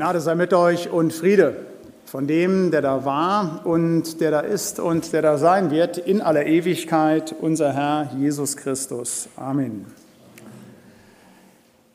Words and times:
Gnade 0.00 0.22
sei 0.22 0.34
mit 0.34 0.54
euch 0.54 0.88
und 0.88 1.12
Friede 1.12 1.66
von 2.06 2.26
dem, 2.26 2.70
der 2.70 2.80
da 2.80 3.04
war 3.04 3.66
und 3.66 4.22
der 4.22 4.30
da 4.30 4.40
ist 4.40 4.80
und 4.80 5.12
der 5.12 5.20
da 5.20 5.36
sein 5.36 5.70
wird 5.70 5.98
in 5.98 6.22
aller 6.22 6.46
Ewigkeit, 6.46 7.34
unser 7.38 7.74
Herr 7.74 8.10
Jesus 8.16 8.56
Christus. 8.56 9.28
Amen. 9.36 9.84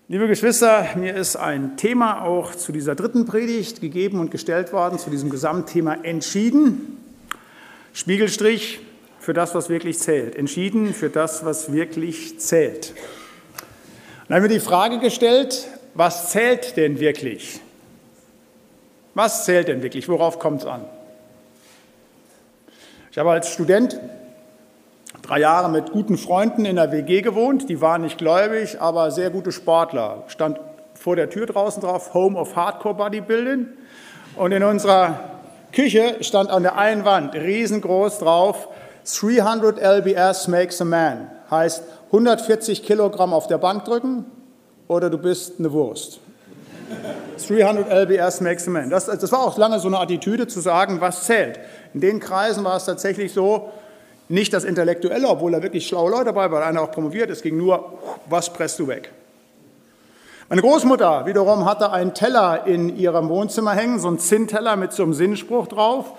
Liebe 0.07 0.27
Geschwister, 0.27 0.85
mir 0.97 1.15
ist 1.15 1.35
ein 1.35 1.77
Thema 1.77 2.21
auch 2.21 2.53
zu 2.53 2.71
dieser 2.71 2.93
dritten 2.93 3.25
Predigt 3.25 3.81
gegeben 3.81 4.19
und 4.19 4.29
gestellt 4.29 4.71
worden, 4.71 4.99
zu 4.99 5.09
diesem 5.09 5.31
Gesamtthema 5.31 5.95
entschieden. 6.03 7.03
Spiegelstrich 7.91 8.81
für 9.17 9.33
das, 9.33 9.55
was 9.55 9.67
wirklich 9.67 9.97
zählt. 9.97 10.35
Entschieden 10.35 10.93
für 10.93 11.09
das, 11.09 11.43
was 11.43 11.73
wirklich 11.73 12.39
zählt. 12.39 12.93
Dann 14.27 14.35
haben 14.35 14.43
wir 14.43 14.55
die 14.55 14.63
Frage 14.63 14.99
gestellt, 14.99 15.67
was 15.95 16.29
zählt 16.29 16.77
denn 16.77 16.99
wirklich? 16.99 17.61
Was 19.15 19.45
zählt 19.45 19.69
denn 19.69 19.81
wirklich? 19.81 20.07
Worauf 20.07 20.39
kommt 20.39 20.61
es 20.61 20.67
an? 20.67 20.85
Ich 23.11 23.17
habe 23.17 23.31
als 23.31 23.49
Student 23.49 23.97
drei 25.21 25.39
Jahre 25.39 25.69
mit 25.69 25.91
guten 25.91 26.17
Freunden 26.17 26.65
in 26.65 26.75
der 26.75 26.91
WG 26.91 27.21
gewohnt. 27.21 27.69
Die 27.69 27.79
waren 27.79 28.01
nicht 28.01 28.17
gläubig, 28.17 28.81
aber 28.81 29.11
sehr 29.11 29.29
gute 29.29 29.53
Sportler. 29.53 30.25
Stand 30.27 30.59
vor 30.93 31.15
der 31.15 31.29
Tür 31.29 31.45
draußen 31.45 31.81
drauf, 31.81 32.13
Home 32.13 32.37
of 32.37 32.57
Hardcore 32.57 32.95
Bodybuilding. 32.95 33.67
Und 34.35 34.51
in 34.51 34.63
unserer 34.63 35.19
Küche 35.71 36.17
stand 36.21 36.49
an 36.49 36.63
der 36.63 36.77
einen 36.77 37.05
Wand 37.05 37.35
riesengroß 37.35 38.19
drauf, 38.19 38.67
300 39.05 39.79
lbs 39.79 40.49
makes 40.49 40.81
a 40.81 40.85
man. 40.85 41.31
Heißt 41.49 41.83
140 42.07 42.83
Kilogramm 42.83 43.33
auf 43.33 43.47
der 43.47 43.59
Bank 43.59 43.85
drücken 43.85 44.25
oder 44.89 45.09
du 45.09 45.17
bist 45.17 45.53
eine 45.57 45.71
Wurst. 45.71 46.19
300 47.47 47.89
lbs 47.89 48.67
man. 48.67 48.89
Das, 48.89 49.05
das 49.05 49.31
war 49.31 49.39
auch 49.39 49.57
lange 49.57 49.79
so 49.79 49.87
eine 49.87 49.99
Attitüde 49.99 50.47
zu 50.47 50.59
sagen, 50.59 51.01
was 51.01 51.25
zählt. 51.25 51.59
In 51.93 52.01
den 52.01 52.19
Kreisen 52.19 52.63
war 52.63 52.77
es 52.77 52.85
tatsächlich 52.85 53.33
so, 53.33 53.71
nicht 54.27 54.53
das 54.53 54.63
Intellektuelle, 54.63 55.27
obwohl 55.27 55.51
da 55.51 55.61
wirklich 55.61 55.87
schlaue 55.87 56.09
Leute 56.09 56.25
dabei 56.25 56.49
waren, 56.49 56.63
einer 56.63 56.81
auch 56.81 56.91
promoviert, 56.91 57.29
es 57.29 57.41
ging 57.41 57.57
nur, 57.57 57.93
was 58.27 58.51
presst 58.51 58.79
du 58.79 58.87
weg. 58.87 59.11
Meine 60.49 60.61
Großmutter 60.61 61.25
wiederum 61.25 61.65
hatte 61.65 61.91
einen 61.91 62.13
Teller 62.13 62.65
in 62.65 62.95
ihrem 62.95 63.29
Wohnzimmer 63.29 63.73
hängen, 63.73 63.99
so 63.99 64.07
einen 64.07 64.19
Zinnteller 64.19 64.75
mit 64.75 64.93
so 64.93 65.03
einem 65.03 65.13
Sinnspruch 65.13 65.67
drauf. 65.67 66.13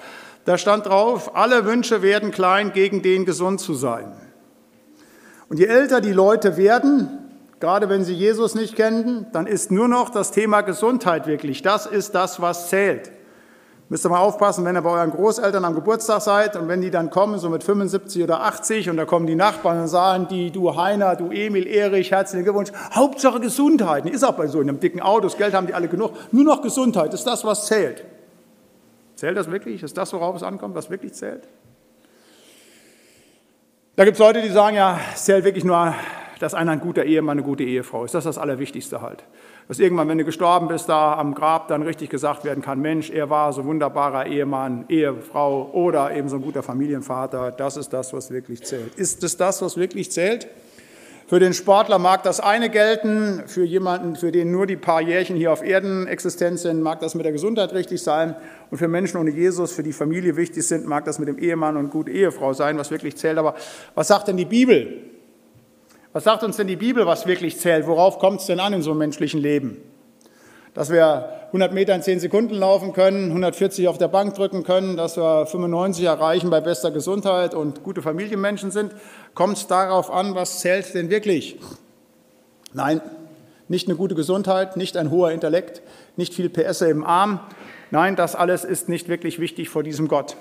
Da 0.44 0.58
stand 0.58 0.86
drauf, 0.86 1.36
alle 1.36 1.64
Wünsche 1.64 2.02
werden 2.02 2.30
klein, 2.30 2.72
gegen 2.72 3.02
den 3.02 3.24
gesund 3.24 3.60
zu 3.60 3.74
sein. 3.74 4.12
Und 5.48 5.58
je 5.58 5.66
älter 5.66 6.00
die 6.00 6.12
Leute 6.12 6.56
werden, 6.56 7.25
gerade 7.60 7.88
wenn 7.88 8.04
sie 8.04 8.14
Jesus 8.14 8.54
nicht 8.54 8.76
kennen, 8.76 9.26
dann 9.32 9.46
ist 9.46 9.70
nur 9.70 9.88
noch 9.88 10.10
das 10.10 10.30
Thema 10.30 10.60
Gesundheit 10.62 11.26
wirklich. 11.26 11.62
Das 11.62 11.86
ist 11.86 12.14
das, 12.14 12.40
was 12.40 12.68
zählt. 12.68 13.12
Müsst 13.88 14.04
ihr 14.04 14.08
mal 14.08 14.18
aufpassen, 14.18 14.64
wenn 14.64 14.74
ihr 14.74 14.82
bei 14.82 14.90
euren 14.90 15.12
Großeltern 15.12 15.64
am 15.64 15.76
Geburtstag 15.76 16.20
seid 16.20 16.56
und 16.56 16.66
wenn 16.66 16.80
die 16.80 16.90
dann 16.90 17.08
kommen, 17.08 17.38
so 17.38 17.48
mit 17.48 17.62
75 17.62 18.20
oder 18.24 18.42
80 18.42 18.90
und 18.90 18.96
da 18.96 19.04
kommen 19.04 19.28
die 19.28 19.36
Nachbarn 19.36 19.80
und 19.80 19.86
sagen 19.86 20.26
die, 20.28 20.50
du 20.50 20.74
Heiner, 20.74 21.14
du 21.14 21.30
Emil, 21.30 21.68
Erich, 21.68 22.10
herzlichen 22.10 22.42
Glückwunsch, 22.42 22.72
Hauptsache 22.92 23.38
Gesundheit. 23.38 24.04
Ist 24.06 24.24
auch 24.24 24.34
bei 24.34 24.48
so 24.48 24.58
einem 24.58 24.80
dicken 24.80 25.00
Auto, 25.00 25.20
das 25.20 25.36
Geld 25.36 25.54
haben 25.54 25.68
die 25.68 25.74
alle 25.74 25.86
genug. 25.86 26.12
Nur 26.32 26.42
noch 26.42 26.62
Gesundheit 26.62 27.14
ist 27.14 27.24
das, 27.28 27.44
was 27.44 27.66
zählt. 27.66 28.04
Zählt 29.14 29.36
das 29.36 29.48
wirklich? 29.48 29.80
Ist 29.84 29.96
das, 29.96 30.12
worauf 30.12 30.34
es 30.34 30.42
ankommt, 30.42 30.74
was 30.74 30.91
wirklich 30.91 31.14
zählt? 31.14 31.48
Da 33.94 34.04
gibt 34.04 34.16
es 34.16 34.18
Leute, 34.18 34.42
die 34.42 34.50
sagen, 34.50 34.74
ja, 34.74 34.98
es 35.14 35.24
zählt 35.24 35.44
wirklich 35.44 35.64
nur, 35.64 35.94
dass 36.38 36.54
einer 36.54 36.72
ein 36.72 36.80
guter 36.80 37.04
Ehemann, 37.04 37.38
eine 37.38 37.46
gute 37.46 37.64
Ehefrau 37.64 38.04
ist. 38.04 38.14
Das 38.14 38.24
ist 38.24 38.36
das 38.36 38.38
Allerwichtigste 38.38 39.00
halt. 39.00 39.24
Dass 39.68 39.78
irgendwann, 39.78 40.08
wenn 40.08 40.18
du 40.18 40.24
gestorben 40.24 40.68
bist, 40.68 40.88
da 40.88 41.14
am 41.14 41.34
Grab 41.34 41.68
dann 41.68 41.82
richtig 41.82 42.10
gesagt 42.10 42.44
werden 42.44 42.62
kann, 42.62 42.80
Mensch, 42.80 43.10
er 43.10 43.30
war 43.30 43.52
so 43.52 43.64
wunderbarer 43.64 44.26
Ehemann, 44.26 44.84
Ehefrau 44.88 45.70
oder 45.72 46.14
eben 46.14 46.28
so 46.28 46.36
ein 46.36 46.42
guter 46.42 46.62
Familienvater. 46.62 47.50
Das 47.50 47.76
ist 47.76 47.92
das, 47.92 48.12
was 48.12 48.30
wirklich 48.30 48.62
zählt. 48.62 48.94
Ist 48.96 49.25
es 49.25 49.36
das, 49.36 49.62
was 49.62 49.76
wirklich 49.76 50.12
zählt? 50.12 50.48
Für 51.28 51.41
den 51.41 51.54
Sportler 51.54 51.98
mag 51.98 52.22
das 52.22 52.38
eine 52.38 52.70
gelten, 52.70 53.42
für 53.48 53.64
jemanden, 53.64 54.14
für 54.14 54.30
den 54.30 54.52
nur 54.52 54.64
die 54.64 54.76
paar 54.76 55.00
Jährchen 55.00 55.34
hier 55.34 55.52
auf 55.52 55.60
Erden 55.64 56.06
existent 56.06 56.60
sind, 56.60 56.82
mag 56.82 57.00
das 57.00 57.16
mit 57.16 57.25
der 57.25 57.32
Gesundheit 57.32 57.72
richtig 57.72 58.00
sein. 58.00 58.36
Und 58.70 58.78
für 58.78 58.86
Menschen 58.86 59.19
ohne 59.19 59.32
Jesus, 59.32 59.72
für 59.72 59.82
die 59.82 59.92
Familie 59.92 60.36
wichtig 60.36 60.64
sind, 60.64 60.86
mag 60.86 61.04
das 61.04 61.19
mit 61.19 61.26
dem 61.26 61.36
Ehemann 61.38 61.76
und 61.76 61.91
gute 61.91 62.12
Ehefrau 62.12 62.52
sein, 62.52 62.78
was 62.78 62.92
wirklich 62.92 63.16
zählt. 63.16 63.38
Aber 63.38 63.56
was 63.96 64.06
sagt 64.06 64.28
denn 64.28 64.36
die 64.36 64.44
Bibel? 64.44 65.16
Was 66.16 66.25
sagt 66.25 66.43
uns 66.44 66.56
denn 66.56 66.66
die 66.66 66.77
Bibel, 66.77 67.04
was 67.04 67.27
wirklich 67.27 67.59
zählt? 67.59 67.87
Worauf 67.87 68.19
kommt 68.19 68.41
es 68.41 68.47
denn 68.47 68.59
an 68.59 68.72
in 68.72 68.81
so 68.81 68.93
einem 68.93 69.00
menschlichen 69.00 69.38
Leben? 69.38 69.82
Dass 70.72 70.88
wir 70.88 71.28
100 71.49 71.75
Meter 71.75 71.94
in 71.94 72.00
10 72.00 72.21
Sekunden 72.21 72.54
laufen 72.54 72.94
können, 72.94 73.27
140 73.28 73.87
auf 73.87 73.99
der 73.99 74.09
Bank 74.09 74.32
drücken 74.32 74.65
können, 74.65 74.97
dass 74.97 75.19
wir 75.19 75.44
95 75.44 76.06
erreichen 76.06 76.49
bei 76.49 76.62
bester 76.62 76.91
Gesundheit 76.91 77.55
und 77.55 77.82
gute 77.82 78.00
Familienmenschen 78.00 78.71
sind, 78.71 78.94
kommt 79.34 79.59
es 79.59 79.66
darauf 79.66 80.10
an, 80.10 80.34
was 80.34 80.60
zählt 80.60 80.94
denn 80.94 81.10
wirklich? 81.10 81.59
Nein, 82.72 83.03
nicht 83.69 83.87
eine 83.87 83.99
gute 83.99 84.15
Gesundheit, 84.15 84.78
nicht 84.78 84.97
ein 84.97 85.10
hoher 85.10 85.32
Intellekt, 85.32 85.82
nicht 86.16 86.32
viel 86.32 86.49
PS 86.49 86.81
im 86.81 87.05
Arm. 87.05 87.41
Nein, 87.91 88.16
das 88.16 88.34
alles 88.34 88.65
ist 88.65 88.88
nicht 88.88 89.10
wirklich 89.10 89.38
wichtig 89.38 89.69
vor 89.69 89.82
diesem 89.82 90.09
Gott. 90.09 90.34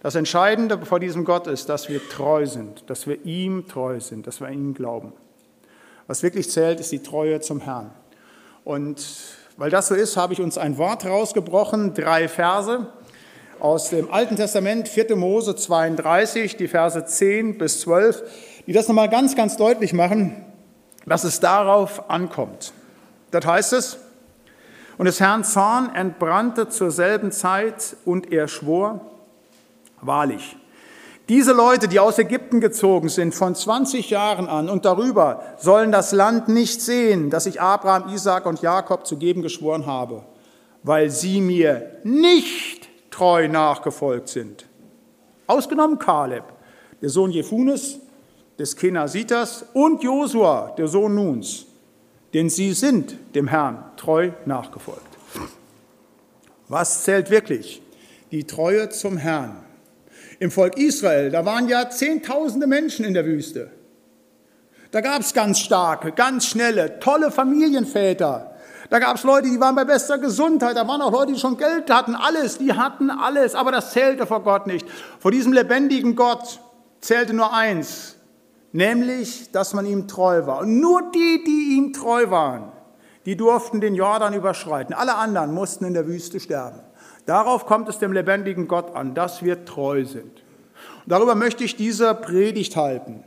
Das 0.00 0.14
Entscheidende 0.14 0.78
vor 0.86 1.00
diesem 1.00 1.24
Gott 1.24 1.46
ist, 1.48 1.68
dass 1.68 1.88
wir 1.88 2.06
treu 2.08 2.46
sind, 2.46 2.88
dass 2.88 3.06
wir 3.08 3.24
ihm 3.24 3.66
treu 3.66 3.98
sind, 3.98 4.26
dass 4.26 4.40
wir 4.40 4.48
ihm 4.48 4.74
glauben. 4.74 5.12
Was 6.06 6.22
wirklich 6.22 6.50
zählt, 6.50 6.78
ist 6.78 6.92
die 6.92 7.02
Treue 7.02 7.40
zum 7.40 7.60
Herrn. 7.60 7.90
Und 8.64 9.04
weil 9.56 9.70
das 9.70 9.88
so 9.88 9.94
ist, 9.96 10.16
habe 10.16 10.32
ich 10.32 10.40
uns 10.40 10.56
ein 10.56 10.78
Wort 10.78 11.04
rausgebrochen, 11.04 11.94
drei 11.94 12.28
Verse 12.28 12.86
aus 13.58 13.90
dem 13.90 14.10
Alten 14.12 14.36
Testament, 14.36 14.88
4. 14.88 15.16
Mose 15.16 15.56
32, 15.56 16.56
die 16.56 16.68
Verse 16.68 17.04
10 17.04 17.58
bis 17.58 17.80
12, 17.80 18.22
die 18.68 18.72
das 18.72 18.86
nochmal 18.86 19.08
ganz, 19.08 19.34
ganz 19.34 19.56
deutlich 19.56 19.92
machen, 19.92 20.44
dass 21.06 21.24
es 21.24 21.40
darauf 21.40 22.08
ankommt. 22.08 22.72
Das 23.32 23.44
heißt 23.44 23.72
es, 23.72 23.98
und 24.96 25.06
des 25.06 25.18
Herrn 25.18 25.42
Zorn 25.42 25.94
entbrannte 25.94 26.68
zur 26.68 26.90
selben 26.90 27.32
Zeit 27.32 27.96
und 28.04 28.32
er 28.32 28.46
schwor, 28.46 29.17
Wahrlich. 30.00 30.56
Diese 31.28 31.52
Leute, 31.52 31.88
die 31.88 32.00
aus 32.00 32.18
Ägypten 32.18 32.60
gezogen 32.60 33.10
sind, 33.10 33.34
von 33.34 33.54
20 33.54 34.08
Jahren 34.08 34.48
an 34.48 34.70
und 34.70 34.86
darüber, 34.86 35.42
sollen 35.58 35.92
das 35.92 36.12
Land 36.12 36.48
nicht 36.48 36.80
sehen, 36.80 37.28
das 37.28 37.44
ich 37.44 37.60
Abraham, 37.60 38.08
Isaac 38.14 38.46
und 38.46 38.62
Jakob 38.62 39.06
zu 39.06 39.18
geben 39.18 39.42
geschworen 39.42 39.84
habe, 39.84 40.24
weil 40.82 41.10
sie 41.10 41.42
mir 41.42 41.98
nicht 42.02 42.88
treu 43.10 43.46
nachgefolgt 43.46 44.28
sind. 44.28 44.66
Ausgenommen 45.46 45.98
Kaleb, 45.98 46.44
der 47.02 47.10
Sohn 47.10 47.30
Jephunes, 47.30 47.98
des 48.58 48.74
Kenasitas 48.74 49.66
und 49.74 50.02
Josua, 50.02 50.74
der 50.78 50.88
Sohn 50.88 51.14
Nuns, 51.14 51.66
denn 52.32 52.48
sie 52.48 52.72
sind 52.72 53.16
dem 53.34 53.48
Herrn 53.48 53.84
treu 53.96 54.30
nachgefolgt. 54.46 55.02
Was 56.68 57.04
zählt 57.04 57.30
wirklich? 57.30 57.82
Die 58.30 58.44
Treue 58.44 58.88
zum 58.88 59.16
Herrn 59.16 59.67
im 60.38 60.50
Volk 60.50 60.76
Israel, 60.76 61.30
da 61.30 61.44
waren 61.44 61.68
ja 61.68 61.90
Zehntausende 61.90 62.66
Menschen 62.66 63.04
in 63.04 63.14
der 63.14 63.24
Wüste. 63.24 63.70
Da 64.90 65.00
gab 65.00 65.20
es 65.20 65.34
ganz 65.34 65.58
starke, 65.58 66.12
ganz 66.12 66.46
schnelle, 66.46 66.98
tolle 67.00 67.30
Familienväter. 67.30 68.54
Da 68.90 68.98
gab 68.98 69.16
es 69.16 69.22
Leute, 69.22 69.50
die 69.50 69.60
waren 69.60 69.74
bei 69.74 69.84
bester 69.84 70.16
Gesundheit. 70.16 70.76
Da 70.76 70.88
waren 70.88 71.02
auch 71.02 71.12
Leute, 71.12 71.34
die 71.34 71.38
schon 71.38 71.58
Geld 71.58 71.90
hatten. 71.90 72.14
Alles, 72.14 72.56
die 72.56 72.72
hatten 72.72 73.10
alles. 73.10 73.54
Aber 73.54 73.70
das 73.70 73.92
zählte 73.92 74.26
vor 74.26 74.42
Gott 74.42 74.66
nicht. 74.66 74.86
Vor 75.18 75.30
diesem 75.30 75.52
lebendigen 75.52 76.16
Gott 76.16 76.60
zählte 77.00 77.34
nur 77.34 77.52
eins, 77.52 78.16
nämlich, 78.72 79.52
dass 79.52 79.74
man 79.74 79.84
ihm 79.84 80.08
treu 80.08 80.46
war. 80.46 80.60
Und 80.60 80.80
nur 80.80 81.10
die, 81.12 81.44
die 81.44 81.76
ihm 81.76 81.92
treu 81.92 82.30
waren, 82.30 82.72
die 83.26 83.36
durften 83.36 83.82
den 83.82 83.94
Jordan 83.94 84.32
überschreiten. 84.32 84.94
Alle 84.94 85.16
anderen 85.16 85.52
mussten 85.52 85.84
in 85.84 85.92
der 85.92 86.06
Wüste 86.06 86.40
sterben. 86.40 86.80
Darauf 87.28 87.66
kommt 87.66 87.90
es 87.90 87.98
dem 87.98 88.14
lebendigen 88.14 88.68
Gott 88.68 88.96
an, 88.96 89.12
dass 89.12 89.42
wir 89.42 89.66
treu 89.66 90.06
sind. 90.06 90.32
Und 91.04 91.12
darüber 91.12 91.34
möchte 91.34 91.62
ich 91.62 91.76
diese 91.76 92.14
Predigt 92.14 92.74
halten, 92.74 93.22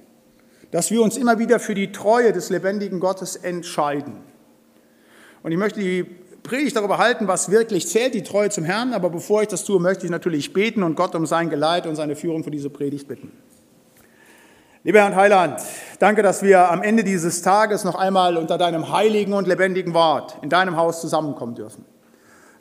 dass 0.72 0.90
wir 0.90 1.04
uns 1.04 1.18
immer 1.18 1.38
wieder 1.38 1.60
für 1.60 1.76
die 1.76 1.92
Treue 1.92 2.34
des 2.34 2.50
lebendigen 2.50 3.00
Gottes 3.00 3.36
entscheiden. 3.36 4.14
Und 5.44 5.52
ich 5.52 5.58
möchte 5.60 5.82
die 5.82 6.04
Predigt 6.42 6.78
darüber 6.78 6.98
halten, 6.98 7.28
was 7.28 7.52
wirklich 7.52 7.88
zählt, 7.88 8.16
die 8.16 8.24
Treue 8.24 8.50
zum 8.50 8.64
Herrn. 8.64 8.94
Aber 8.94 9.12
bevor 9.12 9.44
ich 9.44 9.50
das 9.50 9.66
tue, 9.66 9.80
möchte 9.80 10.06
ich 10.06 10.12
natürlich 10.12 10.52
beten 10.52 10.82
und 10.82 10.96
Gott 10.96 11.14
um 11.14 11.28
sein 11.28 11.52
Geleit 11.52 11.86
und 11.86 11.96
seine 11.96 12.16
Führung 12.16 12.44
für 12.44 12.50
diese 12.50 12.72
Predigt 12.72 13.08
bitten. 13.08 13.32
Lieber 14.84 15.02
Herr 15.02 15.10
und 15.10 15.16
Heiland, 15.16 15.62
danke, 16.00 16.24
dass 16.24 16.42
wir 16.42 16.72
am 16.72 16.82
Ende 16.82 17.04
dieses 17.04 17.44
Tages 17.44 17.84
noch 17.84 17.94
einmal 17.94 18.36
unter 18.38 18.58
deinem 18.58 18.92
heiligen 18.92 19.34
und 19.34 19.48
lebendigen 19.48 19.94
Wort 19.94 20.40
in 20.42 20.50
deinem 20.50 20.76
Haus 20.76 21.02
zusammenkommen 21.02 21.54
dürfen. 21.54 21.86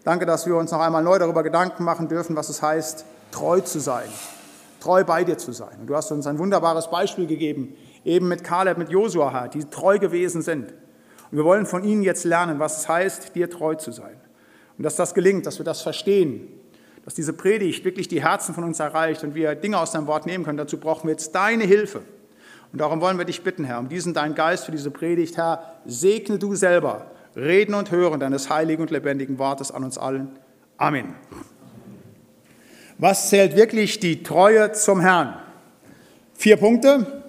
Danke, 0.02 0.24
dass 0.24 0.46
wir 0.46 0.56
uns 0.56 0.70
noch 0.70 0.80
einmal 0.80 1.02
neu 1.02 1.18
darüber 1.18 1.42
Gedanken 1.42 1.84
machen 1.84 2.08
dürfen, 2.08 2.34
was 2.34 2.48
es 2.48 2.62
heißt, 2.62 3.04
treu 3.32 3.60
zu 3.60 3.80
sein, 3.80 4.08
treu 4.80 5.04
bei 5.04 5.24
dir 5.24 5.36
zu 5.36 5.52
sein. 5.52 5.76
Und 5.80 5.86
du 5.88 5.94
hast 5.94 6.10
uns 6.10 6.26
ein 6.26 6.38
wunderbares 6.38 6.90
Beispiel 6.90 7.26
gegeben, 7.26 7.76
eben 8.04 8.28
mit 8.28 8.42
Kaleb, 8.42 8.78
mit 8.78 8.88
Josua, 8.88 9.48
die 9.48 9.64
treu 9.64 9.98
gewesen 9.98 10.40
sind. 10.40 10.72
Und 11.30 11.36
wir 11.36 11.44
wollen 11.44 11.66
von 11.66 11.84
ihnen 11.84 12.02
jetzt 12.02 12.24
lernen, 12.24 12.58
was 12.58 12.78
es 12.78 12.88
heißt, 12.88 13.34
dir 13.34 13.50
treu 13.50 13.74
zu 13.74 13.92
sein. 13.92 14.18
Und 14.78 14.84
dass 14.84 14.96
das 14.96 15.12
gelingt, 15.12 15.44
dass 15.44 15.58
wir 15.58 15.64
das 15.66 15.82
verstehen, 15.82 16.48
dass 17.04 17.14
diese 17.14 17.34
Predigt 17.34 17.84
wirklich 17.84 18.08
die 18.08 18.22
Herzen 18.22 18.54
von 18.54 18.64
uns 18.64 18.80
erreicht 18.80 19.22
und 19.22 19.34
wir 19.34 19.54
Dinge 19.54 19.78
aus 19.78 19.92
deinem 19.92 20.06
Wort 20.06 20.24
nehmen 20.24 20.44
können, 20.44 20.58
dazu 20.58 20.78
brauchen 20.78 21.04
wir 21.04 21.12
jetzt 21.12 21.34
deine 21.34 21.64
Hilfe. 21.64 22.00
Und 22.72 22.80
darum 22.80 23.00
wollen 23.00 23.18
wir 23.18 23.26
dich 23.26 23.42
bitten, 23.42 23.64
Herr, 23.64 23.78
um 23.78 23.88
diesen 23.88 24.14
deinen 24.14 24.34
Geist 24.34 24.64
für 24.64 24.72
diese 24.72 24.90
Predigt, 24.90 25.36
Herr, 25.36 25.74
segne 25.84 26.38
du 26.38 26.54
selber 26.54 27.10
Reden 27.40 27.74
und 27.74 27.90
Hören 27.90 28.20
deines 28.20 28.50
heiligen 28.50 28.82
und 28.82 28.90
lebendigen 28.90 29.38
Wortes 29.38 29.72
an 29.72 29.82
uns 29.82 29.96
allen. 29.96 30.38
Amen. 30.76 31.14
Was 32.98 33.30
zählt 33.30 33.56
wirklich 33.56 33.98
die 33.98 34.22
Treue 34.22 34.72
zum 34.72 35.00
Herrn? 35.00 35.34
Vier 36.34 36.58
Punkte. 36.58 37.22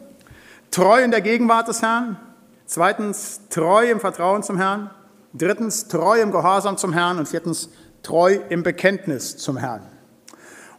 Treu 0.70 1.02
in 1.02 1.12
der 1.12 1.22
Gegenwart 1.22 1.70
des 1.70 1.82
Herrn. 1.82 2.18
Zweitens, 2.66 3.42
treu 3.50 3.90
im 3.90 4.02
Vertrauen 4.02 4.44
zum 4.44 4.58
Herrn. 4.58 4.90
Drittens, 5.34 5.88
treu 5.88 6.22
im 6.22 6.32
Gehorsam 6.32 6.78
zum 6.78 6.92
Herrn. 6.92 7.18
Und 7.18 7.30
viertens, 7.30 7.70
treu 8.04 8.40
im 8.50 8.64
Bekenntnis 8.64 9.38
zum 9.38 9.56
Herrn. 9.56 9.82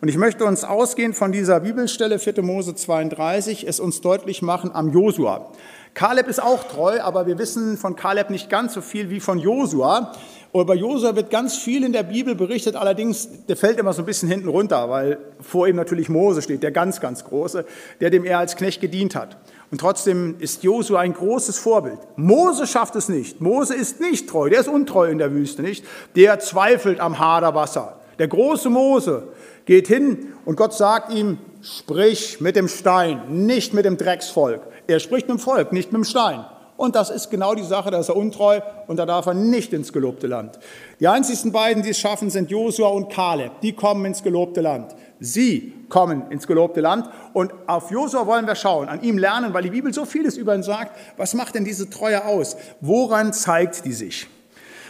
Und 0.02 0.08
ich 0.08 0.18
möchte 0.18 0.44
uns 0.44 0.64
ausgehend 0.64 1.14
von 1.14 1.32
dieser 1.32 1.60
Bibelstelle 1.60 2.18
4. 2.18 2.42
Mose 2.42 2.74
32 2.74 3.66
es 3.66 3.80
uns 3.80 4.00
deutlich 4.00 4.42
machen 4.42 4.72
am 4.74 4.92
Josua. 4.92 5.52
Kaleb 5.94 6.28
ist 6.28 6.42
auch 6.42 6.64
treu, 6.64 7.00
aber 7.00 7.26
wir 7.26 7.38
wissen 7.38 7.76
von 7.76 7.96
Kaleb 7.96 8.30
nicht 8.30 8.48
ganz 8.48 8.74
so 8.74 8.80
viel 8.80 9.10
wie 9.10 9.20
von 9.20 9.38
Josua. 9.38 10.12
Über 10.54 10.74
Josua 10.74 11.16
wird 11.16 11.30
ganz 11.30 11.56
viel 11.56 11.84
in 11.84 11.92
der 11.92 12.02
Bibel 12.02 12.34
berichtet, 12.34 12.76
allerdings, 12.76 13.46
der 13.46 13.56
fällt 13.56 13.78
immer 13.78 13.92
so 13.92 14.02
ein 14.02 14.06
bisschen 14.06 14.28
hinten 14.28 14.48
runter, 14.48 14.88
weil 14.90 15.18
vor 15.40 15.66
ihm 15.66 15.76
natürlich 15.76 16.08
Mose 16.08 16.42
steht, 16.42 16.62
der 16.62 16.70
ganz, 16.72 17.00
ganz 17.00 17.24
Große, 17.24 17.64
der 18.00 18.10
dem 18.10 18.24
er 18.24 18.38
als 18.38 18.56
Knecht 18.56 18.80
gedient 18.80 19.14
hat. 19.14 19.36
Und 19.70 19.80
trotzdem 19.80 20.36
ist 20.38 20.62
Josua 20.62 21.00
ein 21.00 21.14
großes 21.14 21.58
Vorbild. 21.58 21.98
Mose 22.16 22.66
schafft 22.66 22.96
es 22.96 23.08
nicht. 23.08 23.40
Mose 23.40 23.74
ist 23.74 24.00
nicht 24.00 24.28
treu, 24.28 24.50
der 24.50 24.60
ist 24.60 24.68
untreu 24.68 25.10
in 25.10 25.18
der 25.18 25.32
Wüste, 25.32 25.62
nicht? 25.62 25.84
Der 26.16 26.38
zweifelt 26.38 27.00
am 27.00 27.18
Haderwasser. 27.18 27.98
Der 28.18 28.28
große 28.28 28.68
Mose, 28.68 29.28
geht 29.64 29.88
hin 29.88 30.34
und 30.44 30.56
Gott 30.56 30.74
sagt 30.74 31.12
ihm, 31.12 31.38
sprich 31.62 32.40
mit 32.40 32.56
dem 32.56 32.68
Stein, 32.68 33.22
nicht 33.46 33.74
mit 33.74 33.84
dem 33.84 33.96
Drecksvolk. 33.96 34.60
Er 34.86 35.00
spricht 35.00 35.28
mit 35.28 35.38
dem 35.38 35.40
Volk, 35.40 35.72
nicht 35.72 35.92
mit 35.92 35.98
dem 35.98 36.04
Stein. 36.04 36.44
Und 36.76 36.96
das 36.96 37.10
ist 37.10 37.30
genau 37.30 37.54
die 37.54 37.62
Sache, 37.62 37.90
da 37.90 38.00
ist 38.00 38.08
er 38.08 38.16
untreu 38.16 38.60
und 38.88 38.96
da 38.96 39.06
darf 39.06 39.26
er 39.26 39.34
nicht 39.34 39.72
ins 39.72 39.92
gelobte 39.92 40.26
Land. 40.26 40.58
Die 40.98 41.06
einzigsten 41.06 41.52
beiden, 41.52 41.82
die 41.82 41.90
es 41.90 41.98
schaffen, 41.98 42.30
sind 42.30 42.50
Josua 42.50 42.88
und 42.88 43.08
Kaleb. 43.08 43.60
Die 43.60 43.72
kommen 43.72 44.04
ins 44.04 44.22
gelobte 44.22 44.62
Land. 44.62 44.94
Sie 45.20 45.74
kommen 45.88 46.30
ins 46.30 46.46
gelobte 46.46 46.80
Land. 46.80 47.08
Und 47.34 47.52
auf 47.66 47.90
Josua 47.90 48.26
wollen 48.26 48.46
wir 48.46 48.56
schauen, 48.56 48.88
an 48.88 49.02
ihm 49.02 49.18
lernen, 49.18 49.54
weil 49.54 49.62
die 49.62 49.70
Bibel 49.70 49.92
so 49.94 50.04
vieles 50.04 50.36
über 50.36 50.54
ihn 50.54 50.64
sagt. 50.64 50.98
Was 51.16 51.34
macht 51.34 51.54
denn 51.54 51.64
diese 51.64 51.88
Treue 51.88 52.24
aus? 52.24 52.56
Woran 52.80 53.32
zeigt 53.32 53.84
die 53.84 53.92
sich? 53.92 54.26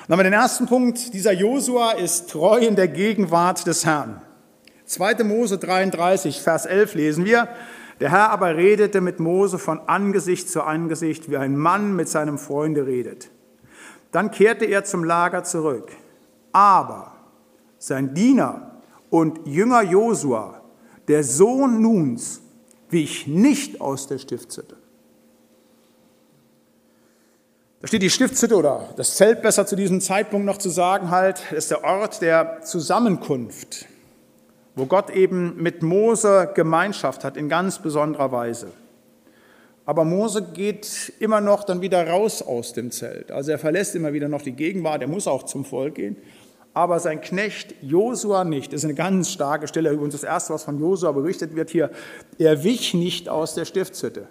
dann 0.08 0.18
haben 0.18 0.20
wir 0.20 0.30
den 0.30 0.40
ersten 0.40 0.66
Punkt. 0.66 1.14
Dieser 1.14 1.32
Josua 1.32 1.92
ist 1.92 2.30
treu 2.30 2.58
in 2.58 2.76
der 2.76 2.88
Gegenwart 2.88 3.66
des 3.66 3.84
Herrn. 3.84 4.20
2. 4.86 5.24
Mose 5.24 5.58
33, 5.58 6.40
Vers 6.40 6.66
11 6.66 6.94
lesen 6.94 7.24
wir, 7.24 7.48
der 8.02 8.10
Herr 8.10 8.30
aber 8.30 8.56
redete 8.56 9.00
mit 9.00 9.20
Mose 9.20 9.60
von 9.60 9.78
Angesicht 9.86 10.50
zu 10.50 10.64
Angesicht, 10.64 11.30
wie 11.30 11.36
ein 11.36 11.56
Mann 11.56 11.94
mit 11.94 12.08
seinem 12.08 12.36
Freunde 12.36 12.84
redet. 12.84 13.30
Dann 14.10 14.32
kehrte 14.32 14.64
er 14.64 14.82
zum 14.82 15.04
Lager 15.04 15.44
zurück. 15.44 15.92
Aber 16.50 17.12
sein 17.78 18.12
Diener 18.12 18.82
und 19.08 19.46
Jünger 19.46 19.82
Josua, 19.82 20.62
der 21.06 21.22
Sohn 21.22 21.80
Nuns, 21.80 22.40
wich 22.90 23.28
nicht 23.28 23.80
aus 23.80 24.08
der 24.08 24.18
Stiftshütte. 24.18 24.76
Da 27.82 27.86
steht 27.86 28.02
die 28.02 28.10
Stiftshütte 28.10 28.56
oder 28.56 28.88
das 28.96 29.14
Zelt 29.14 29.42
besser 29.42 29.64
zu 29.64 29.76
diesem 29.76 30.00
Zeitpunkt 30.00 30.44
noch 30.44 30.58
zu 30.58 30.70
sagen 30.70 31.12
halt, 31.12 31.52
ist 31.52 31.70
der 31.70 31.84
Ort 31.84 32.20
der 32.20 32.62
Zusammenkunft 32.62 33.86
wo 34.74 34.86
Gott 34.86 35.10
eben 35.10 35.62
mit 35.62 35.82
Mose 35.82 36.50
Gemeinschaft 36.54 37.24
hat 37.24 37.36
in 37.36 37.48
ganz 37.48 37.78
besonderer 37.80 38.32
Weise. 38.32 38.68
Aber 39.84 40.04
Mose 40.04 40.42
geht 40.42 41.12
immer 41.18 41.40
noch 41.40 41.64
dann 41.64 41.80
wieder 41.80 42.08
raus 42.08 42.40
aus 42.40 42.72
dem 42.72 42.90
Zelt. 42.90 43.32
Also 43.32 43.50
er 43.50 43.58
verlässt 43.58 43.94
immer 43.94 44.12
wieder 44.12 44.28
noch 44.28 44.42
die 44.42 44.52
Gegenwart, 44.52 45.02
er 45.02 45.08
muss 45.08 45.26
auch 45.26 45.42
zum 45.42 45.64
Volk 45.64 45.96
gehen. 45.96 46.16
Aber 46.74 47.00
sein 47.00 47.20
Knecht 47.20 47.74
Josua 47.82 48.44
nicht. 48.44 48.72
Das 48.72 48.78
ist 48.80 48.84
eine 48.84 48.94
ganz 48.94 49.30
starke 49.30 49.68
Stelle. 49.68 49.90
Übrigens 49.90 50.14
das 50.14 50.22
Erste, 50.22 50.54
was 50.54 50.64
von 50.64 50.80
Josua 50.80 51.12
berichtet 51.12 51.54
wird 51.54 51.68
hier. 51.68 51.90
Er 52.38 52.64
wich 52.64 52.94
nicht 52.94 53.28
aus 53.28 53.54
der 53.54 53.66
Stiftshütte. 53.66 54.26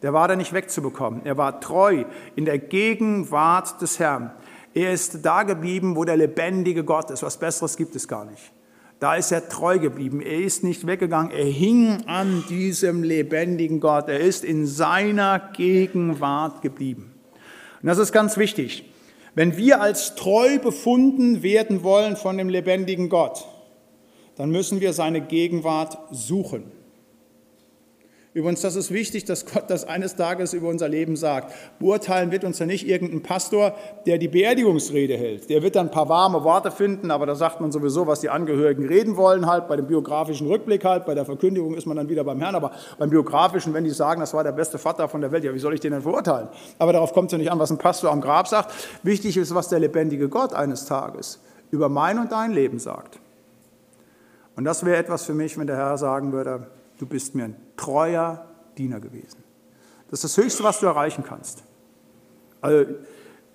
Der 0.00 0.14
war 0.14 0.26
da 0.28 0.36
nicht 0.36 0.54
wegzubekommen. 0.54 1.26
Er 1.26 1.36
war 1.36 1.60
treu 1.60 2.04
in 2.36 2.46
der 2.46 2.58
Gegenwart 2.58 3.82
des 3.82 3.98
Herrn. 3.98 4.30
Er 4.72 4.92
ist 4.92 5.26
da 5.26 5.42
geblieben, 5.42 5.94
wo 5.94 6.04
der 6.04 6.16
lebendige 6.16 6.84
Gott 6.84 7.10
ist. 7.10 7.22
Was 7.22 7.36
Besseres 7.36 7.76
gibt 7.76 7.94
es 7.96 8.08
gar 8.08 8.24
nicht. 8.24 8.53
Da 9.04 9.16
ist 9.16 9.32
er 9.32 9.50
treu 9.50 9.78
geblieben. 9.78 10.22
Er 10.22 10.38
ist 10.38 10.64
nicht 10.64 10.86
weggegangen. 10.86 11.30
Er 11.30 11.44
hing 11.44 12.04
an 12.06 12.42
diesem 12.48 13.02
lebendigen 13.02 13.78
Gott. 13.78 14.08
Er 14.08 14.20
ist 14.20 14.46
in 14.46 14.66
seiner 14.66 15.38
Gegenwart 15.54 16.62
geblieben. 16.62 17.12
Und 17.82 17.86
das 17.86 17.98
ist 17.98 18.12
ganz 18.12 18.38
wichtig. 18.38 18.90
Wenn 19.34 19.58
wir 19.58 19.82
als 19.82 20.14
treu 20.14 20.58
befunden 20.58 21.42
werden 21.42 21.82
wollen 21.82 22.16
von 22.16 22.38
dem 22.38 22.48
lebendigen 22.48 23.10
Gott, 23.10 23.46
dann 24.36 24.48
müssen 24.48 24.80
wir 24.80 24.94
seine 24.94 25.20
Gegenwart 25.20 25.98
suchen. 26.10 26.72
Übrigens, 28.34 28.62
das 28.62 28.74
ist 28.74 28.90
wichtig, 28.90 29.24
dass 29.26 29.46
Gott 29.46 29.70
das 29.70 29.86
eines 29.86 30.16
Tages 30.16 30.54
über 30.54 30.68
unser 30.68 30.88
Leben 30.88 31.14
sagt. 31.14 31.54
Beurteilen 31.78 32.32
wird 32.32 32.42
uns 32.42 32.58
ja 32.58 32.66
nicht 32.66 32.88
irgendein 32.88 33.22
Pastor, 33.22 33.76
der 34.06 34.18
die 34.18 34.26
Beerdigungsrede 34.26 35.16
hält. 35.16 35.48
Der 35.48 35.62
wird 35.62 35.76
dann 35.76 35.86
ein 35.86 35.92
paar 35.92 36.08
warme 36.08 36.42
Worte 36.42 36.72
finden, 36.72 37.12
aber 37.12 37.26
da 37.26 37.36
sagt 37.36 37.60
man 37.60 37.70
sowieso, 37.70 38.08
was 38.08 38.18
die 38.18 38.30
Angehörigen 38.30 38.86
reden 38.86 39.16
wollen, 39.16 39.46
halt 39.46 39.68
bei 39.68 39.76
dem 39.76 39.86
biografischen 39.86 40.48
Rückblick 40.48 40.84
halt, 40.84 41.06
bei 41.06 41.14
der 41.14 41.24
Verkündigung 41.24 41.74
ist 41.74 41.86
man 41.86 41.96
dann 41.96 42.08
wieder 42.08 42.24
beim 42.24 42.40
Herrn, 42.40 42.56
aber 42.56 42.72
beim 42.98 43.08
biografischen, 43.08 43.72
wenn 43.72 43.84
die 43.84 43.90
sagen, 43.90 44.18
das 44.20 44.34
war 44.34 44.42
der 44.42 44.50
beste 44.50 44.78
Vater 44.78 45.08
von 45.08 45.20
der 45.20 45.30
Welt, 45.30 45.44
ja, 45.44 45.54
wie 45.54 45.60
soll 45.60 45.72
ich 45.72 45.80
den 45.80 45.92
denn 45.92 46.02
verurteilen? 46.02 46.48
Aber 46.80 46.92
darauf 46.92 47.12
kommt 47.12 47.26
es 47.26 47.32
ja 47.32 47.38
nicht 47.38 47.52
an, 47.52 47.60
was 47.60 47.70
ein 47.70 47.78
Pastor 47.78 48.10
am 48.10 48.20
Grab 48.20 48.48
sagt. 48.48 48.74
Wichtig 49.04 49.36
ist, 49.36 49.54
was 49.54 49.68
der 49.68 49.78
lebendige 49.78 50.28
Gott 50.28 50.54
eines 50.54 50.86
Tages 50.86 51.38
über 51.70 51.88
mein 51.88 52.18
und 52.18 52.32
dein 52.32 52.50
Leben 52.50 52.80
sagt. 52.80 53.20
Und 54.56 54.64
das 54.64 54.84
wäre 54.84 54.96
etwas 54.96 55.24
für 55.24 55.34
mich, 55.34 55.56
wenn 55.56 55.68
der 55.68 55.76
Herr 55.76 55.98
sagen 55.98 56.32
würde, 56.32 56.66
du 56.98 57.06
bist 57.06 57.34
mir 57.34 57.44
ein 57.44 57.56
treuer 57.76 58.46
Diener 58.76 59.00
gewesen. 59.00 59.42
Das 60.10 60.22
ist 60.22 60.36
das 60.36 60.44
Höchste, 60.44 60.64
was 60.64 60.80
du 60.80 60.86
erreichen 60.86 61.24
kannst. 61.26 61.62
Also, 62.60 62.92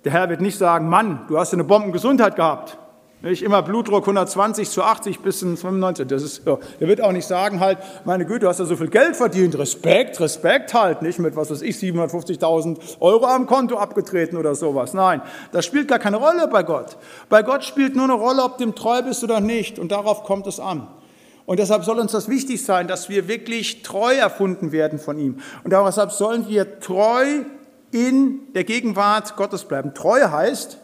der 0.04 0.12
Herr 0.12 0.30
wird 0.30 0.42
nicht 0.42 0.58
sagen, 0.58 0.88
Mann, 0.88 1.26
du 1.28 1.38
hast 1.38 1.54
eine 1.54 1.64
Bombengesundheit 1.64 2.36
gehabt. 2.36 2.78
Nicht 3.22 3.44
immer 3.44 3.62
Blutdruck 3.62 4.04
120 4.04 4.70
zu 4.70 4.82
80 4.82 5.20
bis 5.20 5.40
95. 5.40 6.08
Das 6.08 6.24
ist, 6.24 6.46
ja. 6.46 6.58
Der 6.80 6.88
wird 6.88 7.02
auch 7.02 7.12
nicht 7.12 7.28
sagen 7.28 7.60
halt, 7.60 7.80
meine 8.06 8.26
Güte, 8.26 8.42
du 8.42 8.48
hast 8.48 8.60
ja 8.60 8.66
so 8.66 8.78
viel 8.78 8.88
Geld 8.88 9.18
verdient. 9.18 9.58
Respekt, 9.58 10.22
Respekt 10.22 10.74
halt. 10.74 11.02
Nicht 11.02 11.20
mit, 11.20 11.36
was 11.36 11.52
weiß 11.52 11.62
ich, 11.62 11.76
750.000 11.76 12.78
Euro 13.02 13.26
am 13.26 13.46
Konto 13.46 13.78
abgetreten 13.78 14.38
oder 14.38 14.56
sowas. 14.56 14.94
Nein, 14.94 15.22
das 15.52 15.66
spielt 15.66 15.90
gar 15.90 16.00
keine 16.00 16.16
Rolle 16.16 16.48
bei 16.48 16.64
Gott. 16.64 16.96
Bei 17.28 17.44
Gott 17.44 17.66
spielt 17.66 17.94
nur 17.94 18.06
eine 18.06 18.14
Rolle, 18.14 18.42
ob 18.42 18.58
du 18.58 18.64
ihm 18.64 18.74
treu 18.74 19.02
bist 19.02 19.22
oder 19.22 19.42
nicht. 19.42 19.80
Und 19.80 19.92
darauf 19.92 20.24
kommt 20.24 20.48
es 20.48 20.62
an. 20.62 20.88
Und 21.50 21.58
deshalb 21.58 21.84
soll 21.84 21.98
uns 21.98 22.12
das 22.12 22.30
wichtig 22.30 22.64
sein, 22.64 22.88
dass 22.88 23.10
wir 23.10 23.28
wirklich 23.28 23.82
treu 23.82 24.14
erfunden 24.14 24.72
werden 24.72 25.00
von 25.00 25.18
ihm. 25.18 25.40
Und 25.64 25.74
deshalb 25.74 26.12
sollen 26.12 26.48
wir 26.48 26.80
treu 26.80 27.26
in 27.90 28.54
der 28.54 28.64
Gegenwart 28.64 29.36
Gottes 29.36 29.64
bleiben. 29.64 29.96
Treue 29.96 30.32
heißt 30.32 30.78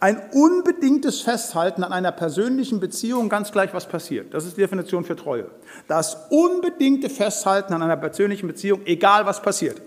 ein 0.00 0.20
unbedingtes 0.32 1.20
Festhalten 1.20 1.84
an 1.84 1.92
einer 1.92 2.10
persönlichen 2.10 2.80
Beziehung, 2.80 3.28
ganz 3.28 3.52
gleich 3.52 3.72
was 3.72 3.86
passiert. 3.86 4.34
Das 4.34 4.44
ist 4.44 4.56
die 4.56 4.60
Definition 4.60 5.04
für 5.04 5.14
Treue. 5.14 5.52
Das 5.86 6.16
unbedingte 6.30 7.10
Festhalten 7.10 7.72
an 7.72 7.82
einer 7.82 7.96
persönlichen 7.96 8.48
Beziehung, 8.48 8.80
egal 8.86 9.24
was 9.24 9.40
passiert. 9.40 9.80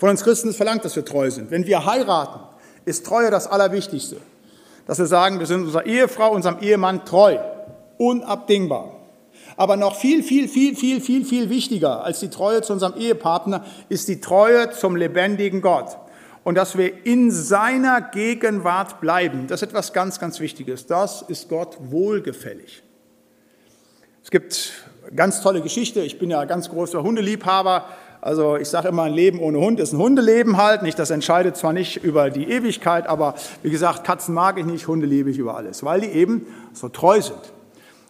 Von 0.00 0.10
uns 0.10 0.24
Christen 0.24 0.48
ist 0.48 0.56
verlangt, 0.56 0.84
dass 0.84 0.96
wir 0.96 1.04
treu 1.04 1.30
sind. 1.30 1.52
Wenn 1.52 1.66
wir 1.66 1.86
heiraten, 1.86 2.40
ist 2.84 3.06
Treue 3.06 3.30
das 3.30 3.46
Allerwichtigste. 3.46 4.16
Dass 4.88 4.98
wir 4.98 5.06
sagen, 5.06 5.38
wir 5.38 5.46
sind 5.46 5.66
unserer 5.66 5.86
Ehefrau, 5.86 6.32
unserem 6.32 6.58
Ehemann 6.58 7.04
treu 7.04 7.38
unabdingbar. 7.98 8.92
Aber 9.56 9.76
noch 9.76 9.96
viel, 9.96 10.22
viel, 10.22 10.48
viel, 10.48 10.76
viel, 10.76 11.00
viel, 11.00 11.24
viel 11.24 11.50
wichtiger 11.50 12.04
als 12.04 12.20
die 12.20 12.30
Treue 12.30 12.62
zu 12.62 12.72
unserem 12.72 12.98
Ehepartner 12.98 13.64
ist 13.88 14.08
die 14.08 14.20
Treue 14.20 14.70
zum 14.70 14.96
lebendigen 14.96 15.62
Gott. 15.62 15.96
Und 16.44 16.54
dass 16.56 16.78
wir 16.78 17.06
in 17.06 17.30
seiner 17.32 18.00
Gegenwart 18.00 19.00
bleiben, 19.00 19.46
das 19.48 19.62
ist 19.62 19.68
etwas 19.70 19.92
ganz, 19.92 20.20
ganz 20.20 20.38
Wichtiges. 20.38 20.86
Das 20.86 21.22
ist 21.22 21.48
Gott 21.48 21.76
wohlgefällig. 21.80 22.82
Es 24.22 24.30
gibt 24.30 24.72
ganz 25.14 25.40
tolle 25.40 25.60
Geschichte. 25.60 26.02
Ich 26.02 26.18
bin 26.18 26.30
ja 26.30 26.44
ganz 26.44 26.68
großer 26.68 27.02
Hundeliebhaber. 27.02 27.86
Also 28.20 28.56
ich 28.56 28.68
sage 28.68 28.88
immer, 28.88 29.04
ein 29.04 29.12
Leben 29.12 29.40
ohne 29.40 29.58
Hund 29.58 29.80
ist 29.80 29.92
ein 29.92 29.98
Hundeleben 29.98 30.56
halt. 30.56 30.82
Nicht, 30.82 30.98
das 30.98 31.10
entscheidet 31.10 31.56
zwar 31.56 31.72
nicht 31.72 32.02
über 32.04 32.30
die 32.30 32.48
Ewigkeit, 32.50 33.08
aber 33.08 33.34
wie 33.62 33.70
gesagt, 33.70 34.04
Katzen 34.04 34.34
mag 34.34 34.58
ich 34.58 34.66
nicht, 34.66 34.86
Hunde 34.88 35.06
liebe 35.06 35.30
ich 35.30 35.38
über 35.38 35.56
alles, 35.56 35.84
weil 35.84 36.00
die 36.00 36.08
eben 36.08 36.46
so 36.72 36.88
treu 36.88 37.20
sind. 37.20 37.40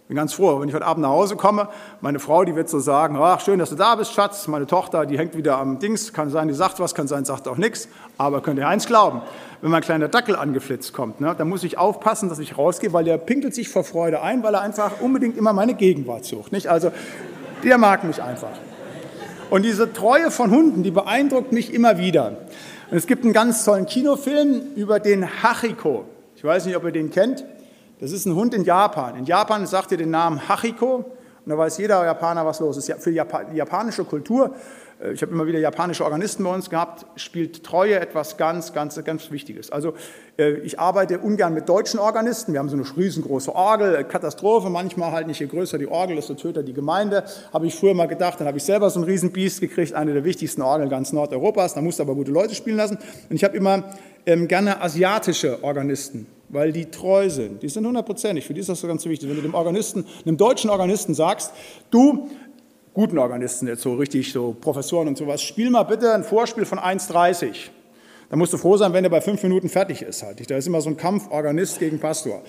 Bin 0.08 0.16
ganz 0.16 0.34
froh, 0.34 0.60
wenn 0.60 0.68
ich 0.68 0.74
heute 0.74 0.86
Abend 0.86 1.02
nach 1.02 1.10
Hause 1.10 1.34
komme, 1.34 1.68
meine 2.00 2.20
Frau, 2.20 2.44
die 2.44 2.54
wird 2.54 2.68
so 2.68 2.78
sagen, 2.78 3.16
ach, 3.20 3.40
schön, 3.40 3.58
dass 3.58 3.70
du 3.70 3.74
da 3.74 3.96
bist, 3.96 4.12
Schatz. 4.12 4.46
Meine 4.46 4.68
Tochter, 4.68 5.04
die 5.04 5.18
hängt 5.18 5.36
wieder 5.36 5.58
am 5.58 5.80
Dings. 5.80 6.12
Kann 6.12 6.30
sein, 6.30 6.46
die 6.46 6.54
sagt 6.54 6.78
was, 6.78 6.94
kann 6.94 7.08
sein, 7.08 7.24
sagt 7.24 7.48
auch 7.48 7.56
nichts. 7.56 7.88
Aber 8.16 8.40
könnt 8.40 8.60
ihr 8.60 8.68
eins 8.68 8.86
glauben, 8.86 9.22
wenn 9.62 9.72
mein 9.72 9.82
kleiner 9.82 10.06
Dackel 10.06 10.36
angeflitzt 10.36 10.92
kommt, 10.92 11.20
ne, 11.20 11.34
dann 11.36 11.48
muss 11.48 11.64
ich 11.64 11.76
aufpassen, 11.76 12.28
dass 12.28 12.38
ich 12.38 12.56
rausgehe, 12.56 12.92
weil 12.92 13.02
der 13.02 13.18
pinkelt 13.18 13.52
sich 13.52 13.68
vor 13.68 13.82
Freude 13.82 14.22
ein, 14.22 14.44
weil 14.44 14.54
er 14.54 14.60
einfach 14.60 15.00
unbedingt 15.00 15.36
immer 15.36 15.52
meine 15.52 15.74
Gegenwart 15.74 16.24
sucht. 16.24 16.52
Nicht? 16.52 16.68
Also, 16.68 16.92
der 17.64 17.76
mag 17.76 18.04
mich 18.04 18.22
einfach. 18.22 18.56
Und 19.50 19.64
diese 19.64 19.92
Treue 19.92 20.30
von 20.30 20.52
Hunden, 20.52 20.84
die 20.84 20.92
beeindruckt 20.92 21.50
mich 21.50 21.74
immer 21.74 21.98
wieder. 21.98 22.36
Und 22.92 22.96
es 22.96 23.08
gibt 23.08 23.24
einen 23.24 23.32
ganz 23.32 23.64
tollen 23.64 23.86
Kinofilm 23.86 24.62
über 24.76 25.00
den 25.00 25.42
Hachiko. 25.42 26.04
Ich 26.36 26.44
weiß 26.44 26.66
nicht, 26.66 26.76
ob 26.76 26.84
ihr 26.84 26.92
den 26.92 27.10
kennt. 27.10 27.44
Das 27.98 28.12
ist 28.12 28.26
ein 28.26 28.34
Hund 28.34 28.52
in 28.52 28.64
Japan. 28.64 29.16
In 29.16 29.24
Japan 29.24 29.66
sagt 29.66 29.90
ihr 29.92 29.98
den 29.98 30.10
Namen 30.10 30.48
Hachiko 30.48 30.96
und 30.96 31.50
da 31.50 31.56
weiß 31.56 31.78
jeder 31.78 32.04
Japaner, 32.04 32.44
was 32.44 32.60
los 32.60 32.76
ist. 32.76 32.92
Für 33.02 33.10
die 33.10 33.56
japanische 33.56 34.04
Kultur, 34.04 34.54
ich 35.12 35.20
habe 35.20 35.32
immer 35.32 35.46
wieder 35.46 35.58
japanische 35.58 36.04
Organisten 36.04 36.42
bei 36.44 36.54
uns 36.54 36.70
gehabt, 36.70 37.06
spielt 37.16 37.62
Treue 37.62 38.00
etwas 38.00 38.36
ganz, 38.36 38.72
ganz, 38.72 39.02
ganz 39.04 39.30
Wichtiges. 39.30 39.70
Also 39.70 39.92
äh, 40.38 40.54
ich 40.60 40.80
arbeite 40.80 41.18
ungern 41.18 41.52
mit 41.52 41.68
deutschen 41.68 42.00
Organisten. 42.00 42.52
Wir 42.52 42.60
haben 42.60 42.68
so 42.68 42.76
eine 42.76 42.84
riesengroße 42.96 43.54
Orgel, 43.54 43.94
äh, 43.94 44.04
Katastrophe, 44.04 44.70
manchmal 44.70 45.12
halt 45.12 45.26
nicht, 45.26 45.40
je 45.40 45.46
größer 45.46 45.76
die 45.76 45.86
Orgel, 45.86 46.16
desto 46.16 46.34
töter 46.34 46.62
die 46.62 46.72
Gemeinde. 46.72 47.24
Habe 47.52 47.66
ich 47.66 47.74
früher 47.74 47.94
mal 47.94 48.08
gedacht, 48.08 48.40
dann 48.40 48.46
habe 48.46 48.56
ich 48.56 48.64
selber 48.64 48.88
so 48.88 49.00
ein 49.00 49.04
Riesenbiest 49.04 49.60
gekriegt, 49.60 49.92
eine 49.92 50.14
der 50.14 50.24
wichtigsten 50.24 50.62
Orgeln 50.62 50.88
ganz 50.88 51.12
Nordeuropas. 51.12 51.74
Da 51.74 51.82
musste 51.82 52.02
aber 52.02 52.14
gute 52.14 52.30
Leute 52.30 52.54
spielen 52.54 52.76
lassen. 52.76 52.96
Und 53.28 53.36
ich 53.36 53.44
habe 53.44 53.56
immer 53.56 53.84
ähm, 54.24 54.48
gerne 54.48 54.80
asiatische 54.80 55.62
Organisten 55.62 56.26
weil 56.48 56.72
die 56.72 56.86
treu 56.86 57.28
sind. 57.28 57.62
Die 57.62 57.68
sind 57.68 57.86
hundertprozentig. 57.86 58.46
Für 58.46 58.54
die 58.54 58.60
ist 58.60 58.68
das 58.68 58.80
so 58.80 58.86
ganz 58.86 59.04
wichtig. 59.04 59.28
Wenn 59.28 59.36
du 59.36 59.42
dem 59.42 59.54
Organisten, 59.54 60.04
einem 60.24 60.36
deutschen 60.36 60.70
Organisten 60.70 61.14
sagst, 61.14 61.52
du, 61.90 62.28
guten 62.96 63.18
Organisten 63.18 63.66
jetzt 63.66 63.82
so 63.82 63.94
richtig, 63.94 64.32
so 64.32 64.56
Professoren 64.58 65.06
und 65.06 65.18
sowas, 65.18 65.42
spiel 65.42 65.68
mal 65.68 65.82
bitte 65.82 66.14
ein 66.14 66.24
Vorspiel 66.24 66.64
von 66.64 66.78
1,30. 66.78 67.68
Dann 68.30 68.38
musst 68.38 68.54
du 68.54 68.56
froh 68.56 68.78
sein, 68.78 68.94
wenn 68.94 69.04
er 69.04 69.10
bei 69.10 69.20
fünf 69.20 69.42
Minuten 69.42 69.68
fertig 69.68 70.00
ist. 70.00 70.22
Halt. 70.22 70.50
Da 70.50 70.56
ist 70.56 70.66
immer 70.66 70.80
so 70.80 70.88
ein 70.88 70.96
Kampf 70.96 71.30
Organist 71.30 71.78
gegen 71.78 72.00
Pastor. 72.00 72.40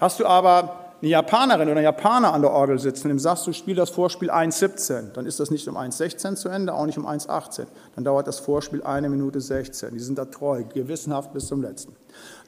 Hast 0.00 0.18
du 0.18 0.26
aber 0.26 0.94
eine 1.00 1.08
Japanerin 1.08 1.68
oder 1.68 1.78
ein 1.78 1.84
Japaner 1.84 2.34
an 2.34 2.42
der 2.42 2.50
Orgel 2.50 2.80
sitzen 2.80 3.06
und 3.06 3.12
ihm 3.12 3.18
sagst, 3.20 3.46
du 3.46 3.52
spiel 3.52 3.76
das 3.76 3.90
Vorspiel 3.90 4.28
1,17, 4.28 5.12
dann 5.12 5.24
ist 5.24 5.38
das 5.38 5.52
nicht 5.52 5.68
um 5.68 5.76
1,16 5.76 6.34
zu 6.34 6.48
Ende, 6.48 6.74
auch 6.74 6.84
nicht 6.84 6.98
um 6.98 7.06
1,18. 7.06 7.66
Dann 7.94 8.04
dauert 8.04 8.26
das 8.26 8.40
Vorspiel 8.40 8.82
eine 8.82 9.08
Minute 9.08 9.40
16. 9.40 9.94
Die 9.94 10.00
sind 10.00 10.18
da 10.18 10.24
treu, 10.24 10.64
gewissenhaft 10.64 11.32
bis 11.32 11.46
zum 11.46 11.62
letzten. 11.62 11.94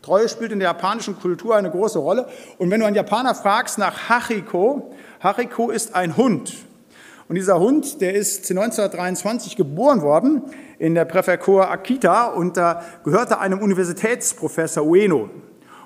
Treue 0.03 0.29
spielt 0.29 0.51
in 0.51 0.59
der 0.59 0.71
japanischen 0.71 1.17
Kultur 1.21 1.55
eine 1.55 1.71
große 1.71 2.01
Rolle. 2.01 2.27
Und 2.59 2.73
wenn 2.73 2.81
du 2.81 2.87
einen 2.87 2.97
Japaner 2.97 3.37
fragst 3.37 3.79
nach 3.79 4.09
Hachiko, 4.09 4.93
Hachiko 5.23 5.71
ist 5.71 5.95
ein 5.95 6.17
Hund. 6.17 6.53
Und 7.29 7.37
dieser 7.37 7.59
Hund, 7.59 8.01
der 8.01 8.15
ist 8.15 8.51
1923 8.51 9.57
geboren 9.57 10.03
worden 10.03 10.43
in 10.79 10.95
der 10.95 11.07
Präfektur 11.07 11.71
Akita 11.71 12.27
und 12.27 12.57
da 12.57 12.83
gehörte 13.03 13.39
einem 13.39 13.61
Universitätsprofessor 13.61 14.85
Ueno. 14.85 15.31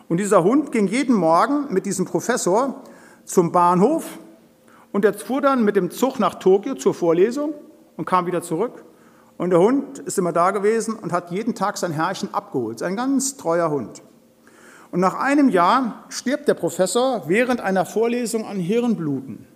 Und 0.09 0.19
dieser 0.19 0.43
Hund 0.43 0.73
ging 0.73 0.89
jeden 0.89 1.15
Morgen 1.15 1.73
mit 1.73 1.87
diesem 1.87 2.07
Professor 2.07 2.83
zum 3.25 3.53
Bahnhof 3.53 4.19
und 4.91 5.05
er 5.05 5.15
fuhr 5.15 5.41
dann 5.41 5.65
mit 5.65 5.77
dem 5.77 5.91
Zug 5.91 6.19
nach 6.19 6.37
Tokio 6.37 6.75
zur 6.75 6.95
Vorlesung 6.95 7.55
und 7.97 8.05
kam 8.05 8.27
wieder 8.27 8.43
zurück. 8.43 8.85
Und 9.37 9.51
der 9.51 9.61
Hund 9.61 10.01
ist 10.01 10.19
immer 10.19 10.33
da 10.33 10.51
gewesen 10.51 10.97
und 10.97 11.13
hat 11.13 11.31
jeden 11.31 11.55
Tag 11.55 11.79
sein 11.79 11.93
Herrchen 11.93 12.35
abgeholt. 12.35 12.83
Ein 12.83 12.97
ganz 12.97 13.37
treuer 13.37 13.71
Hund. 13.71 14.03
Und 14.91 14.99
nach 15.01 15.15
einem 15.15 15.51
Jahr 15.51 16.05
stirbt 16.09 16.49
der 16.49 16.55
Professor 16.55 17.29
während 17.29 17.61
einer 17.61 17.85
Vorlesung 17.85 18.47
an 18.47 18.59
Hirnbluten. 18.59 19.47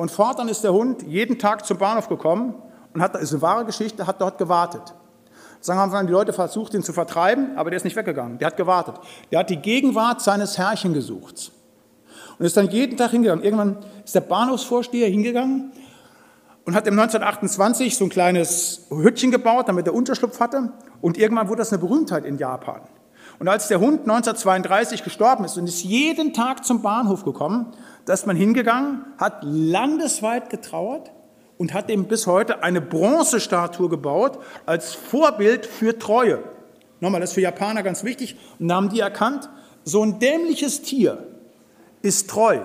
Und 0.00 0.10
fortan 0.10 0.48
ist 0.48 0.64
der 0.64 0.72
Hund 0.72 1.02
jeden 1.02 1.38
Tag 1.38 1.66
zum 1.66 1.76
Bahnhof 1.76 2.08
gekommen 2.08 2.54
und 2.94 3.02
hat, 3.02 3.14
ist 3.16 3.32
eine 3.34 3.42
wahre 3.42 3.66
Geschichte, 3.66 4.06
hat 4.06 4.18
dort 4.22 4.38
gewartet. 4.38 4.94
Sagen 5.60 5.78
wir 5.78 5.86
mal, 5.88 6.06
die 6.06 6.12
Leute 6.12 6.32
versucht, 6.32 6.72
ihn 6.72 6.82
zu 6.82 6.94
vertreiben, 6.94 7.58
aber 7.58 7.68
der 7.68 7.76
ist 7.76 7.84
nicht 7.84 7.96
weggegangen. 7.96 8.38
Der 8.38 8.46
hat 8.46 8.56
gewartet. 8.56 8.94
Der 9.30 9.40
hat 9.40 9.50
die 9.50 9.58
Gegenwart 9.58 10.22
seines 10.22 10.56
Herrchen 10.56 10.94
gesucht. 10.94 11.52
Und 12.38 12.46
ist 12.46 12.56
dann 12.56 12.70
jeden 12.70 12.96
Tag 12.96 13.10
hingegangen. 13.10 13.44
Irgendwann 13.44 13.76
ist 14.02 14.14
der 14.14 14.22
Bahnhofsvorsteher 14.22 15.06
hingegangen 15.06 15.70
und 16.64 16.74
hat 16.74 16.86
im 16.86 16.98
1928 16.98 17.98
so 17.98 18.06
ein 18.06 18.08
kleines 18.08 18.86
Hüttchen 18.88 19.30
gebaut, 19.30 19.68
damit 19.68 19.86
er 19.86 19.92
Unterschlupf 19.92 20.40
hatte. 20.40 20.72
Und 21.02 21.18
irgendwann 21.18 21.50
wurde 21.50 21.58
das 21.58 21.74
eine 21.74 21.78
Berühmtheit 21.78 22.24
in 22.24 22.38
Japan. 22.38 22.80
Und 23.38 23.48
als 23.48 23.68
der 23.68 23.80
Hund 23.80 24.00
1932 24.00 25.04
gestorben 25.04 25.44
ist 25.44 25.58
und 25.58 25.66
ist 25.66 25.84
jeden 25.84 26.32
Tag 26.32 26.64
zum 26.64 26.80
Bahnhof 26.80 27.22
gekommen, 27.22 27.74
da 28.04 28.12
ist 28.12 28.26
man 28.26 28.36
hingegangen, 28.36 29.04
hat 29.18 29.38
landesweit 29.42 30.50
getrauert 30.50 31.10
und 31.58 31.74
hat 31.74 31.90
ihm 31.90 32.06
bis 32.06 32.26
heute 32.26 32.62
eine 32.62 32.80
Bronzestatue 32.80 33.88
gebaut 33.88 34.38
als 34.66 34.94
Vorbild 34.94 35.66
für 35.66 35.98
Treue. 35.98 36.42
Nochmal, 37.00 37.20
das 37.20 37.30
ist 37.30 37.34
für 37.34 37.40
Japaner 37.40 37.82
ganz 37.82 38.04
wichtig. 38.04 38.36
Und 38.58 38.68
da 38.68 38.76
haben 38.76 38.88
die 38.88 39.00
erkannt, 39.00 39.48
so 39.84 40.02
ein 40.02 40.18
dämliches 40.18 40.82
Tier 40.82 41.26
ist 42.02 42.30
treu, 42.30 42.60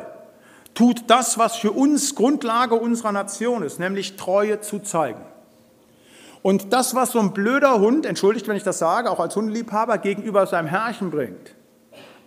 tut 0.73 1.03
das, 1.07 1.37
was 1.37 1.55
für 1.55 1.71
uns 1.71 2.15
Grundlage 2.15 2.75
unserer 2.75 3.11
Nation 3.11 3.63
ist, 3.63 3.79
nämlich 3.79 4.17
Treue 4.17 4.61
zu 4.61 4.79
zeigen. 4.79 5.21
Und 6.41 6.73
das, 6.73 6.93
was 6.93 7.11
so 7.13 7.19
ein 7.19 7.33
blöder 7.33 7.79
Hund, 7.79 8.05
entschuldigt, 8.05 8.47
wenn 8.47 8.55
ich 8.55 8.63
das 8.63 8.77
sage, 8.77 9.09
auch 9.09 9.19
als 9.19 9.35
Hundeliebhaber 9.35 9.97
gegenüber 9.97 10.45
seinem 10.45 10.67
Herrchen 10.67 11.09
bringt, 11.09 11.54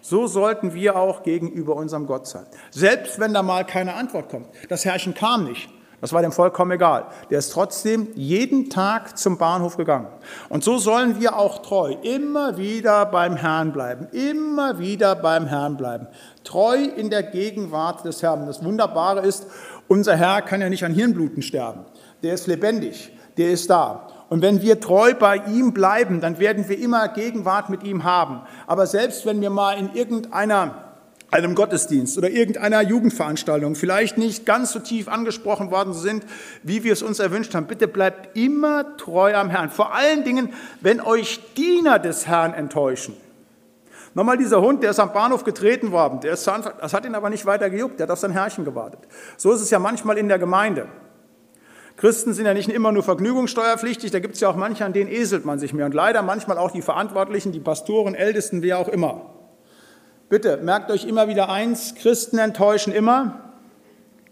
so 0.08 0.26
sollten 0.26 0.74
wir 0.74 0.96
auch 0.96 1.22
gegenüber 1.22 1.76
unserem 1.76 2.06
Gott 2.06 2.26
sein. 2.26 2.46
Selbst 2.70 3.18
wenn 3.18 3.34
da 3.34 3.42
mal 3.42 3.64
keine 3.64 3.94
Antwort 3.94 4.28
kommt. 4.28 4.48
Das 4.68 4.84
Herrchen 4.84 5.14
kam 5.14 5.44
nicht. 5.44 5.68
Das 6.00 6.12
war 6.12 6.22
dem 6.22 6.30
vollkommen 6.30 6.70
egal. 6.70 7.06
Der 7.28 7.40
ist 7.40 7.52
trotzdem 7.52 8.08
jeden 8.14 8.70
Tag 8.70 9.18
zum 9.18 9.36
Bahnhof 9.36 9.76
gegangen. 9.76 10.06
Und 10.48 10.62
so 10.62 10.78
sollen 10.78 11.20
wir 11.20 11.36
auch 11.36 11.58
treu 11.58 11.96
immer 12.02 12.56
wieder 12.56 13.04
beim 13.06 13.34
Herrn 13.34 13.72
bleiben. 13.72 14.06
Immer 14.12 14.78
wieder 14.78 15.16
beim 15.16 15.46
Herrn 15.46 15.76
bleiben. 15.76 16.06
Treu 16.44 16.76
in 16.76 17.10
der 17.10 17.24
Gegenwart 17.24 18.04
des 18.04 18.22
Herrn. 18.22 18.46
Das 18.46 18.64
Wunderbare 18.64 19.26
ist, 19.26 19.48
unser 19.88 20.16
Herr 20.16 20.42
kann 20.42 20.60
ja 20.60 20.68
nicht 20.68 20.84
an 20.84 20.94
Hirnbluten 20.94 21.42
sterben. 21.42 21.84
Der 22.22 22.34
ist 22.34 22.46
lebendig. 22.46 23.12
Der 23.36 23.50
ist 23.50 23.68
da. 23.68 24.06
Und 24.28 24.42
wenn 24.42 24.60
wir 24.60 24.80
treu 24.80 25.14
bei 25.14 25.36
ihm 25.36 25.72
bleiben, 25.72 26.20
dann 26.20 26.38
werden 26.38 26.68
wir 26.68 26.78
immer 26.78 27.08
Gegenwart 27.08 27.70
mit 27.70 27.82
ihm 27.82 28.04
haben. 28.04 28.42
Aber 28.66 28.86
selbst 28.86 29.24
wenn 29.24 29.40
wir 29.40 29.50
mal 29.50 29.78
in 29.78 29.94
irgendeiner 29.94 30.88
einem 31.30 31.54
Gottesdienst 31.54 32.16
oder 32.16 32.30
irgendeiner 32.30 32.80
Jugendveranstaltung 32.82 33.74
vielleicht 33.74 34.16
nicht 34.16 34.46
ganz 34.46 34.72
so 34.72 34.78
tief 34.78 35.08
angesprochen 35.08 35.70
worden 35.70 35.92
sind, 35.92 36.24
wie 36.62 36.84
wir 36.84 36.92
es 36.92 37.02
uns 37.02 37.18
erwünscht 37.18 37.54
haben. 37.54 37.66
Bitte 37.66 37.86
bleibt 37.86 38.36
immer 38.36 38.96
treu 38.96 39.34
am 39.34 39.50
Herrn. 39.50 39.68
Vor 39.70 39.94
allen 39.94 40.24
Dingen, 40.24 40.54
wenn 40.80 41.00
euch 41.00 41.40
Diener 41.54 41.98
des 41.98 42.26
Herrn 42.26 42.54
enttäuschen. 42.54 43.14
Nochmal 44.14 44.38
dieser 44.38 44.62
Hund, 44.62 44.82
der 44.82 44.90
ist 44.90 45.00
am 45.00 45.12
Bahnhof 45.12 45.44
getreten 45.44 45.92
worden, 45.92 46.20
der 46.20 46.32
ist, 46.32 46.46
das 46.46 46.94
hat 46.94 47.04
ihn 47.04 47.14
aber 47.14 47.28
nicht 47.28 47.44
weiter 47.44 47.68
gejuckt, 47.68 48.00
der 48.00 48.04
hat 48.04 48.10
auf 48.10 48.18
sein 48.18 48.32
Herrchen 48.32 48.64
gewartet. 48.64 49.00
So 49.36 49.52
ist 49.52 49.60
es 49.60 49.70
ja 49.70 49.78
manchmal 49.78 50.16
in 50.16 50.28
der 50.28 50.38
Gemeinde. 50.38 50.88
Christen 51.98 52.32
sind 52.32 52.46
ja 52.46 52.54
nicht 52.54 52.68
immer 52.68 52.92
nur 52.92 53.02
vergnügungssteuerpflichtig, 53.02 54.12
da 54.12 54.20
gibt 54.20 54.36
es 54.36 54.40
ja 54.40 54.48
auch 54.48 54.54
manche, 54.54 54.84
an 54.84 54.92
denen 54.92 55.10
eselt 55.10 55.44
man 55.44 55.58
sich 55.58 55.72
mehr. 55.72 55.84
Und 55.84 55.94
leider 55.94 56.22
manchmal 56.22 56.56
auch 56.56 56.70
die 56.70 56.80
Verantwortlichen, 56.80 57.50
die 57.50 57.58
Pastoren, 57.58 58.14
Ältesten, 58.14 58.62
wer 58.62 58.78
auch 58.78 58.86
immer. 58.86 59.34
Bitte 60.28 60.58
merkt 60.58 60.92
euch 60.92 61.06
immer 61.06 61.26
wieder 61.26 61.48
eins, 61.48 61.96
Christen 61.96 62.38
enttäuschen 62.38 62.92
immer, 62.92 63.52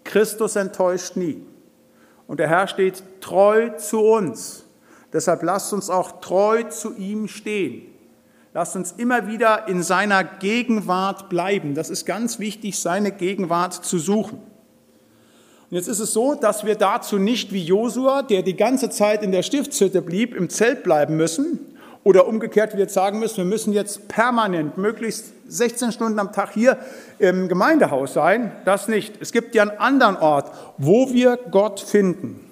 Christus 0.04 0.54
enttäuscht 0.54 1.16
nie. 1.16 1.44
Und 2.28 2.38
der 2.38 2.49
Herr 2.49 2.68
steht 2.68 3.02
treu 3.20 3.70
zu 3.70 4.00
uns. 4.00 4.64
Deshalb 5.12 5.42
lasst 5.42 5.73
uns 5.73 5.90
auch 5.90 6.20
treu 6.20 6.62
zu 6.64 6.94
ihm 6.94 7.26
stehen. 7.26 7.82
Lasst 8.54 8.76
uns 8.76 8.92
immer 8.92 9.26
wieder 9.26 9.66
in 9.66 9.82
seiner 9.82 10.23
Gegenwart 10.23 11.28
bleiben. 11.28 11.75
Das 11.75 11.90
ist 11.90 12.06
ganz 12.06 12.38
wichtig, 12.38 12.78
seine 12.78 13.11
Gegenwart 13.11 13.75
zu 13.75 13.99
suchen. 13.99 14.40
Und 15.70 15.76
jetzt 15.76 15.88
ist 15.88 15.99
es 15.99 16.12
so, 16.12 16.35
dass 16.35 16.64
wir 16.64 16.76
dazu 16.76 17.18
nicht 17.18 17.52
wie 17.52 17.62
Josua, 17.62 18.23
der 18.23 18.42
die 18.42 18.56
ganze 18.56 18.88
Zeit 18.90 19.23
in 19.23 19.32
der 19.32 19.42
Stiftshütte 19.42 20.00
blieb, 20.00 20.35
im 20.35 20.49
Zelt 20.49 20.85
bleiben 20.85 21.16
müssen, 21.16 21.76
oder 22.06 22.28
umgekehrt, 22.28 22.75
wir 22.75 22.78
jetzt 22.78 22.94
sagen 22.94 23.18
müssen, 23.18 23.38
wir 23.38 23.44
müssen 23.44 23.73
jetzt 23.73 24.06
permanent, 24.06 24.78
möglichst 24.78 25.25
16 25.49 25.90
Stunden 25.90 26.20
am 26.20 26.32
Tag 26.32 26.52
hier 26.52 26.78
im 27.18 27.49
Gemeindehaus 27.49 28.12
sein. 28.12 28.52
Das 28.64 28.87
nicht. 28.87 29.14
Es 29.18 29.32
gibt 29.32 29.56
ja 29.56 29.62
einen 29.62 29.76
anderen 29.78 30.16
Ort, 30.18 30.52
wo 30.78 31.11
wir 31.12 31.37
Gott 31.50 31.80
finden. 31.80 32.49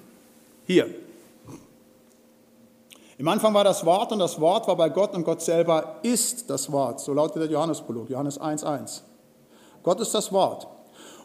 Hier. 0.65 0.87
Im 3.17 3.29
Anfang 3.29 3.53
war 3.53 3.63
das 3.63 3.85
Wort 3.85 4.11
und 4.11 4.19
das 4.19 4.41
Wort 4.41 4.67
war 4.67 4.75
bei 4.75 4.89
Gott 4.89 5.13
und 5.13 5.23
Gott 5.23 5.41
selber 5.41 5.99
ist 6.03 6.49
das 6.49 6.69
Wort. 6.69 6.99
So 6.99 7.13
lautet 7.13 7.43
der 7.43 7.49
Johannesprolog, 7.49 8.09
Johannes 8.09 8.37
1,1. 8.37 9.03
Gott 9.83 10.01
ist 10.01 10.13
das 10.13 10.33
Wort. 10.33 10.67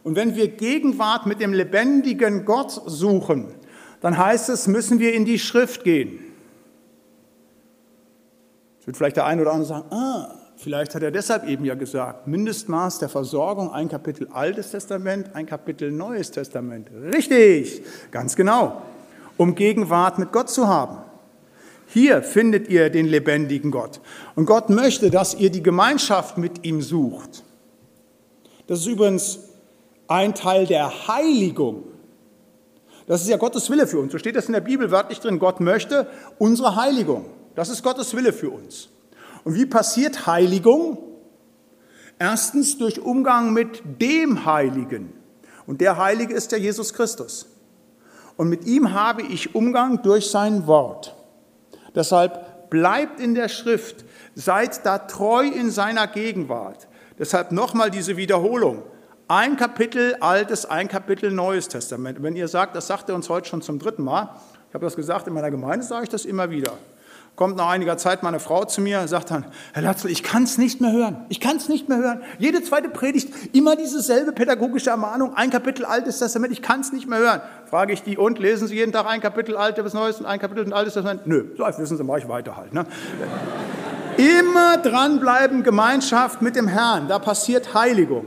Und 0.02 0.16
wenn 0.16 0.36
wir 0.36 0.48
Gegenwart 0.48 1.26
mit 1.26 1.40
dem 1.40 1.52
lebendigen 1.52 2.44
Gott 2.44 2.70
suchen, 2.86 3.54
dann 4.00 4.16
heißt 4.16 4.48
es, 4.48 4.66
müssen 4.66 4.98
wir 4.98 5.12
in 5.12 5.24
die 5.24 5.38
Schrift 5.38 5.84
gehen. 5.84 6.18
Jetzt 8.76 8.86
wird 8.86 8.96
vielleicht 8.96 9.16
der 9.16 9.26
eine 9.26 9.42
oder 9.42 9.52
andere 9.52 9.68
sagen, 9.68 9.92
ah, 9.92 10.40
Vielleicht 10.60 10.94
hat 10.94 11.02
er 11.02 11.10
deshalb 11.10 11.48
eben 11.48 11.64
ja 11.64 11.74
gesagt, 11.74 12.26
Mindestmaß 12.26 12.98
der 12.98 13.08
Versorgung, 13.08 13.72
ein 13.72 13.88
Kapitel 13.88 14.28
Altes 14.30 14.72
Testament, 14.72 15.34
ein 15.34 15.46
Kapitel 15.46 15.90
Neues 15.90 16.32
Testament. 16.32 16.90
Richtig, 17.14 17.80
ganz 18.10 18.36
genau, 18.36 18.82
um 19.38 19.54
Gegenwart 19.54 20.18
mit 20.18 20.32
Gott 20.32 20.50
zu 20.50 20.68
haben. 20.68 20.98
Hier 21.86 22.22
findet 22.22 22.68
ihr 22.68 22.90
den 22.90 23.06
lebendigen 23.06 23.70
Gott. 23.70 24.02
Und 24.36 24.44
Gott 24.44 24.68
möchte, 24.68 25.08
dass 25.10 25.34
ihr 25.34 25.50
die 25.50 25.62
Gemeinschaft 25.62 26.36
mit 26.36 26.66
ihm 26.66 26.82
sucht. 26.82 27.42
Das 28.66 28.80
ist 28.80 28.86
übrigens 28.86 29.38
ein 30.10 30.34
Teil 30.34 30.66
der 30.66 31.08
Heiligung. 31.08 31.84
Das 33.06 33.22
ist 33.22 33.28
ja 33.28 33.36
Gottes 33.36 33.70
Wille 33.70 33.86
für 33.86 34.00
uns. 34.00 34.12
So 34.12 34.18
steht 34.18 34.34
das 34.36 34.46
in 34.46 34.52
der 34.52 34.60
Bibel 34.60 34.90
wörtlich 34.90 35.20
drin. 35.20 35.38
Gott 35.38 35.60
möchte 35.60 36.08
unsere 36.38 36.74
Heiligung. 36.76 37.26
Das 37.54 37.68
ist 37.68 37.82
Gottes 37.82 38.14
Wille 38.14 38.32
für 38.32 38.50
uns. 38.50 38.88
Und 39.44 39.54
wie 39.54 39.66
passiert 39.66 40.26
Heiligung? 40.26 40.98
Erstens 42.18 42.76
durch 42.76 43.00
Umgang 43.00 43.52
mit 43.52 43.82
dem 44.00 44.44
Heiligen. 44.44 45.12
Und 45.66 45.80
der 45.80 45.96
Heilige 45.96 46.34
ist 46.34 46.50
der 46.52 46.58
Jesus 46.58 46.92
Christus. 46.92 47.46
Und 48.36 48.48
mit 48.48 48.64
ihm 48.64 48.92
habe 48.92 49.22
ich 49.22 49.54
Umgang 49.54 50.02
durch 50.02 50.28
sein 50.28 50.66
Wort. 50.66 51.14
Deshalb 51.94 52.68
bleibt 52.68 53.20
in 53.20 53.34
der 53.34 53.48
Schrift, 53.48 54.04
seid 54.34 54.84
da 54.84 54.98
treu 54.98 55.46
in 55.46 55.70
seiner 55.70 56.08
Gegenwart. 56.08 56.88
Deshalb 57.18 57.52
nochmal 57.52 57.90
diese 57.90 58.16
Wiederholung. 58.16 58.82
Ein 59.30 59.56
Kapitel 59.56 60.16
Altes, 60.18 60.66
ein 60.66 60.88
Kapitel 60.88 61.30
Neues 61.30 61.68
Testament. 61.68 62.20
wenn 62.20 62.34
ihr 62.34 62.48
sagt, 62.48 62.74
das 62.74 62.88
sagt 62.88 63.08
er 63.08 63.14
uns 63.14 63.28
heute 63.28 63.48
schon 63.48 63.62
zum 63.62 63.78
dritten 63.78 64.02
Mal, 64.02 64.28
ich 64.68 64.74
habe 64.74 64.84
das 64.84 64.96
gesagt, 64.96 65.28
in 65.28 65.34
meiner 65.34 65.52
Gemeinde 65.52 65.86
sage 65.86 66.02
ich 66.02 66.08
das 66.08 66.24
immer 66.24 66.50
wieder 66.50 66.72
kommt 67.36 67.56
nach 67.56 67.70
einiger 67.70 67.96
Zeit 67.96 68.22
meine 68.22 68.40
Frau 68.40 68.66
zu 68.66 68.82
mir 68.82 69.00
und 69.00 69.08
sagt 69.08 69.30
dann, 69.30 69.46
Herr 69.72 69.82
Latzel, 69.82 70.10
ich 70.10 70.22
kann 70.22 70.42
es 70.42 70.58
nicht 70.58 70.82
mehr 70.82 70.92
hören. 70.92 71.24
Ich 71.30 71.40
kann 71.40 71.56
es 71.56 71.70
nicht 71.70 71.88
mehr 71.88 71.96
hören. 71.96 72.20
Jede 72.38 72.62
zweite 72.62 72.90
Predigt, 72.90 73.32
immer 73.54 73.76
dieselbe 73.76 74.32
pädagogische 74.32 74.90
Ermahnung, 74.90 75.34
ein 75.36 75.48
Kapitel 75.48 75.86
Altes 75.86 76.18
Testament, 76.18 76.52
ich 76.52 76.60
kann 76.60 76.80
es 76.80 76.92
nicht 76.92 77.08
mehr 77.08 77.18
hören. 77.20 77.40
Frage 77.64 77.94
ich 77.94 78.02
die, 78.02 78.18
und 78.18 78.38
lesen 78.40 78.68
Sie 78.68 78.74
jeden 78.74 78.92
Tag 78.92 79.06
ein 79.06 79.22
Kapitel 79.22 79.56
Altes 79.56 79.94
Neues 79.94 80.20
und 80.20 80.26
ein 80.26 80.38
Kapitel 80.38 80.70
Altes 80.70 80.92
Testament? 80.92 81.26
Nö, 81.26 81.46
so 81.56 81.64
wissen 81.64 81.96
Sie, 81.96 82.04
mache 82.04 82.18
ich 82.18 82.28
weiter 82.28 82.58
halt. 82.58 82.74
Ne? 82.74 82.84
immer 84.18 84.76
dranbleiben, 84.76 85.62
Gemeinschaft 85.62 86.42
mit 86.42 86.56
dem 86.56 86.68
Herrn, 86.68 87.08
da 87.08 87.18
passiert 87.18 87.72
Heiligung. 87.72 88.26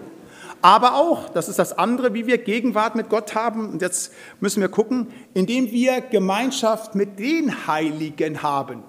Aber 0.63 0.96
auch, 0.96 1.27
das 1.27 1.50
ist 1.50 1.60
das 1.60 1.77
andere, 1.77 2.13
wie 2.13 2.25
wir 2.25 2.38
Gegenwart 2.38 2.96
mit 2.96 3.10
Gott 3.10 3.36
haben. 3.36 3.70
Und 3.70 3.82
jetzt 3.82 4.13
müssen 4.39 4.62
wir 4.62 4.70
gucken, 4.70 5.08
indem 5.34 5.70
wir 5.70 6.00
Gemeinschaft 6.00 6.96
mit 6.96 7.20
den 7.20 7.67
Heiligen 7.67 8.41
haben. 8.41 8.84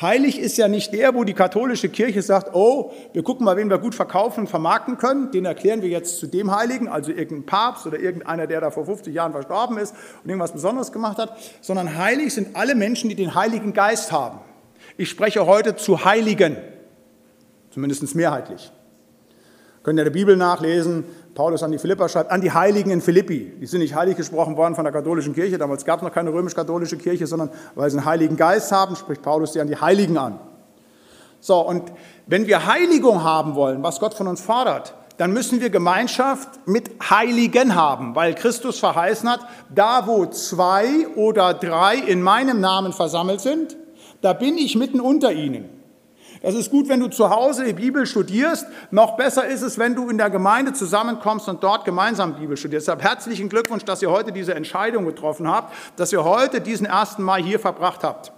Heilig 0.00 0.38
ist 0.38 0.56
ja 0.58 0.68
nicht 0.68 0.92
der, 0.92 1.12
wo 1.16 1.24
die 1.24 1.34
katholische 1.34 1.88
Kirche 1.88 2.22
sagt, 2.22 2.54
oh, 2.54 2.92
wir 3.12 3.24
gucken 3.24 3.44
mal, 3.44 3.56
wen 3.56 3.68
wir 3.68 3.78
gut 3.78 3.96
verkaufen 3.96 4.40
und 4.42 4.46
vermarkten 4.46 4.96
können, 4.96 5.32
den 5.32 5.44
erklären 5.44 5.82
wir 5.82 5.88
jetzt 5.88 6.20
zu 6.20 6.28
dem 6.28 6.54
Heiligen, 6.54 6.86
also 6.86 7.10
irgendein 7.10 7.46
Papst 7.46 7.84
oder 7.88 7.98
irgendeiner, 7.98 8.46
der 8.46 8.60
da 8.60 8.70
vor 8.70 8.86
50 8.86 9.12
Jahren 9.12 9.32
verstorben 9.32 9.78
ist 9.78 9.92
und 10.22 10.30
irgendwas 10.30 10.52
Besonderes 10.52 10.92
gemacht 10.92 11.18
hat, 11.18 11.36
sondern 11.62 11.98
heilig 11.98 12.32
sind 12.32 12.54
alle 12.54 12.76
Menschen, 12.76 13.08
die 13.08 13.16
den 13.16 13.34
Heiligen 13.34 13.72
Geist 13.72 14.12
haben. 14.12 14.38
Ich 14.96 15.10
spreche 15.10 15.46
heute 15.46 15.74
zu 15.74 16.04
Heiligen, 16.04 16.56
zumindest 17.70 18.14
mehrheitlich. 18.14 18.70
Können 19.86 19.98
ihr 19.98 20.04
der 20.04 20.10
Bibel 20.10 20.36
nachlesen, 20.36 21.04
Paulus 21.36 21.62
an 21.62 21.70
die 21.70 21.78
Philipper 21.78 22.08
schreibt, 22.08 22.32
an 22.32 22.40
die 22.40 22.50
Heiligen 22.50 22.90
in 22.90 23.00
Philippi. 23.00 23.52
Die 23.60 23.66
sind 23.66 23.78
nicht 23.78 23.94
heilig 23.94 24.16
gesprochen 24.16 24.56
worden 24.56 24.74
von 24.74 24.82
der 24.82 24.92
katholischen 24.92 25.32
Kirche. 25.32 25.58
Damals 25.58 25.84
gab 25.84 26.00
es 26.00 26.02
noch 26.02 26.12
keine 26.12 26.32
römisch-katholische 26.32 26.96
Kirche, 26.96 27.28
sondern 27.28 27.50
weil 27.76 27.88
sie 27.88 27.98
einen 27.98 28.04
Heiligen 28.04 28.36
Geist 28.36 28.72
haben, 28.72 28.96
spricht 28.96 29.22
Paulus 29.22 29.52
sie 29.52 29.60
an 29.60 29.68
die 29.68 29.76
Heiligen 29.76 30.18
an. 30.18 30.40
So, 31.38 31.60
und 31.60 31.92
wenn 32.26 32.48
wir 32.48 32.66
Heiligung 32.66 33.22
haben 33.22 33.54
wollen, 33.54 33.80
was 33.84 34.00
Gott 34.00 34.14
von 34.14 34.26
uns 34.26 34.40
fordert, 34.40 34.92
dann 35.18 35.32
müssen 35.32 35.60
wir 35.60 35.70
Gemeinschaft 35.70 36.48
mit 36.66 36.90
Heiligen 37.08 37.76
haben, 37.76 38.16
weil 38.16 38.34
Christus 38.34 38.80
verheißen 38.80 39.30
hat, 39.30 39.46
da 39.72 40.08
wo 40.08 40.26
zwei 40.26 41.06
oder 41.14 41.54
drei 41.54 41.94
in 41.94 42.22
meinem 42.22 42.60
Namen 42.60 42.92
versammelt 42.92 43.40
sind, 43.40 43.76
da 44.20 44.32
bin 44.32 44.58
ich 44.58 44.74
mitten 44.74 44.98
unter 44.98 45.30
ihnen. 45.30 45.75
Es 46.42 46.54
ist 46.54 46.70
gut, 46.70 46.88
wenn 46.88 47.00
du 47.00 47.08
zu 47.08 47.30
Hause 47.30 47.64
die 47.64 47.72
Bibel 47.72 48.06
studierst. 48.06 48.66
Noch 48.90 49.16
besser 49.16 49.46
ist 49.46 49.62
es, 49.62 49.78
wenn 49.78 49.94
du 49.94 50.08
in 50.08 50.18
der 50.18 50.30
Gemeinde 50.30 50.72
zusammenkommst 50.72 51.48
und 51.48 51.62
dort 51.62 51.84
gemeinsam 51.84 52.34
Bibel 52.34 52.56
studierst. 52.56 52.86
Deshalb 52.86 53.02
herzlichen 53.02 53.48
Glückwunsch, 53.48 53.84
dass 53.84 54.02
ihr 54.02 54.10
heute 54.10 54.32
diese 54.32 54.54
Entscheidung 54.54 55.04
getroffen 55.04 55.48
habt, 55.48 55.74
dass 55.96 56.12
ihr 56.12 56.24
heute 56.24 56.60
diesen 56.60 56.86
ersten 56.86 57.22
Mai 57.22 57.42
hier 57.42 57.58
verbracht 57.58 58.04
habt. 58.04 58.32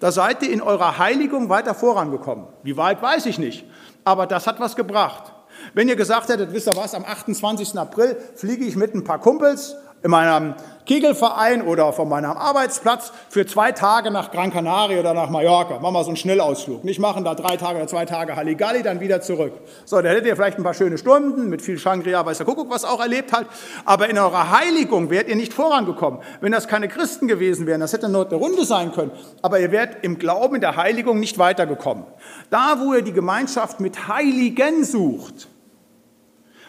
Da 0.00 0.12
seid 0.12 0.42
ihr 0.42 0.50
in 0.50 0.60
eurer 0.60 0.98
Heiligung 0.98 1.48
weiter 1.48 1.74
vorangekommen. 1.74 2.46
Wie 2.62 2.76
weit, 2.76 3.02
weiß 3.02 3.26
ich 3.26 3.38
nicht. 3.38 3.64
Aber 4.04 4.26
das 4.26 4.46
hat 4.46 4.60
was 4.60 4.76
gebracht. 4.76 5.32
Wenn 5.74 5.88
ihr 5.88 5.96
gesagt 5.96 6.28
hättet, 6.28 6.52
wisst 6.52 6.68
ihr 6.68 6.76
was, 6.76 6.94
am 6.94 7.04
28. 7.04 7.78
April 7.78 8.16
fliege 8.34 8.64
ich 8.64 8.76
mit 8.76 8.94
ein 8.94 9.04
paar 9.04 9.20
Kumpels 9.20 9.74
in 10.06 10.12
meinem 10.12 10.54
Kegelverein 10.86 11.62
oder 11.62 11.92
von 11.92 12.08
meinem 12.08 12.30
Arbeitsplatz 12.30 13.12
für 13.28 13.44
zwei 13.44 13.72
Tage 13.72 14.12
nach 14.12 14.30
Gran 14.30 14.52
Canaria 14.52 15.00
oder 15.00 15.14
nach 15.14 15.30
Mallorca. 15.30 15.80
Machen 15.80 15.94
wir 15.94 16.04
so 16.04 16.10
einen 16.10 16.16
Schnellausflug. 16.16 16.84
Nicht 16.84 17.00
machen 17.00 17.24
da 17.24 17.34
drei 17.34 17.56
Tage 17.56 17.78
oder 17.78 17.88
zwei 17.88 18.04
Tage 18.04 18.36
Halligalli, 18.36 18.84
dann 18.84 19.00
wieder 19.00 19.20
zurück. 19.20 19.52
So, 19.84 20.00
da 20.00 20.08
hättet 20.08 20.26
ihr 20.26 20.36
vielleicht 20.36 20.58
ein 20.58 20.62
paar 20.62 20.74
schöne 20.74 20.96
Stunden 20.96 21.48
mit 21.48 21.60
viel 21.60 21.76
Shangri-La, 21.76 22.24
weiß 22.24 22.36
der 22.36 22.46
Kuckuck, 22.46 22.70
was 22.70 22.84
auch 22.84 23.00
erlebt 23.00 23.32
halt. 23.32 23.48
Aber 23.84 24.08
in 24.08 24.16
eurer 24.16 24.56
Heiligung 24.56 25.10
wärt 25.10 25.28
ihr 25.28 25.34
nicht 25.34 25.52
vorangekommen. 25.52 26.20
Wenn 26.40 26.52
das 26.52 26.68
keine 26.68 26.86
Christen 26.86 27.26
gewesen 27.26 27.66
wären, 27.66 27.80
das 27.80 27.92
hätte 27.92 28.08
nur 28.08 28.24
eine 28.24 28.36
Runde 28.36 28.64
sein 28.64 28.92
können. 28.92 29.10
Aber 29.42 29.58
ihr 29.58 29.72
wärt 29.72 30.04
im 30.04 30.20
Glauben 30.20 30.54
in 30.54 30.60
der 30.60 30.76
Heiligung 30.76 31.18
nicht 31.18 31.36
weitergekommen. 31.36 32.04
Da, 32.50 32.76
wo 32.78 32.94
ihr 32.94 33.02
die 33.02 33.12
Gemeinschaft 33.12 33.80
mit 33.80 34.06
Heiligen 34.06 34.84
sucht, 34.84 35.48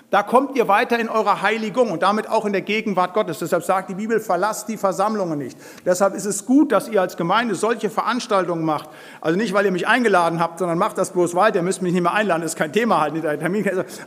da 0.10 0.24
kommt 0.24 0.56
ihr 0.56 0.70
weiter 0.70 0.98
in 0.98 1.10
eurer 1.10 1.42
Heiligung 1.42 1.92
und 1.92 2.02
damit 2.02 2.30
auch 2.30 2.46
in 2.46 2.54
der 2.54 2.62
Gegenwart 2.62 3.14
Gottes. 3.14 3.40
Deshalb 3.40 3.64
sagt 3.64 3.90
die 3.90 3.96
Bibel, 3.96 4.22
verlasst 4.22 4.70
die 4.70 4.78
Versammlungen 4.78 5.38
nicht. 5.38 5.58
Deshalb 5.86 6.14
ist 6.16 6.24
es 6.24 6.46
gut, 6.46 6.72
dass 6.72 6.88
ihr 6.88 7.02
als 7.02 7.18
Gemeinde 7.18 7.56
solche 7.56 7.90
Veranstaltungen 7.90 8.64
macht. 8.64 8.90
Also 9.20 9.38
nicht, 9.38 9.54
weil 9.54 9.66
ihr 9.66 9.72
mich 9.72 9.86
eingeladen 9.86 10.40
habt, 10.40 10.60
sondern 10.60 10.78
macht 10.78 10.98
das 10.98 11.12
bloß 11.12 11.36
weiter. 11.36 11.58
Ihr 11.58 11.64
müsst 11.64 11.82
mich 11.82 11.92
nicht 11.92 12.04
mehr 12.04 12.14
einladen, 12.14 12.42
das 12.42 12.52
ist 12.52 12.58
kein 12.58 12.72
Thema 12.72 13.02
halt. 13.02 13.16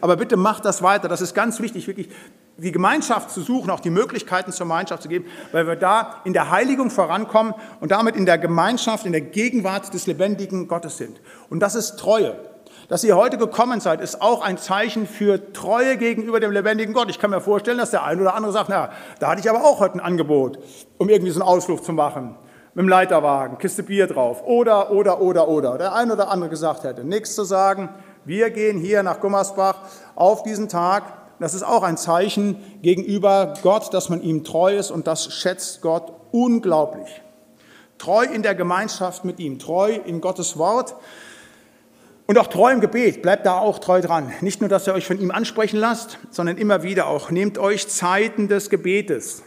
Aber 0.01 0.17
bitte 0.17 0.39
macht 0.39 0.65
das 0.65 0.83
weiter. 0.83 1.07
Das 1.07 1.21
ist 1.21 1.35
ganz 1.35 1.61
wichtig, 1.61 1.87
wirklich 1.87 2.09
die 2.57 2.73
Gemeinschaft 2.73 3.31
zu 3.31 3.43
suchen, 3.43 3.69
auch 3.69 3.81
die 3.81 3.91
Möglichkeiten 3.91 4.53
zur 4.53 4.67
Gemeinschaft 4.67 5.03
zu 5.03 5.09
geben, 5.09 5.27
weil 5.53 5.67
wir 5.67 5.77
da 5.77 6.21
in 6.25 6.33
der 6.33 6.51
Heiligung 6.51 6.91
vorankommen 6.91 7.55
und 7.81 7.91
damit 7.91 8.17
in 8.17 8.25
der 8.25 8.39
Gemeinschaft, 8.39 9.05
in 9.05 9.13
der 9.13 9.21
Gegenwart 9.21 9.93
des 9.93 10.07
lebendigen 10.07 10.67
Gottes 10.67 10.97
sind. 10.97 11.21
Und 11.51 11.61
das 11.61 11.75
ist 11.75 11.97
Treue. 11.99 12.50
Dass 12.89 13.05
ihr 13.05 13.17
heute 13.17 13.39
gekommen 13.39 13.81
seid, 13.81 14.01
ist 14.01 14.21
auch 14.21 14.43
ein 14.43 14.59
Zeichen 14.59 15.07
für 15.07 15.53
Treue 15.53 15.97
gegenüber 15.97 16.41
dem 16.41 16.51
lebendigen 16.51 16.93
Gott. 16.93 17.09
Ich 17.09 17.19
kann 17.19 17.31
mir 17.31 17.41
vorstellen, 17.41 17.79
dass 17.79 17.91
der 17.91 18.05
eine 18.05 18.21
oder 18.21 18.35
andere 18.35 18.53
sagt, 18.53 18.69
na, 18.69 18.91
da 19.19 19.29
hatte 19.29 19.41
ich 19.41 19.49
aber 19.49 19.65
auch 19.65 19.81
heute 19.81 19.95
ein 19.95 20.01
Angebot, 20.01 20.59
um 20.99 21.09
irgendwie 21.09 21.31
so 21.31 21.41
einen 21.41 21.49
Ausflug 21.49 21.85
zu 21.85 21.93
machen. 21.93 22.37
Mit 22.75 22.85
dem 22.85 22.89
Leiterwagen, 22.89 23.59
Kiste 23.59 23.83
Bier 23.83 24.07
drauf. 24.07 24.43
Oder, 24.45 24.91
oder, 24.93 25.21
oder, 25.21 25.49
oder. 25.49 25.79
Der 25.79 25.95
eine 25.95 26.13
oder 26.13 26.31
andere 26.31 26.51
gesagt 26.51 26.85
hätte, 26.85 27.05
nichts 27.05 27.35
zu 27.35 27.45
sagen. 27.45 27.91
Wir 28.25 28.51
gehen 28.51 28.79
hier 28.79 29.03
nach 29.03 29.21
Gummersbach 29.21 29.77
auf 30.15 30.43
diesen 30.43 30.69
Tag. 30.69 31.05
Das 31.41 31.55
ist 31.55 31.63
auch 31.63 31.83
ein 31.83 31.97
Zeichen 31.97 32.57
gegenüber 32.83 33.55
Gott, 33.63 33.95
dass 33.95 34.09
man 34.09 34.21
ihm 34.21 34.45
treu 34.45 34.77
ist 34.77 34.91
und 34.91 35.07
das 35.07 35.33
schätzt 35.33 35.81
Gott 35.81 36.13
unglaublich. 36.33 37.23
Treu 37.99 38.25
in 38.25 38.43
der 38.43 38.55
Gemeinschaft 38.55 39.25
mit 39.25 39.39
ihm, 39.41 39.59
treu 39.59 39.93
in 39.93 40.21
Gottes 40.21 40.57
Wort. 40.59 40.95
Und 42.31 42.39
auch 42.39 42.47
treu 42.47 42.71
im 42.71 42.81
Gebet, 42.81 43.23
bleibt 43.23 43.45
da 43.45 43.59
auch 43.59 43.81
treu 43.81 44.01
dran. 44.01 44.33
Nicht 44.41 44.61
nur, 44.61 44.71
dass 44.71 44.87
ihr 44.87 44.95
euch 44.95 45.05
von 45.05 45.19
ihm 45.19 45.33
ansprechen 45.33 45.81
lasst, 45.81 46.21
sondern 46.31 46.59
immer 46.59 46.85
wieder 46.85 47.09
auch, 47.09 47.33
nehmt 47.33 47.59
euch 47.59 47.89
Zeiten 47.89 48.47
des 48.47 48.71
Gebetes. 48.71 49.43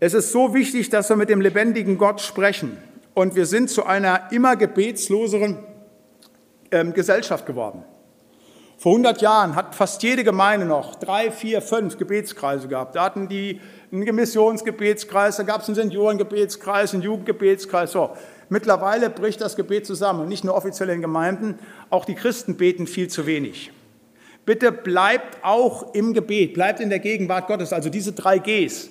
Es 0.00 0.14
ist 0.14 0.32
so 0.32 0.54
wichtig, 0.54 0.88
dass 0.88 1.10
wir 1.10 1.16
mit 1.16 1.28
dem 1.28 1.42
lebendigen 1.42 1.98
Gott 1.98 2.22
sprechen. 2.22 2.78
Und 3.12 3.34
wir 3.34 3.44
sind 3.44 3.68
zu 3.68 3.84
einer 3.84 4.32
immer 4.32 4.56
gebetsloseren 4.56 5.58
ähm, 6.70 6.94
Gesellschaft 6.94 7.44
geworden. 7.44 7.84
Vor 8.78 8.92
100 8.92 9.20
Jahren 9.20 9.54
hat 9.54 9.74
fast 9.74 10.02
jede 10.02 10.24
Gemeinde 10.24 10.64
noch 10.64 10.94
drei, 10.94 11.30
vier, 11.30 11.60
fünf 11.60 11.98
Gebetskreise 11.98 12.68
gehabt. 12.68 12.96
Da 12.96 13.04
hatten 13.04 13.28
die 13.28 13.60
einen 13.92 14.14
Missionsgebetskreis, 14.14 15.36
da 15.36 15.42
gab 15.42 15.60
es 15.60 15.68
einen 15.68 15.74
Seniorengebetskreis, 15.74 16.94
einen 16.94 17.02
Jugendgebetskreis. 17.02 17.92
So. 17.92 18.16
Mittlerweile 18.48 19.10
bricht 19.10 19.40
das 19.40 19.56
Gebet 19.56 19.86
zusammen 19.86 20.28
nicht 20.28 20.44
nur 20.44 20.54
offiziell 20.54 20.88
in 20.90 21.00
Gemeinden, 21.00 21.58
auch 21.90 22.04
die 22.04 22.14
Christen 22.14 22.56
beten 22.56 22.86
viel 22.86 23.08
zu 23.08 23.26
wenig. 23.26 23.72
Bitte 24.46 24.72
bleibt 24.72 25.44
auch 25.44 25.94
im 25.94 26.14
Gebet, 26.14 26.54
bleibt 26.54 26.80
in 26.80 26.88
der 26.88 27.00
Gegenwart 27.00 27.46
Gottes, 27.48 27.72
also 27.72 27.90
diese 27.90 28.12
drei 28.12 28.38
Gs. 28.38 28.88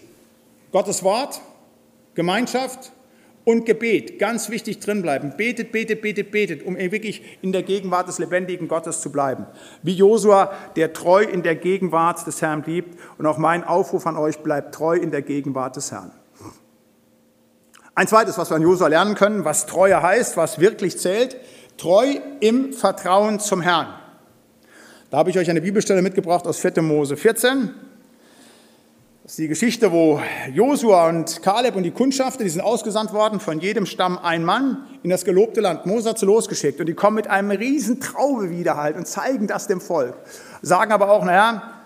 Gottes 0.72 1.02
Wort, 1.02 1.41
Gemeinschaft 2.13 2.91
und 3.48 3.65
Gebet, 3.65 4.20
ganz 4.20 4.50
wichtig 4.50 4.82
drin 4.82 5.02
bleiben. 5.02 5.34
Betet, 5.38 5.72
betet, 5.72 6.02
betet, 6.02 6.32
betet, 6.32 6.63
um 6.63 6.76
wirklich 6.78 7.24
in 7.41 7.54
der 7.54 7.63
Gegenwart 7.63 8.08
des 8.08 8.20
lebendigen 8.20 8.67
Gottes 8.67 9.00
zu 9.00 9.10
bleiben. 9.12 9.46
Wie 9.82 9.93
Josua, 9.93 10.52
der 10.76 10.91
treu 10.91 11.24
in 11.24 11.43
der 11.43 11.56
Gegenwart 11.56 12.28
des 12.28 12.41
Herrn 12.41 12.62
blieb. 12.62 12.86
Und 13.17 13.26
auch 13.26 13.38
mein 13.38 13.63
Aufruf 13.63 14.06
an 14.06 14.17
euch, 14.17 14.39
bleibt 14.39 14.76
treu 14.76 14.98
in 14.98 15.12
der 15.12 15.22
Gegenwart 15.22 15.78
des 15.78 15.93
Herrn. 15.93 16.12
Ein 17.97 18.07
zweites, 18.07 18.38
was 18.38 18.51
wir 18.51 18.57
an 18.57 18.62
Josua 18.62 18.89
lernen 18.89 19.15
können, 19.15 19.43
was 19.43 19.65
Treue 19.65 19.99
heißt, 19.99 20.38
was 20.38 20.60
wirklich 20.60 20.99
zählt, 20.99 21.36
Treu 21.79 22.05
im 22.41 22.71
Vertrauen 22.71 23.39
zum 23.39 23.60
Herrn. 23.60 23.88
Da 25.10 25.17
habe 25.17 25.31
ich 25.31 25.39
euch 25.39 25.49
eine 25.49 25.62
Bibelstelle 25.62 26.03
mitgebracht 26.03 26.45
aus 26.45 26.60
4. 26.60 26.83
Mose 26.83 27.17
14. 27.17 27.73
Das 29.23 29.31
ist 29.31 29.39
die 29.39 29.47
Geschichte, 29.47 29.91
wo 29.91 30.21
Josua 30.53 31.10
und 31.10 31.41
Kaleb 31.41 31.75
und 31.75 31.81
die 31.81 31.91
Kundschafter, 31.91 32.43
die 32.43 32.51
sind 32.51 32.62
ausgesandt 32.62 33.13
worden, 33.13 33.39
von 33.39 33.60
jedem 33.62 33.88
Stamm 33.88 34.19
ein 34.19 34.45
Mann 34.45 34.86
in 35.01 35.10
das 35.10 35.25
gelobte 35.25 35.62
Land. 35.62 35.81
Sie 35.86 36.25
losgeschickt 36.27 36.79
und 36.79 36.86
die 36.86 36.93
kommen 36.93 37.15
mit 37.15 37.25
einem 37.25 37.49
riesen 37.49 37.99
Traube 37.99 38.51
wieder 38.51 38.77
halt 38.77 38.95
und 38.95 39.07
zeigen 39.07 39.47
das 39.47 39.65
dem 39.65 39.81
Volk. 39.81 40.13
Sagen 40.62 40.91
aber 40.91 41.10
auch, 41.10 41.25
naja, 41.25 41.77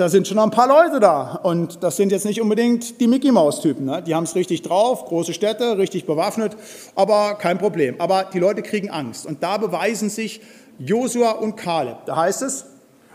da 0.00 0.08
sind 0.08 0.26
schon 0.26 0.38
ein 0.38 0.50
paar 0.50 0.66
Leute 0.66 0.98
da 0.98 1.38
und 1.42 1.82
das 1.82 1.96
sind 1.96 2.10
jetzt 2.10 2.24
nicht 2.24 2.40
unbedingt 2.40 3.00
die 3.02 3.06
Mickey-Maus-Typen. 3.06 3.84
Ne? 3.84 4.02
Die 4.02 4.14
haben 4.14 4.24
es 4.24 4.34
richtig 4.34 4.62
drauf, 4.62 5.04
große 5.04 5.34
Städte, 5.34 5.76
richtig 5.76 6.06
bewaffnet, 6.06 6.56
aber 6.94 7.34
kein 7.34 7.58
Problem. 7.58 8.00
Aber 8.00 8.24
die 8.24 8.38
Leute 8.38 8.62
kriegen 8.62 8.88
Angst 8.88 9.26
und 9.26 9.42
da 9.42 9.58
beweisen 9.58 10.08
sich 10.08 10.40
Josua 10.78 11.32
und 11.32 11.56
Kaleb. 11.56 12.06
Da 12.06 12.16
heißt 12.16 12.40
es, 12.40 12.64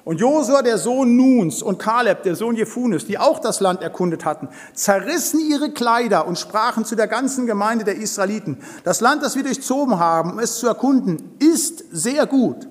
und 0.03 0.19
Josua, 0.19 0.61
der 0.61 0.77
Sohn 0.77 1.15
Nuns, 1.15 1.63
und 1.63 1.79
Kaleb, 1.79 2.21
der 2.21 2.35
Sohn 2.35 2.55
Jefunes, 2.55 3.07
die 3.07 3.17
auch 3.17 3.39
das 3.39 3.61
Land 3.61 3.81
erkundet 3.81 4.23
hatten, 4.23 4.47
zerrissen 4.75 5.39
ihre 5.39 5.71
Kleider 5.71 6.27
und 6.27 6.37
sprachen 6.37 6.85
zu 6.85 6.95
der 6.95 7.07
ganzen 7.07 7.47
Gemeinde 7.47 7.83
der 7.83 7.95
Israeliten, 7.95 8.59
das 8.83 9.01
Land, 9.01 9.23
das 9.23 9.35
wir 9.35 9.41
durchzogen 9.41 9.97
haben, 9.97 10.33
um 10.33 10.39
es 10.39 10.59
zu 10.59 10.67
erkunden, 10.67 11.31
ist 11.39 11.83
sehr 11.91 12.27
gut. 12.27 12.67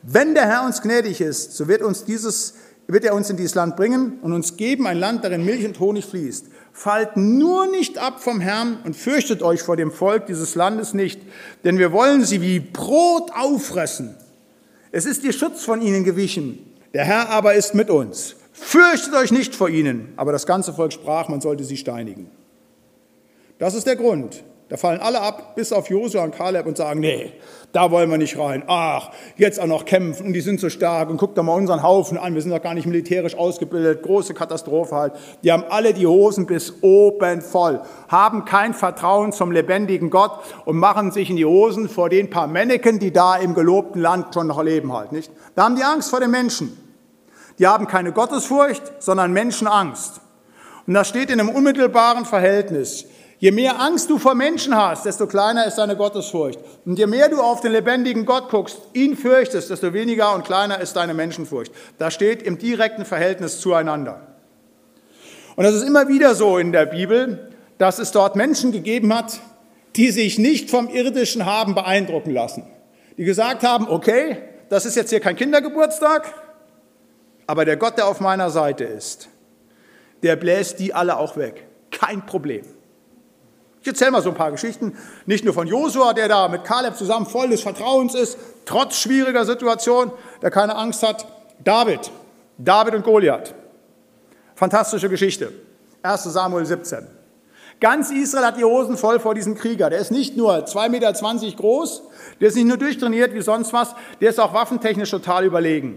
Wenn 0.00 0.34
der 0.34 0.46
Herr 0.46 0.64
uns 0.64 0.80
gnädig 0.80 1.20
ist, 1.20 1.54
so 1.54 1.68
wird, 1.68 1.82
uns 1.82 2.04
dieses, 2.04 2.54
wird 2.88 3.04
er 3.04 3.14
uns 3.14 3.30
in 3.30 3.36
dieses 3.36 3.54
Land 3.54 3.76
bringen 3.76 4.18
und 4.22 4.32
uns 4.32 4.56
geben 4.56 4.86
ein 4.86 4.98
Land, 4.98 5.24
darin 5.24 5.44
Milch 5.44 5.64
und 5.64 5.80
Honig 5.80 6.04
fließt. 6.04 6.46
Fallt 6.72 7.16
nur 7.16 7.66
nicht 7.66 7.98
ab 7.98 8.22
vom 8.22 8.40
Herrn 8.40 8.78
und 8.84 8.96
fürchtet 8.96 9.42
euch 9.42 9.62
vor 9.62 9.76
dem 9.76 9.90
Volk 9.90 10.26
dieses 10.26 10.54
Landes 10.54 10.94
nicht, 10.94 11.20
denn 11.64 11.78
wir 11.78 11.92
wollen 11.92 12.24
sie 12.24 12.40
wie 12.42 12.60
Brot 12.60 13.30
auffressen 13.34 14.14
es 14.96 15.04
ist 15.04 15.24
ihr 15.24 15.34
Schutz 15.34 15.62
von 15.62 15.82
ihnen 15.82 16.04
gewichen. 16.04 16.58
Der 16.94 17.04
Herr 17.04 17.28
aber 17.28 17.52
ist 17.52 17.74
mit 17.74 17.90
uns. 17.90 18.34
Fürchtet 18.54 19.12
euch 19.12 19.30
nicht 19.30 19.54
vor 19.54 19.68
ihnen. 19.68 20.14
Aber 20.16 20.32
das 20.32 20.46
ganze 20.46 20.72
Volk 20.72 20.90
sprach, 20.90 21.28
man 21.28 21.42
sollte 21.42 21.64
sie 21.64 21.76
steinigen. 21.76 22.30
Das 23.58 23.74
ist 23.74 23.86
der 23.86 23.96
Grund, 23.96 24.42
da 24.68 24.76
fallen 24.76 25.00
alle 25.00 25.20
ab, 25.20 25.54
bis 25.54 25.72
auf 25.72 25.88
Josua 25.88 26.24
und 26.24 26.34
Kaleb 26.34 26.66
und 26.66 26.76
sagen, 26.76 26.98
nee, 26.98 27.32
da 27.70 27.92
wollen 27.92 28.10
wir 28.10 28.18
nicht 28.18 28.36
rein. 28.36 28.64
Ach, 28.66 29.10
jetzt 29.36 29.60
auch 29.60 29.66
noch 29.66 29.84
kämpfen 29.84 30.26
und 30.26 30.32
die 30.32 30.40
sind 30.40 30.58
so 30.58 30.68
stark 30.70 31.08
und 31.08 31.18
guckt 31.18 31.38
doch 31.38 31.44
mal 31.44 31.52
unseren 31.52 31.84
Haufen 31.84 32.18
an, 32.18 32.34
wir 32.34 32.42
sind 32.42 32.50
doch 32.50 32.60
gar 32.60 32.74
nicht 32.74 32.86
militärisch 32.86 33.36
ausgebildet, 33.36 34.02
große 34.02 34.34
Katastrophe 34.34 34.96
halt. 34.96 35.12
Die 35.44 35.52
haben 35.52 35.62
alle 35.68 35.94
die 35.94 36.06
Hosen 36.06 36.46
bis 36.46 36.74
oben 36.80 37.42
voll, 37.42 37.80
haben 38.08 38.44
kein 38.44 38.74
Vertrauen 38.74 39.30
zum 39.30 39.52
lebendigen 39.52 40.10
Gott 40.10 40.40
und 40.64 40.78
machen 40.78 41.12
sich 41.12 41.30
in 41.30 41.36
die 41.36 41.46
Hosen 41.46 41.88
vor 41.88 42.08
den 42.08 42.28
paar 42.28 42.48
Männchen, 42.48 42.98
die 42.98 43.12
da 43.12 43.36
im 43.36 43.54
gelobten 43.54 44.02
Land 44.02 44.34
schon 44.34 44.48
noch 44.48 44.60
leben 44.64 44.92
halt, 44.92 45.12
nicht? 45.12 45.30
Da 45.54 45.64
haben 45.64 45.76
die 45.76 45.84
Angst 45.84 46.10
vor 46.10 46.18
den 46.18 46.32
Menschen. 46.32 46.76
Die 47.60 47.68
haben 47.68 47.86
keine 47.86 48.12
Gottesfurcht, 48.12 48.82
sondern 48.98 49.32
Menschenangst. 49.32 50.20
Und 50.86 50.94
das 50.94 51.08
steht 51.08 51.30
in 51.30 51.38
einem 51.38 51.50
unmittelbaren 51.50 52.24
Verhältnis. 52.24 53.06
Je 53.38 53.50
mehr 53.50 53.80
Angst 53.80 54.08
du 54.08 54.18
vor 54.18 54.34
Menschen 54.34 54.74
hast, 54.74 55.04
desto 55.04 55.26
kleiner 55.26 55.66
ist 55.66 55.76
deine 55.76 55.94
Gottesfurcht. 55.96 56.58
Und 56.86 56.98
je 56.98 57.06
mehr 57.06 57.28
du 57.28 57.40
auf 57.40 57.60
den 57.60 57.72
lebendigen 57.72 58.24
Gott 58.24 58.48
guckst, 58.48 58.78
ihn 58.94 59.16
fürchtest, 59.16 59.68
desto 59.68 59.92
weniger 59.92 60.34
und 60.34 60.44
kleiner 60.44 60.80
ist 60.80 60.96
deine 60.96 61.12
Menschenfurcht. 61.12 61.70
Das 61.98 62.14
steht 62.14 62.42
im 62.42 62.56
direkten 62.56 63.04
Verhältnis 63.04 63.60
zueinander. 63.60 64.26
Und 65.54 65.64
das 65.64 65.74
ist 65.74 65.82
immer 65.82 66.08
wieder 66.08 66.34
so 66.34 66.56
in 66.56 66.72
der 66.72 66.86
Bibel, 66.86 67.50
dass 67.78 67.98
es 67.98 68.10
dort 68.10 68.36
Menschen 68.36 68.72
gegeben 68.72 69.14
hat, 69.14 69.40
die 69.96 70.10
sich 70.10 70.38
nicht 70.38 70.70
vom 70.70 70.88
Irdischen 70.88 71.44
haben 71.44 71.74
beeindrucken 71.74 72.30
lassen. 72.30 72.64
Die 73.18 73.24
gesagt 73.24 73.62
haben, 73.62 73.88
okay, 73.88 74.38
das 74.68 74.86
ist 74.86 74.94
jetzt 74.94 75.10
hier 75.10 75.20
kein 75.20 75.36
Kindergeburtstag, 75.36 76.32
aber 77.46 77.64
der 77.64 77.76
Gott, 77.76 77.96
der 77.98 78.06
auf 78.06 78.20
meiner 78.20 78.50
Seite 78.50 78.84
ist, 78.84 79.28
der 80.22 80.36
bläst 80.36 80.78
die 80.78 80.92
alle 80.92 81.16
auch 81.18 81.36
weg. 81.36 81.66
Kein 81.90 82.26
Problem. 82.26 82.64
Ich 83.86 83.90
erzähle 83.90 84.10
mal 84.10 84.22
so 84.22 84.30
ein 84.30 84.34
paar 84.34 84.50
Geschichten, 84.50 84.98
nicht 85.26 85.44
nur 85.44 85.54
von 85.54 85.68
Josua, 85.68 86.12
der 86.12 86.26
da 86.26 86.48
mit 86.48 86.64
Kaleb 86.64 86.96
zusammen 86.96 87.24
voll 87.24 87.50
des 87.50 87.60
Vertrauens 87.60 88.16
ist, 88.16 88.36
trotz 88.64 88.96
schwieriger 88.96 89.44
Situation, 89.44 90.10
der 90.42 90.50
keine 90.50 90.74
Angst 90.74 91.04
hat. 91.04 91.24
David, 91.62 92.10
David 92.58 92.96
und 92.96 93.04
Goliath. 93.04 93.54
Fantastische 94.56 95.08
Geschichte. 95.08 95.52
1 96.02 96.24
Samuel 96.24 96.66
17. 96.66 97.06
Ganz 97.78 98.10
Israel 98.10 98.46
hat 98.46 98.56
die 98.56 98.64
Hosen 98.64 98.96
voll 98.96 99.20
vor 99.20 99.36
diesem 99.36 99.54
Krieger. 99.54 99.88
Der 99.88 100.00
ist 100.00 100.10
nicht 100.10 100.36
nur 100.36 100.64
2,20 100.64 100.88
Meter 100.88 101.56
groß, 101.56 102.02
der 102.40 102.48
ist 102.48 102.56
nicht 102.56 102.66
nur 102.66 102.78
durchtrainiert 102.78 103.34
wie 103.34 103.40
sonst 103.40 103.72
was, 103.72 103.94
der 104.20 104.30
ist 104.30 104.40
auch 104.40 104.52
waffentechnisch 104.52 105.12
total 105.12 105.44
überlegen. 105.44 105.96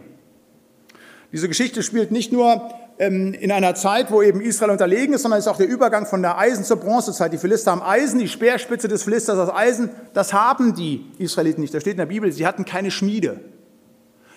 Diese 1.32 1.48
Geschichte 1.48 1.82
spielt 1.82 2.12
nicht 2.12 2.32
nur 2.32 2.70
in 3.00 3.50
einer 3.50 3.76
Zeit, 3.76 4.12
wo 4.12 4.22
eben 4.22 4.42
Israel 4.42 4.72
unterlegen 4.72 5.14
ist, 5.14 5.22
sondern 5.22 5.40
es 5.40 5.46
ist 5.46 5.52
auch 5.52 5.56
der 5.56 5.70
Übergang 5.70 6.06
von 6.06 6.22
der 6.22 6.38
Eisen- 6.38 6.66
zur 6.66 6.78
Bronzezeit. 6.78 7.32
Die 7.32 7.38
Philister 7.38 7.72
haben 7.72 7.82
Eisen, 7.82 8.20
die 8.20 8.28
Speerspitze 8.28 8.90
des 8.90 9.04
Philisters 9.04 9.40
aus 9.40 9.56
Eisen, 9.56 9.90
das 10.14 10.34
haben 10.34 10.76
die 10.76 11.10
Israeliten 11.18 11.62
nicht. 11.62 11.74
Da 11.74 11.80
steht 11.80 11.94
in 11.94 12.00
der 12.00 12.08
Bibel, 12.08 12.30
sie 12.30 12.46
hatten 12.46 12.66
keine 12.66 12.92
Schmiede. 12.92 13.40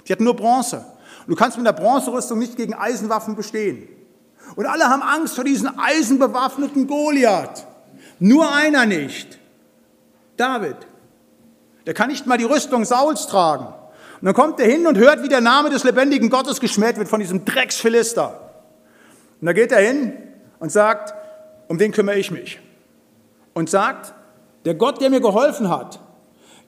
Die 0.07 0.13
hatten 0.13 0.23
nur 0.23 0.37
Bronze. 0.37 0.85
Und 1.27 1.31
du 1.31 1.35
kannst 1.35 1.57
mit 1.57 1.67
der 1.67 1.73
Bronzerüstung 1.73 2.39
nicht 2.39 2.57
gegen 2.57 2.73
Eisenwaffen 2.73 3.35
bestehen. 3.35 3.89
Und 4.55 4.67
alle 4.67 4.85
haben 4.85 5.03
Angst 5.03 5.35
vor 5.35 5.43
diesen 5.43 5.69
eisenbewaffneten 5.77 6.87
Goliath. 6.87 7.67
Nur 8.21 8.55
einer 8.55 8.87
nicht. 8.87 9.41
David. 10.37 10.77
Der 11.85 11.95
kann 11.95 12.11
nicht 12.11 12.29
mal 12.29 12.39
die 12.39 12.45
Rüstung 12.45 12.85
Sauls 12.85 13.27
tragen. 13.27 13.67
Und 13.67 14.27
dann 14.27 14.35
kommt 14.35 14.61
er 14.61 14.71
hin 14.71 14.87
und 14.87 14.99
hört, 14.99 15.25
wie 15.25 15.29
der 15.29 15.41
Name 15.41 15.69
des 15.69 15.83
lebendigen 15.83 16.31
Gottes 16.31 16.61
geschmäht 16.61 16.97
wird 16.97 17.09
von 17.09 17.19
diesem 17.19 17.45
Drecksphilister. 17.45 18.42
Und 19.43 19.47
da 19.47 19.53
geht 19.53 19.73
er 19.73 19.81
hin 19.81 20.13
und 20.61 20.71
sagt, 20.71 21.13
um 21.67 21.77
den 21.77 21.91
kümmere 21.91 22.17
ich 22.17 22.31
mich. 22.31 22.61
Und 23.55 23.69
sagt, 23.69 24.15
der 24.65 24.77
Gott, 24.77 25.01
der 25.01 25.11
mir 25.11 25.21
geholfen 25.21 25.69
hat, 25.69 25.99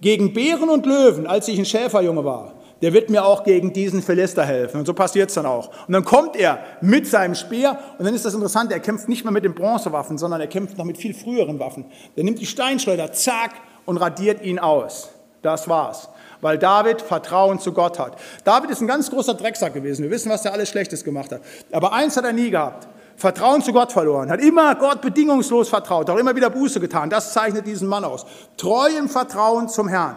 gegen 0.00 0.34
Bären 0.34 0.68
und 0.68 0.84
Löwen, 0.84 1.28
als 1.28 1.46
ich 1.46 1.56
ein 1.56 1.64
Schäferjunge 1.64 2.24
war, 2.24 2.54
der 2.82 2.92
wird 2.92 3.10
mir 3.10 3.24
auch 3.24 3.44
gegen 3.44 3.72
diesen 3.72 4.02
Philister 4.02 4.44
helfen. 4.44 4.80
Und 4.80 4.86
so 4.86 4.92
passiert 4.92 5.28
es 5.28 5.36
dann 5.36 5.46
auch. 5.46 5.68
Und 5.86 5.92
dann 5.92 6.04
kommt 6.04 6.34
er 6.34 6.58
mit 6.80 7.06
seinem 7.06 7.36
Speer 7.36 7.78
und 7.96 8.06
dann 8.06 8.12
ist 8.12 8.24
das 8.24 8.34
interessant, 8.34 8.72
er 8.72 8.80
kämpft 8.80 9.08
nicht 9.08 9.22
mehr 9.22 9.32
mit 9.32 9.44
den 9.44 9.54
Bronzewaffen, 9.54 10.18
sondern 10.18 10.40
er 10.40 10.48
kämpft 10.48 10.76
noch 10.76 10.84
mit 10.84 10.98
viel 10.98 11.14
früheren 11.14 11.60
Waffen. 11.60 11.84
Der 12.16 12.24
nimmt 12.24 12.40
die 12.40 12.46
Steinschleuder, 12.46 13.12
zack, 13.12 13.52
und 13.84 13.98
radiert 13.98 14.42
ihn 14.42 14.58
aus. 14.58 15.10
Das 15.44 15.68
war's. 15.68 16.08
Weil 16.40 16.58
David 16.58 17.02
Vertrauen 17.02 17.58
zu 17.58 17.72
Gott 17.72 17.98
hat. 17.98 18.16
David 18.44 18.70
ist 18.70 18.80
ein 18.80 18.86
ganz 18.86 19.10
großer 19.10 19.34
Drecksack 19.34 19.74
gewesen. 19.74 20.02
Wir 20.02 20.10
wissen, 20.10 20.30
was 20.30 20.44
er 20.44 20.52
alles 20.54 20.70
Schlechtes 20.70 21.04
gemacht 21.04 21.30
hat. 21.32 21.42
Aber 21.70 21.92
eins 21.92 22.16
hat 22.16 22.24
er 22.24 22.32
nie 22.32 22.50
gehabt. 22.50 22.88
Vertrauen 23.16 23.62
zu 23.62 23.72
Gott 23.72 23.92
verloren, 23.92 24.28
hat 24.28 24.40
immer 24.40 24.74
Gott 24.74 25.00
bedingungslos 25.00 25.68
vertraut, 25.68 26.10
auch 26.10 26.16
immer 26.16 26.34
wieder 26.34 26.50
Buße 26.50 26.80
getan. 26.80 27.10
Das 27.10 27.32
zeichnet 27.32 27.66
diesen 27.66 27.86
Mann 27.86 28.04
aus. 28.04 28.26
Treu 28.56 28.88
im 28.98 29.08
Vertrauen 29.08 29.68
zum 29.68 29.86
Herrn. 29.86 30.16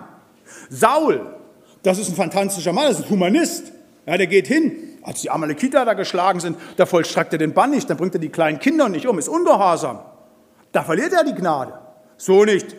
Saul, 0.70 1.22
das 1.84 2.00
ist 2.00 2.10
ein 2.10 2.16
fantastischer 2.16 2.74
Mann, 2.74 2.86
das 2.88 3.00
ist 3.00 3.06
ein 3.06 3.12
Humanist. 3.12 3.72
Ja, 4.08 4.18
der 4.18 4.26
geht 4.26 4.48
hin, 4.48 4.98
als 5.04 5.22
die 5.22 5.30
Amalekiter 5.30 5.86
da 5.86 5.94
geschlagen 5.94 6.40
sind, 6.40 6.58
da 6.78 6.88
vollstreckt 6.88 7.34
er 7.34 7.40
den 7.40 7.54
Bann 7.54 7.70
nicht, 7.70 7.88
dann 7.90 7.98
bringt 7.98 8.16
er 8.16 8.20
die 8.20 8.30
kleinen 8.30 8.60
Kinder 8.60 8.90
nicht 8.90 9.06
um, 9.06 9.20
ist 9.20 9.30
ungehorsam. 9.30 10.00
Da 10.72 10.84
verliert 10.84 11.14
er 11.14 11.24
die 11.24 11.36
Gnade. 11.36 11.74
So 12.18 12.46
nicht. 12.46 12.76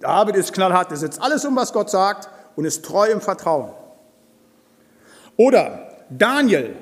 David 0.00 0.36
ist 0.36 0.52
knallhart, 0.52 0.90
der 0.90 0.98
setzt 0.98 1.20
alles 1.22 1.44
um, 1.44 1.56
was 1.56 1.72
Gott 1.72 1.90
sagt 1.90 2.28
und 2.54 2.64
ist 2.64 2.84
treu 2.84 3.08
im 3.08 3.20
Vertrauen. 3.20 3.72
Oder 5.36 5.88
Daniel, 6.10 6.76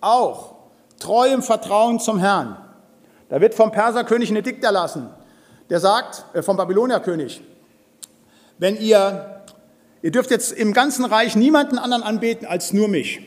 auch 0.00 0.54
treu 0.98 1.28
im 1.28 1.42
Vertrauen 1.42 2.00
zum 2.00 2.18
Herrn. 2.18 2.56
Da 3.28 3.40
wird 3.40 3.54
vom 3.54 3.72
Perserkönig 3.72 4.30
ein 4.30 4.36
Edikt 4.36 4.64
erlassen, 4.64 5.08
der 5.70 5.80
sagt, 5.80 6.24
äh, 6.34 6.42
vom 6.42 6.56
Babylonierkönig, 6.56 7.42
wenn 8.58 8.76
ihr, 8.76 9.42
ihr 10.02 10.10
dürft 10.10 10.30
jetzt 10.30 10.52
im 10.52 10.72
ganzen 10.72 11.04
Reich 11.04 11.34
niemanden 11.34 11.78
anderen 11.78 12.02
anbeten 12.02 12.46
als 12.46 12.72
nur 12.72 12.88
mich. 12.88 13.20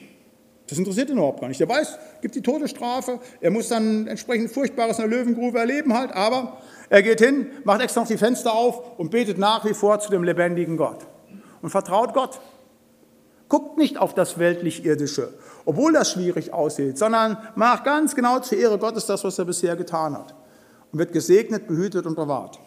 Das 0.68 0.78
interessiert 0.78 1.10
ihn 1.10 1.18
überhaupt 1.18 1.42
gar 1.42 1.48
nicht. 1.48 1.60
Der 1.60 1.70
weiß, 1.70 1.98
gibt 2.22 2.36
die 2.36 2.42
Todesstrafe, 2.42 3.20
er 3.42 3.52
muss 3.52 3.70
dann 3.70 4.08
entsprechend 4.08 4.52
Furchtbares 4.52 4.98
in 4.98 5.10
der 5.10 5.18
Löwengrube 5.18 5.60
erleben 5.60 5.94
halt, 5.94 6.12
aber 6.12 6.58
er 6.90 7.02
geht 7.02 7.20
hin, 7.20 7.48
macht 7.64 7.82
extra 7.82 8.02
noch 8.02 8.08
die 8.08 8.18
Fenster 8.18 8.54
auf 8.54 8.98
und 9.00 9.12
betet 9.12 9.38
nach 9.38 9.66
wie 9.66 9.74
vor 9.74 10.00
zu 10.00 10.10
dem 10.10 10.24
lebendigen 10.24 10.78
Gott. 10.78 11.00
Und 11.62 11.70
vertraut 11.70 12.14
Gott. 12.14 12.40
Guckt 13.50 13.78
nicht 13.78 13.98
auf 13.98 14.14
das 14.14 14.40
weltlich-irdische, 14.40 15.34
obwohl 15.66 15.94
das 15.94 16.12
schwierig 16.12 16.52
aussieht, 16.54 16.98
sondern 16.98 17.38
macht 17.56 17.84
ganz 17.84 18.16
genau 18.16 18.40
zur 18.40 18.58
Ehre 18.58 18.78
Gottes 18.80 19.06
das, 19.06 19.24
was 19.24 19.38
er 19.38 19.46
bisher 19.46 19.76
getan 19.76 20.16
hat. 20.16 20.34
Und 20.92 21.00
wird 21.00 21.14
gesegnet, 21.14 21.68
behütet 21.68 22.06
und 22.06 22.16
bewahrt. 22.16 22.60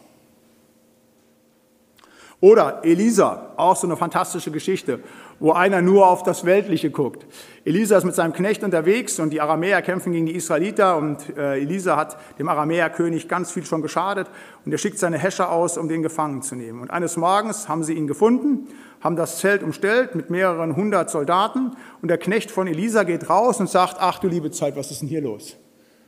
Oder 2.41 2.85
Elisa, 2.85 3.51
auch 3.57 3.75
so 3.75 3.87
eine 3.87 3.97
fantastische 3.97 4.51
Geschichte, 4.51 5.01
wo 5.39 5.53
einer 5.53 5.81
nur 5.81 6.07
auf 6.07 6.23
das 6.23 6.45
Weltliche 6.45 6.91
guckt. 6.91 7.25
Elisa 7.65 7.97
ist 7.97 8.03
mit 8.03 8.15
seinem 8.15 8.33
Knecht 8.33 8.63
unterwegs 8.63 9.19
und 9.19 9.31
die 9.31 9.41
Aramäer 9.41 9.81
kämpfen 9.81 10.11
gegen 10.11 10.25
die 10.25 10.35
Israeliter 10.35 10.97
und 10.97 11.37
äh, 11.37 11.59
Elisa 11.59 11.95
hat 11.97 12.17
dem 12.37 12.49
Aramäerkönig 12.49 13.27
ganz 13.27 13.51
viel 13.51 13.65
schon 13.65 13.81
geschadet 13.81 14.27
und 14.65 14.71
er 14.71 14.77
schickt 14.77 14.99
seine 14.99 15.17
Häscher 15.17 15.51
aus, 15.51 15.77
um 15.77 15.87
den 15.87 16.03
gefangen 16.03 16.41
zu 16.41 16.55
nehmen. 16.55 16.81
Und 16.81 16.91
eines 16.91 17.17
Morgens 17.17 17.69
haben 17.69 17.83
sie 17.83 17.93
ihn 17.93 18.07
gefunden, 18.07 18.67
haben 19.01 19.15
das 19.15 19.37
Zelt 19.37 19.63
umstellt 19.63 20.15
mit 20.15 20.29
mehreren 20.29 20.75
hundert 20.75 21.09
Soldaten 21.09 21.71
und 22.01 22.09
der 22.09 22.17
Knecht 22.17 22.51
von 22.51 22.67
Elisa 22.67 23.03
geht 23.03 23.29
raus 23.29 23.59
und 23.59 23.69
sagt, 23.69 23.97
ach 23.99 24.19
du 24.19 24.27
liebe 24.27 24.51
Zeit, 24.51 24.75
was 24.75 24.91
ist 24.91 25.01
denn 25.01 25.07
hier 25.07 25.21
los? 25.21 25.55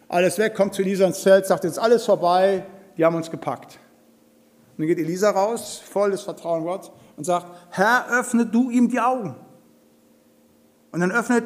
Alles 0.10 0.38
weg, 0.40 0.56
kommt 0.56 0.74
zu 0.74 0.82
Elisa 0.82 1.06
ins 1.06 1.22
Zelt, 1.22 1.46
sagt, 1.46 1.64
jetzt 1.64 1.80
alles 1.80 2.06
vorbei, 2.06 2.66
die 2.98 3.06
haben 3.06 3.16
uns 3.16 3.32
gepackt. 3.32 3.80
Und 4.72 4.80
dann 4.80 4.88
geht 4.88 5.00
Elisa 5.00 5.30
raus, 5.30 5.82
voll 5.90 6.12
des 6.12 6.24
Vertrauens 6.24 6.66
Gott, 6.66 6.92
und 7.22 7.26
sagt, 7.26 7.46
Herr, 7.70 8.08
öffne 8.10 8.48
du 8.48 8.72
ihm 8.72 8.90
die 8.90 9.00
Augen. 9.00 9.36
Und 10.92 11.02
dann 11.02 11.12
öffnet 11.12 11.44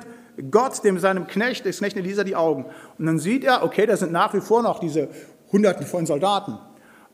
Gott 0.50 0.82
dem 0.86 1.00
seinem 1.00 1.28
Knecht, 1.28 1.66
des 1.66 1.80
Knecht 1.80 1.98
Elisa, 1.98 2.24
die 2.24 2.38
Augen. 2.38 2.66
Und 2.98 3.06
dann 3.06 3.20
sieht 3.20 3.44
er, 3.44 3.62
okay, 3.62 3.86
da 3.86 3.98
sind 3.98 4.14
nach 4.14 4.34
wie 4.34 4.40
vor 4.40 4.62
noch 4.62 4.80
diese 4.80 5.10
Hunderten 5.52 5.86
von 5.86 6.06
Soldaten. 6.06 6.58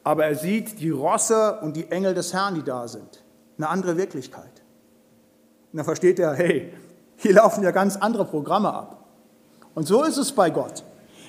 Aber 0.03 0.25
er 0.25 0.35
sieht 0.35 0.79
die 0.79 0.91
Rosse 0.91 1.57
und 1.61 1.75
die 1.75 1.89
Engel 1.89 2.13
des 2.13 2.35
Herrn, 2.35 2.53
die 2.53 2.61
da 2.61 2.87
sind. 2.87 3.23
Eine 3.57 3.69
andere 3.69 3.97
Wirklichkeit. 3.97 4.61
Und 5.71 5.77
dann 5.77 5.85
versteht 5.85 6.19
er, 6.19 6.33
hey, 6.35 6.71
hier 7.15 7.33
laufen 7.33 7.63
ja 7.63 7.71
ganz 7.71 7.97
andere 7.97 8.25
Programme 8.25 8.71
ab. 8.71 9.03
Und 9.73 9.87
so 9.87 10.03
ist 10.03 10.17
es 10.17 10.31
bei 10.31 10.51
Gott. 10.51 10.83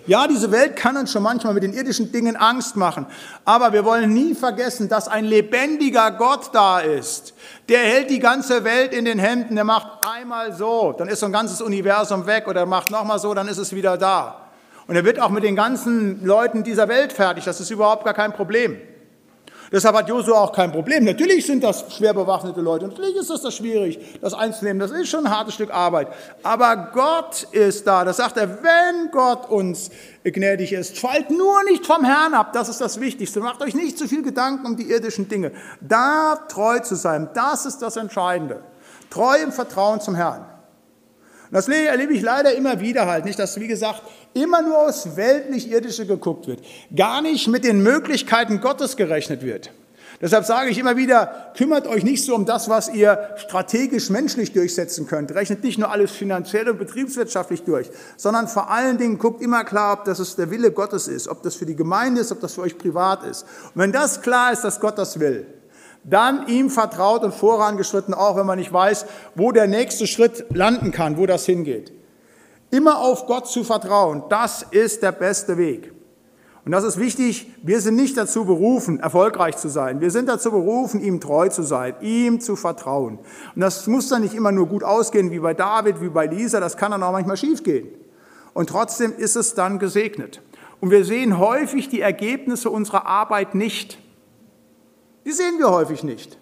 Ja, 0.07 0.27
diese 0.27 0.51
Welt 0.51 0.75
kann 0.75 0.97
uns 0.97 1.13
schon 1.13 1.23
manchmal 1.23 1.55
mit 1.55 1.63
den 1.63 1.73
irdischen 1.73 2.11
Dingen 2.11 2.35
Angst 2.35 2.75
machen, 2.75 3.07
aber 3.45 3.73
wir 3.73 3.85
wollen 3.85 4.13
nie 4.13 4.35
vergessen, 4.35 4.89
dass 4.89 5.07
ein 5.07 5.25
lebendiger 5.25 6.11
Gott 6.11 6.51
da 6.53 6.81
ist. 6.81 7.35
Der 7.69 7.79
hält 7.79 8.11
die 8.11 8.19
ganze 8.19 8.65
Welt 8.65 8.93
in 8.93 9.05
den 9.05 9.21
Händen, 9.21 9.55
der 9.55 9.65
macht 9.65 9.87
einmal 10.05 10.53
so, 10.55 10.93
dann 10.93 11.07
ist 11.07 11.21
so 11.21 11.27
ein 11.27 11.33
ganzes 11.33 11.61
Universum 11.61 12.27
weg 12.27 12.49
oder 12.49 12.67
macht 12.67 12.91
nochmal 12.91 13.21
so, 13.21 13.33
dann 13.33 13.47
ist 13.47 13.59
es 13.59 13.73
wieder 13.73 13.97
da. 13.97 14.51
Und 14.89 14.97
er 14.97 15.05
wird 15.05 15.21
auch 15.21 15.31
mit 15.31 15.45
den 15.45 15.55
ganzen 15.55 16.25
Leuten 16.25 16.65
dieser 16.65 16.89
Welt 16.89 17.13
fertig, 17.13 17.45
das 17.45 17.61
ist 17.61 17.71
überhaupt 17.71 18.05
gar 18.05 18.15
kein 18.15 18.33
Problem. 18.33 18.79
Deshalb 19.73 19.97
hat 19.97 20.09
Josua 20.09 20.39
auch 20.39 20.53
kein 20.53 20.71
Problem. 20.71 21.05
Natürlich 21.05 21.47
sind 21.47 21.65
das 21.65 21.85
schwer 21.97 22.13
bewaffnete 22.13 22.61
Leute. 22.61 22.87
Natürlich 22.87 23.17
ist 23.17 23.31
das, 23.31 23.41
das 23.41 23.57
schwierig, 23.57 23.99
das 24.21 24.35
einzunehmen. 24.35 24.79
Das 24.79 24.91
ist 24.91 25.09
schon 25.09 25.27
ein 25.27 25.35
hartes 25.35 25.55
Stück 25.55 25.73
Arbeit. 25.73 26.09
Aber 26.43 26.91
Gott 26.93 27.45
ist 27.53 27.87
da. 27.87 28.05
Das 28.05 28.19
sagt 28.19 28.37
er, 28.37 28.63
wenn 28.63 29.11
Gott 29.11 29.49
uns 29.49 29.91
gnädig 30.25 30.75
ist, 30.75 30.99
fallt 30.99 31.31
nur 31.31 31.65
nicht 31.65 31.87
vom 31.87 32.05
Herrn 32.05 32.35
ab. 32.35 32.53
Das 32.53 32.69
ist 32.69 32.83
das 32.83 33.01
Wichtigste. 33.01 33.41
Macht 33.41 33.63
euch 33.63 33.75
nicht 33.75 33.97
zu 33.97 34.07
viel 34.07 34.23
Gedanken 34.23 34.67
um 34.67 34.77
die 34.77 34.91
irdischen 34.91 35.29
Dinge. 35.29 35.53
Da 35.81 36.37
treu 36.49 36.81
zu 36.81 36.95
sein, 36.95 37.31
das 37.33 37.65
ist 37.65 37.81
das 37.81 37.97
Entscheidende. 37.97 38.63
Treu 39.09 39.37
im 39.43 39.53
Vertrauen 39.53 40.03
zum 40.03 40.15
Herrn. 40.15 40.52
Und 41.53 41.59
das 41.59 41.69
erlebe 41.69 42.15
ich 42.15 42.23
leider 42.23 42.55
immer 42.55 42.81
wieder 42.81 43.07
halt, 43.07 43.27
nicht, 43.27 43.39
dass, 43.39 43.61
wie 43.61 43.69
gesagt, 43.69 44.01
immer 44.33 44.63
nur 44.63 44.79
aus 44.79 45.17
weltlich-irdische 45.17 46.07
geguckt 46.07 46.47
wird, 46.47 46.61
gar 46.97 47.21
nicht 47.21 47.47
mit 47.47 47.65
den 47.65 47.83
Möglichkeiten 47.83 48.63
Gottes 48.63 48.97
gerechnet 48.97 49.43
wird. 49.43 49.71
Deshalb 50.23 50.47
sage 50.47 50.71
ich 50.71 50.79
immer 50.79 50.97
wieder, 50.97 51.53
kümmert 51.55 51.87
euch 51.87 52.05
nicht 52.05 52.25
so 52.25 52.35
um 52.35 52.47
das, 52.47 52.71
was 52.71 52.95
ihr 52.95 53.35
strategisch 53.37 54.09
menschlich 54.09 54.55
durchsetzen 54.55 55.07
könnt. 55.07 55.35
Rechnet 55.35 55.63
nicht 55.63 55.79
nur 55.79 55.91
alles 55.91 56.13
finanziell 56.13 56.71
und 56.71 56.79
betriebswirtschaftlich 56.79 57.65
durch, 57.65 57.91
sondern 58.17 58.49
vor 58.49 58.71
allen 58.71 58.97
Dingen 58.97 59.19
guckt 59.19 59.43
immer 59.43 59.65
klar, 59.65 59.93
ob 59.99 60.05
das 60.07 60.37
der 60.37 60.51
Wille 60.51 60.73
Gottes 60.73 61.07
ist, 61.07 61.29
ob 61.29 61.43
das 61.43 61.57
für 61.57 61.67
die 61.67 61.77
Gemeinde 61.77 62.23
ist, 62.23 62.33
ob 62.33 62.41
das 62.41 62.55
für 62.55 62.63
euch 62.63 62.79
privat 62.79 63.25
ist. 63.25 63.43
Und 63.75 63.83
wenn 63.83 63.93
das 63.93 64.23
klar 64.23 64.55
ist, 64.55 64.63
dass 64.63 64.81
Gott 64.81 64.97
das 64.97 65.21
will, 65.21 65.47
dann 66.05 66.47
ihm 66.49 66.71
vertraut 66.71 67.23
und 67.23 67.35
vorangeschritten, 67.35 68.15
auch 68.15 68.37
wenn 68.37 68.47
man 68.47 68.59
nicht 68.59 68.73
weiß, 68.73 69.07
wo 69.35 69.53
der 69.53 69.67
nächste 69.67 70.07
Schritt 70.07 70.47
landen 70.51 70.91
kann, 70.91 71.17
wo 71.17 71.27
das 71.27 71.47
hingeht. 71.47 71.93
Immer 72.71 72.99
auf 72.99 73.27
Gott 73.27 73.49
zu 73.49 73.65
vertrauen, 73.65 74.25
das 74.29 74.65
ist 74.71 75.03
der 75.03 75.13
beste 75.13 75.59
Weg. 75.59 75.93
Und 76.65 76.71
das 76.71 76.85
ist 76.85 76.97
wichtig, 76.97 77.51
wir 77.63 77.81
sind 77.81 77.97
nicht 77.97 78.17
dazu 78.17 78.45
berufen, 78.45 79.01
erfolgreich 79.01 79.57
zu 79.57 79.69
sein. 79.69 80.01
Wir 80.01 80.13
sind 80.13 80.29
dazu 80.29 80.53
berufen, 80.53 81.03
ihm 81.03 81.21
treu 81.21 81.49
zu 81.49 81.63
sein, 81.63 81.95
ihm 82.01 82.41
zu 82.41 82.55
vertrauen. 82.55 83.19
Und 83.55 83.61
das 83.61 83.89
muss 83.89 84.09
dann 84.09 84.23
nicht 84.23 84.35
immer 84.35 84.53
nur 84.53 84.69
gut 84.69 84.85
ausgehen, 84.85 85.33
wie 85.33 85.41
bei 85.41 85.55
David, 85.55 86.01
wie 86.01 86.09
bei 86.09 86.27
Lisa, 86.27 86.61
das 86.61 86.77
kann 86.77 86.93
dann 86.93 87.03
auch 87.03 87.11
manchmal 87.11 87.37
schiefgehen. 87.37 87.89
Und 88.55 88.69
trotzdem 88.69 89.13
ist 89.17 89.35
es 89.35 89.55
dann 89.55 89.81
gesegnet. 89.81 90.41
Und 90.81 90.91
wir 90.91 91.05
sehen 91.05 91.39
häufig 91.39 91.89
die 91.89 92.01
Ergebnisse 92.01 92.71
unserer 92.71 93.07
Arbeit 93.07 93.55
nicht. 93.57 93.99
Die 95.25 95.33
sehen 95.33 95.59
wir 95.59 95.71
häufig 95.71 96.03
nicht. 96.03 96.39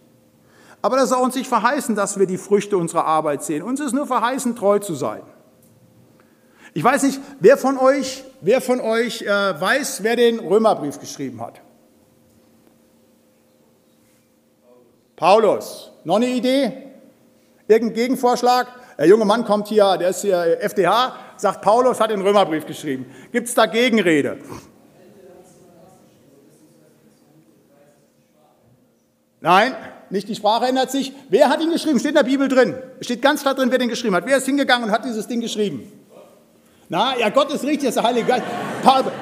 Aber 0.82 0.96
das 0.96 1.10
soll 1.10 1.22
uns 1.22 1.34
nicht 1.34 1.48
verheißen, 1.48 1.94
dass 1.94 2.18
wir 2.18 2.26
die 2.26 2.38
Früchte 2.38 2.76
unserer 2.76 3.04
Arbeit 3.04 3.42
sehen. 3.42 3.62
Uns 3.62 3.80
ist 3.80 3.92
nur 3.92 4.06
verheißen, 4.06 4.56
treu 4.56 4.78
zu 4.78 4.94
sein. 4.94 5.22
Ich 6.72 6.84
weiß 6.84 7.02
nicht, 7.02 7.20
wer 7.40 7.58
von 7.58 7.76
euch, 7.78 8.24
wer 8.40 8.60
von 8.60 8.80
euch 8.80 9.22
äh, 9.22 9.26
weiß, 9.28 10.02
wer 10.02 10.16
den 10.16 10.38
Römerbrief 10.38 11.00
geschrieben 11.00 11.40
hat. 11.40 11.60
Paulus. 15.16 15.90
Noch 16.04 16.16
eine 16.16 16.28
Idee? 16.28 16.72
Irgendein 17.68 17.94
Gegenvorschlag? 17.94 18.68
Der 18.96 19.06
junge 19.06 19.24
Mann 19.24 19.44
kommt 19.44 19.68
hier, 19.68 19.96
der 19.98 20.10
ist 20.10 20.22
hier 20.22 20.58
FDH, 20.60 21.14
sagt, 21.36 21.62
Paulus 21.62 22.00
hat 22.00 22.10
den 22.10 22.20
Römerbrief 22.20 22.66
geschrieben. 22.66 23.06
Gibt 23.32 23.48
es 23.48 23.54
da 23.54 23.66
Gegenrede? 23.66 24.38
Nein, 29.40 29.74
nicht 30.11 30.29
die 30.29 30.35
Sprache 30.35 30.66
ändert 30.66 30.90
sich. 30.90 31.12
Wer 31.29 31.48
hat 31.48 31.62
ihn 31.62 31.70
geschrieben? 31.70 31.98
Steht 31.98 32.11
in 32.11 32.16
der 32.16 32.24
Bibel 32.24 32.48
drin. 32.48 32.74
Es 32.98 33.07
steht 33.07 33.22
ganz 33.22 33.42
klar 33.42 33.55
drin, 33.55 33.70
wer 33.70 33.79
den 33.79 33.88
geschrieben 33.88 34.14
hat. 34.16 34.26
Wer 34.26 34.38
ist 34.38 34.46
hingegangen 34.46 34.85
und 34.85 34.90
hat 34.90 35.05
dieses 35.05 35.26
Ding 35.26 35.40
geschrieben? 35.40 35.90
Na, 36.88 37.16
ja, 37.16 37.29
Gott 37.29 37.53
ist 37.53 37.62
richtig, 37.62 37.88
das 37.88 37.90
ist 37.90 37.94
der 37.96 38.03
Heilige 38.03 38.26
Geist. 38.26 38.42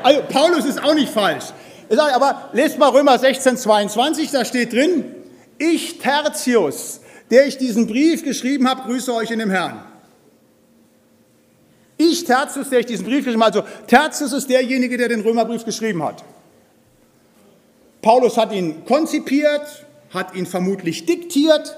Also, 0.02 0.22
Paulus 0.30 0.64
ist 0.64 0.82
auch 0.82 0.94
nicht 0.94 1.12
falsch. 1.12 1.44
Aber 1.90 2.48
lest 2.52 2.78
mal 2.78 2.88
Römer 2.88 3.18
16, 3.18 3.58
22, 3.58 4.30
da 4.30 4.44
steht 4.44 4.72
drin, 4.72 5.04
ich 5.58 5.98
Tertius, 5.98 7.00
der 7.30 7.46
ich 7.46 7.58
diesen 7.58 7.86
Brief 7.86 8.24
geschrieben 8.24 8.68
habe, 8.68 8.82
grüße 8.82 9.12
euch 9.14 9.30
in 9.30 9.38
dem 9.38 9.50
Herrn. 9.50 9.84
Ich 11.98 12.24
Tertius, 12.24 12.70
der 12.70 12.80
ich 12.80 12.86
diesen 12.86 13.04
Brief 13.04 13.24
geschrieben 13.24 13.42
habe, 13.44 13.58
also 13.58 13.68
Tertius 13.86 14.32
ist 14.32 14.48
derjenige, 14.48 14.96
der 14.96 15.08
den 15.08 15.20
Römerbrief 15.20 15.64
geschrieben 15.64 16.02
hat. 16.02 16.24
Paulus 18.00 18.36
hat 18.38 18.52
ihn 18.52 18.84
konzipiert, 18.86 19.84
hat 20.12 20.34
ihn 20.34 20.46
vermutlich 20.46 21.06
diktiert, 21.06 21.76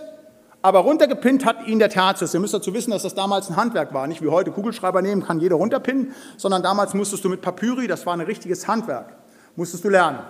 aber 0.62 0.80
runtergepinnt 0.80 1.44
hat 1.44 1.66
ihn 1.66 1.78
der 1.78 1.88
Tertius. 1.88 2.34
Ihr 2.34 2.40
müsst 2.40 2.54
dazu 2.54 2.74
wissen, 2.74 2.90
dass 2.90 3.02
das 3.02 3.14
damals 3.14 3.48
ein 3.48 3.56
Handwerk 3.56 3.94
war. 3.94 4.06
Nicht 4.06 4.22
wie 4.22 4.28
heute 4.28 4.50
Kugelschreiber 4.50 5.00
nehmen, 5.02 5.24
kann 5.24 5.40
jeder 5.40 5.56
runterpinnen, 5.56 6.12
sondern 6.36 6.62
damals 6.62 6.94
musstest 6.94 7.24
du 7.24 7.28
mit 7.28 7.40
Papyri, 7.40 7.86
das 7.86 8.04
war 8.06 8.12
ein 8.12 8.20
richtiges 8.20 8.68
Handwerk, 8.68 9.16
musstest 9.56 9.84
du 9.84 9.88
lernen. 9.88 10.20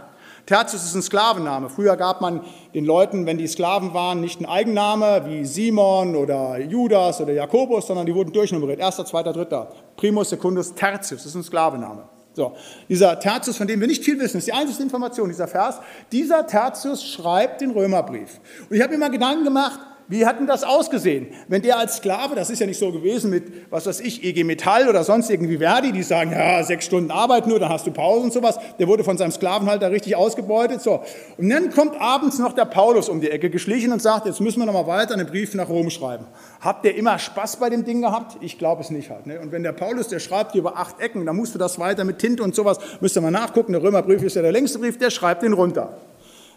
Tertius 0.46 0.84
ist 0.84 0.94
ein 0.94 1.02
Sklavenname. 1.02 1.68
Früher 1.68 1.96
gab 1.96 2.20
man 2.20 2.40
den 2.74 2.84
Leuten, 2.84 3.26
wenn 3.26 3.38
die 3.38 3.46
Sklaven 3.46 3.92
waren, 3.92 4.20
nicht 4.20 4.38
einen 4.38 4.46
Eigenname 4.46 5.22
wie 5.26 5.44
Simon 5.44 6.16
oder 6.16 6.58
Judas 6.58 7.20
oder 7.20 7.32
Jakobus, 7.32 7.86
sondern 7.86 8.06
die 8.06 8.14
wurden 8.14 8.32
durchnummeriert. 8.32 8.80
Erster, 8.80 9.04
zweiter, 9.04 9.32
dritter. 9.32 9.70
Primus, 9.96 10.30
Secundus, 10.30 10.74
Tertius, 10.74 11.26
ist 11.26 11.34
ein 11.34 11.42
Sklavenname. 11.42 12.04
So, 12.32 12.54
dieser 12.88 13.18
Tertius, 13.18 13.56
von 13.56 13.66
dem 13.66 13.80
wir 13.80 13.88
nicht 13.88 14.04
viel 14.04 14.18
wissen, 14.20 14.38
ist 14.38 14.46
die 14.46 14.52
einzige 14.52 14.82
Information, 14.82 15.28
dieser 15.28 15.48
Vers. 15.48 15.80
Dieser 16.12 16.46
Tertius 16.46 17.04
schreibt 17.04 17.60
den 17.60 17.70
Römerbrief. 17.70 18.40
Und 18.68 18.76
ich 18.76 18.82
habe 18.82 18.92
mir 18.92 18.98
mal 18.98 19.10
Gedanken 19.10 19.44
gemacht, 19.44 19.80
wie 20.10 20.26
hat 20.26 20.40
denn 20.40 20.48
das 20.48 20.64
ausgesehen? 20.64 21.28
Wenn 21.46 21.62
der 21.62 21.78
als 21.78 21.98
Sklave, 21.98 22.34
das 22.34 22.50
ist 22.50 22.58
ja 22.58 22.66
nicht 22.66 22.80
so 22.80 22.90
gewesen 22.90 23.30
mit, 23.30 23.70
was 23.70 23.86
weiß 23.86 24.00
ich, 24.00 24.24
EG 24.24 24.42
Metall 24.42 24.88
oder 24.88 25.04
sonst 25.04 25.30
irgendwie 25.30 25.58
Verdi, 25.58 25.92
die 25.92 26.02
sagen, 26.02 26.32
ja, 26.32 26.64
sechs 26.64 26.86
Stunden 26.86 27.12
Arbeit 27.12 27.46
nur, 27.46 27.60
dann 27.60 27.68
hast 27.68 27.86
du 27.86 27.92
Pause 27.92 28.24
und 28.24 28.32
sowas. 28.32 28.58
Der 28.80 28.88
wurde 28.88 29.04
von 29.04 29.16
seinem 29.16 29.30
Sklavenhalter 29.30 29.92
richtig 29.92 30.16
ausgebeutet. 30.16 30.82
So. 30.82 31.04
Und 31.38 31.48
dann 31.48 31.70
kommt 31.70 32.00
abends 32.00 32.40
noch 32.40 32.54
der 32.54 32.64
Paulus 32.64 33.08
um 33.08 33.20
die 33.20 33.30
Ecke 33.30 33.50
geschlichen 33.50 33.92
und 33.92 34.02
sagt, 34.02 34.26
jetzt 34.26 34.40
müssen 34.40 34.58
wir 34.58 34.66
noch 34.66 34.72
mal 34.72 34.88
weiter 34.88 35.14
einen 35.14 35.28
Brief 35.28 35.54
nach 35.54 35.68
Rom 35.68 35.90
schreiben. 35.90 36.26
Habt 36.60 36.84
ihr 36.84 36.96
immer 36.96 37.16
Spaß 37.20 37.58
bei 37.58 37.70
dem 37.70 37.84
Ding 37.84 38.00
gehabt? 38.02 38.36
Ich 38.40 38.58
glaube 38.58 38.82
es 38.82 38.90
nicht 38.90 39.10
halt. 39.10 39.28
Ne? 39.28 39.38
Und 39.38 39.52
wenn 39.52 39.62
der 39.62 39.72
Paulus, 39.72 40.08
der 40.08 40.18
schreibt 40.18 40.56
über 40.56 40.76
acht 40.76 40.98
Ecken, 40.98 41.24
dann 41.24 41.36
musst 41.36 41.54
du 41.54 41.58
das 41.60 41.78
weiter 41.78 42.02
mit 42.02 42.18
Tinte 42.18 42.42
und 42.42 42.56
sowas, 42.56 42.78
müsst 43.00 43.16
ihr 43.16 43.20
mal 43.20 43.30
nachgucken. 43.30 43.74
Der 43.74 43.82
Römerbrief 43.84 44.24
ist 44.24 44.34
ja 44.34 44.42
der 44.42 44.50
längste 44.50 44.80
Brief, 44.80 44.98
der 44.98 45.10
schreibt 45.10 45.44
den 45.44 45.52
runter. 45.52 45.96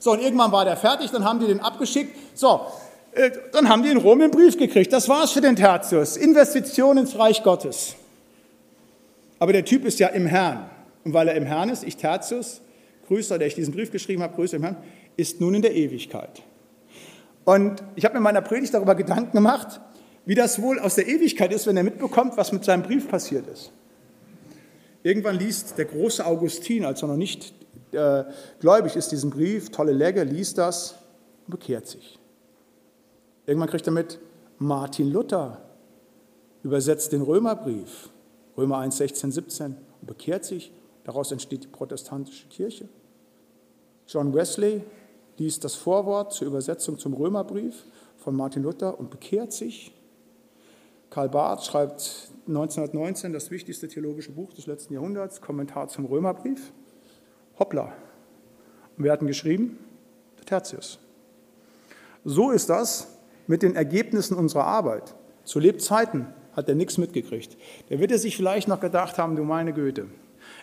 So, 0.04 0.12
und 0.12 0.22
irgendwann 0.22 0.52
war 0.52 0.66
der 0.66 0.76
fertig, 0.76 1.12
dann 1.12 1.24
haben 1.24 1.39
die 1.39 1.48
den 1.48 1.62
abgeschickt. 1.62 2.13
So, 2.34 2.60
dann 3.52 3.69
haben 3.69 3.84
die 3.84 3.89
in 3.89 3.97
Rom 3.97 4.21
einen 4.21 4.32
Brief 4.32 4.58
gekriegt. 4.58 4.91
Das 4.91 5.08
war's 5.10 5.32
für 5.32 5.41
den 5.41 5.56
Tertius. 5.56 6.17
Investition 6.17 6.97
ins 6.97 7.17
Reich 7.17 7.43
Gottes. 7.43 7.95
Aber 9.39 9.54
der 9.54 9.65
Typ 9.65 9.86
ist 9.86 9.99
ja 9.99 10.08
im 10.08 10.26
Herrn. 10.26 10.69
Und 11.04 11.13
weil 11.13 11.28
er 11.28 11.36
im 11.36 11.45
Herrn 11.45 11.69
ist, 11.69 11.84
ich 11.84 11.97
Tertius, 11.97 12.62
Grüßer, 13.08 13.38
der 13.38 13.47
ich 13.47 13.56
diesen 13.56 13.73
Brief 13.73 13.91
geschrieben 13.91 14.23
habe, 14.23 14.36
Grüße 14.36 14.56
im 14.56 14.63
Herrn, 14.63 14.78
ist 15.17 15.41
nun 15.41 15.54
in 15.54 15.62
der 15.62 15.76
Ewigkeit. 15.76 16.41
Und 17.45 17.84
ich 17.95 18.06
habe 18.06 18.13
mir 18.13 18.19
in 18.19 18.23
meiner 18.23 18.41
Predigt 18.41 18.73
darüber 18.73 18.95
Gedanken 18.95 19.34
gemacht, 19.34 19.82
wie 20.26 20.36
das 20.36 20.62
wohl 20.62 20.80
aus 20.80 20.95
der 20.95 21.08
Ewigkeit 21.08 21.52
ist, 21.52 21.67
wenn 21.67 21.76
er 21.76 21.84
mitbekommt, 21.84 22.38
was 22.38 22.52
mit 22.52 22.63
seinem 22.63 22.84
Brief 22.84 23.10
passiert 23.10 23.47
ist. 23.47 23.71
Irgendwann 25.04 25.38
liest 25.38 25.78
der 25.78 25.86
große 25.86 26.26
Augustin, 26.26 26.86
als 26.86 27.02
er 27.02 27.10
noch 27.10 27.17
nicht 27.17 27.54
äh, 27.91 28.23
gläubig 28.62 28.95
ist, 28.95 29.12
diesen 29.12 29.30
Brief, 29.30 29.69
tolle 29.69 29.91
Legge, 29.91 30.23
liest 30.23 30.58
das 30.58 30.95
und 31.45 31.52
bekehrt 31.52 31.88
sich. 31.88 32.17
Irgendwann 33.45 33.69
kriegt 33.69 33.88
er 33.88 33.93
mit, 33.93 34.19
Martin 34.58 35.12
Luther 35.12 35.62
übersetzt 36.63 37.12
den 37.12 37.21
Römerbrief, 37.21 38.10
Römer 38.58 38.77
1, 38.79 38.97
16, 38.97 39.32
17, 39.32 39.77
und 40.01 40.08
bekehrt 40.08 40.45
sich. 40.45 40.71
Daraus 41.03 41.32
entsteht 41.32 41.65
die 41.65 41.67
protestantische 41.67 42.47
Kirche. 42.47 42.88
John 44.08 44.34
Wesley 44.34 44.82
liest 45.38 45.63
das 45.63 45.75
Vorwort 45.75 46.34
zur 46.34 46.47
Übersetzung 46.47 46.97
zum 46.97 47.13
Römerbrief 47.13 47.84
von 48.17 48.36
Martin 48.36 48.63
Luther 48.63 48.97
und 48.97 49.10
bekehrt 49.10 49.51
sich. 49.51 49.93
Karl 51.10 51.29
Barth 51.29 51.65
schreibt 51.65 52.32
1919 52.47 53.34
das 53.34 53.51
wichtigste 53.51 53.88
theologische 53.88 54.32
Buch 54.32 54.53
des 54.53 54.65
letzten 54.65 54.93
Jahrhunderts, 54.93 55.41
Kommentar 55.41 55.89
zum 55.89 56.06
Römerbrief. 56.06 56.71
Hoppla. 57.60 57.93
Und 58.97 59.03
wir 59.03 59.12
hatten 59.12 59.27
geschrieben? 59.27 59.77
Der 60.38 60.45
Tertius. 60.45 60.99
So 62.23 62.51
ist 62.51 62.69
das 62.69 63.12
mit 63.47 63.63
den 63.63 63.75
Ergebnissen 63.75 64.38
unserer 64.38 64.65
Arbeit. 64.65 65.15
Zu 65.43 65.60
Lebzeiten 65.60 66.27
hat 66.56 66.69
er 66.69 66.75
nichts 66.75 66.97
mitgekriegt. 66.97 67.58
Der 67.89 67.99
wird 67.99 68.12
er 68.12 68.19
sich 68.19 68.38
vielleicht 68.38 68.67
noch 68.67 68.79
gedacht 68.79 69.17
haben, 69.17 69.36
du 69.36 69.43
meine 69.43 69.73
Güte, 69.73 70.06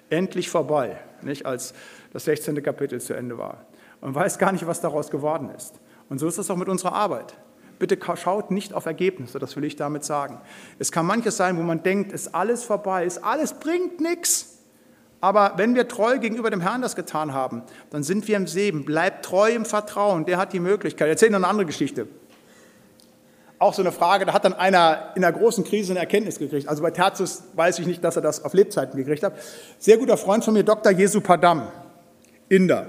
endlich 0.08 0.48
vorbei, 0.48 0.98
nicht 1.22 1.46
als 1.46 1.74
das 2.12 2.24
16. 2.24 2.62
Kapitel 2.62 3.00
zu 3.00 3.14
Ende 3.14 3.38
war. 3.38 3.66
Und 4.00 4.14
weiß 4.14 4.38
gar 4.38 4.52
nicht, 4.52 4.66
was 4.66 4.80
daraus 4.80 5.10
geworden 5.10 5.50
ist. 5.56 5.74
Und 6.08 6.18
so 6.18 6.26
ist 6.26 6.38
es 6.38 6.50
auch 6.50 6.56
mit 6.56 6.68
unserer 6.68 6.94
Arbeit. 6.94 7.34
Bitte 7.78 7.98
schaut 8.16 8.50
nicht 8.50 8.74
auf 8.74 8.86
Ergebnisse, 8.86 9.38
das 9.38 9.56
will 9.56 9.64
ich 9.64 9.76
damit 9.76 10.04
sagen. 10.04 10.40
Es 10.78 10.92
kann 10.92 11.06
manches 11.06 11.36
sein, 11.36 11.56
wo 11.56 11.62
man 11.62 11.82
denkt, 11.82 12.12
ist 12.12 12.34
alles 12.34 12.64
vorbei, 12.64 13.04
ist 13.04 13.24
alles 13.24 13.54
bringt 13.54 14.00
nichts. 14.00 14.58
Aber 15.22 15.52
wenn 15.56 15.74
wir 15.74 15.86
treu 15.86 16.18
gegenüber 16.18 16.50
dem 16.50 16.60
Herrn 16.60 16.82
das 16.82 16.96
getan 16.96 17.34
haben, 17.34 17.62
dann 17.90 18.02
sind 18.02 18.26
wir 18.26 18.36
im 18.36 18.46
Segen. 18.46 18.84
Bleibt 18.86 19.24
treu 19.24 19.50
im 19.50 19.66
Vertrauen, 19.66 20.24
der 20.24 20.38
hat 20.38 20.52
die 20.54 20.60
Möglichkeit. 20.60 21.08
Ich 21.08 21.12
erzähle 21.12 21.32
noch 21.32 21.38
eine 21.38 21.48
andere 21.48 21.66
Geschichte 21.66 22.06
auch 23.60 23.74
so 23.74 23.82
eine 23.82 23.92
Frage, 23.92 24.24
da 24.24 24.32
hat 24.32 24.46
dann 24.46 24.54
einer 24.54 25.12
in 25.14 25.22
einer 25.22 25.36
großen 25.36 25.64
Krise 25.64 25.92
eine 25.92 26.00
Erkenntnis 26.00 26.38
gekriegt. 26.38 26.66
Also 26.66 26.82
bei 26.82 26.90
Tertius 26.90 27.42
weiß 27.54 27.78
ich 27.78 27.86
nicht, 27.86 28.02
dass 28.02 28.16
er 28.16 28.22
das 28.22 28.42
auf 28.42 28.54
Lebzeiten 28.54 28.96
gekriegt 28.96 29.22
hat. 29.22 29.34
Sehr 29.78 29.98
guter 29.98 30.16
Freund 30.16 30.42
von 30.42 30.54
mir, 30.54 30.64
Dr. 30.64 30.90
Jesu 30.90 31.20
Padam, 31.20 31.68
Inder, 32.48 32.86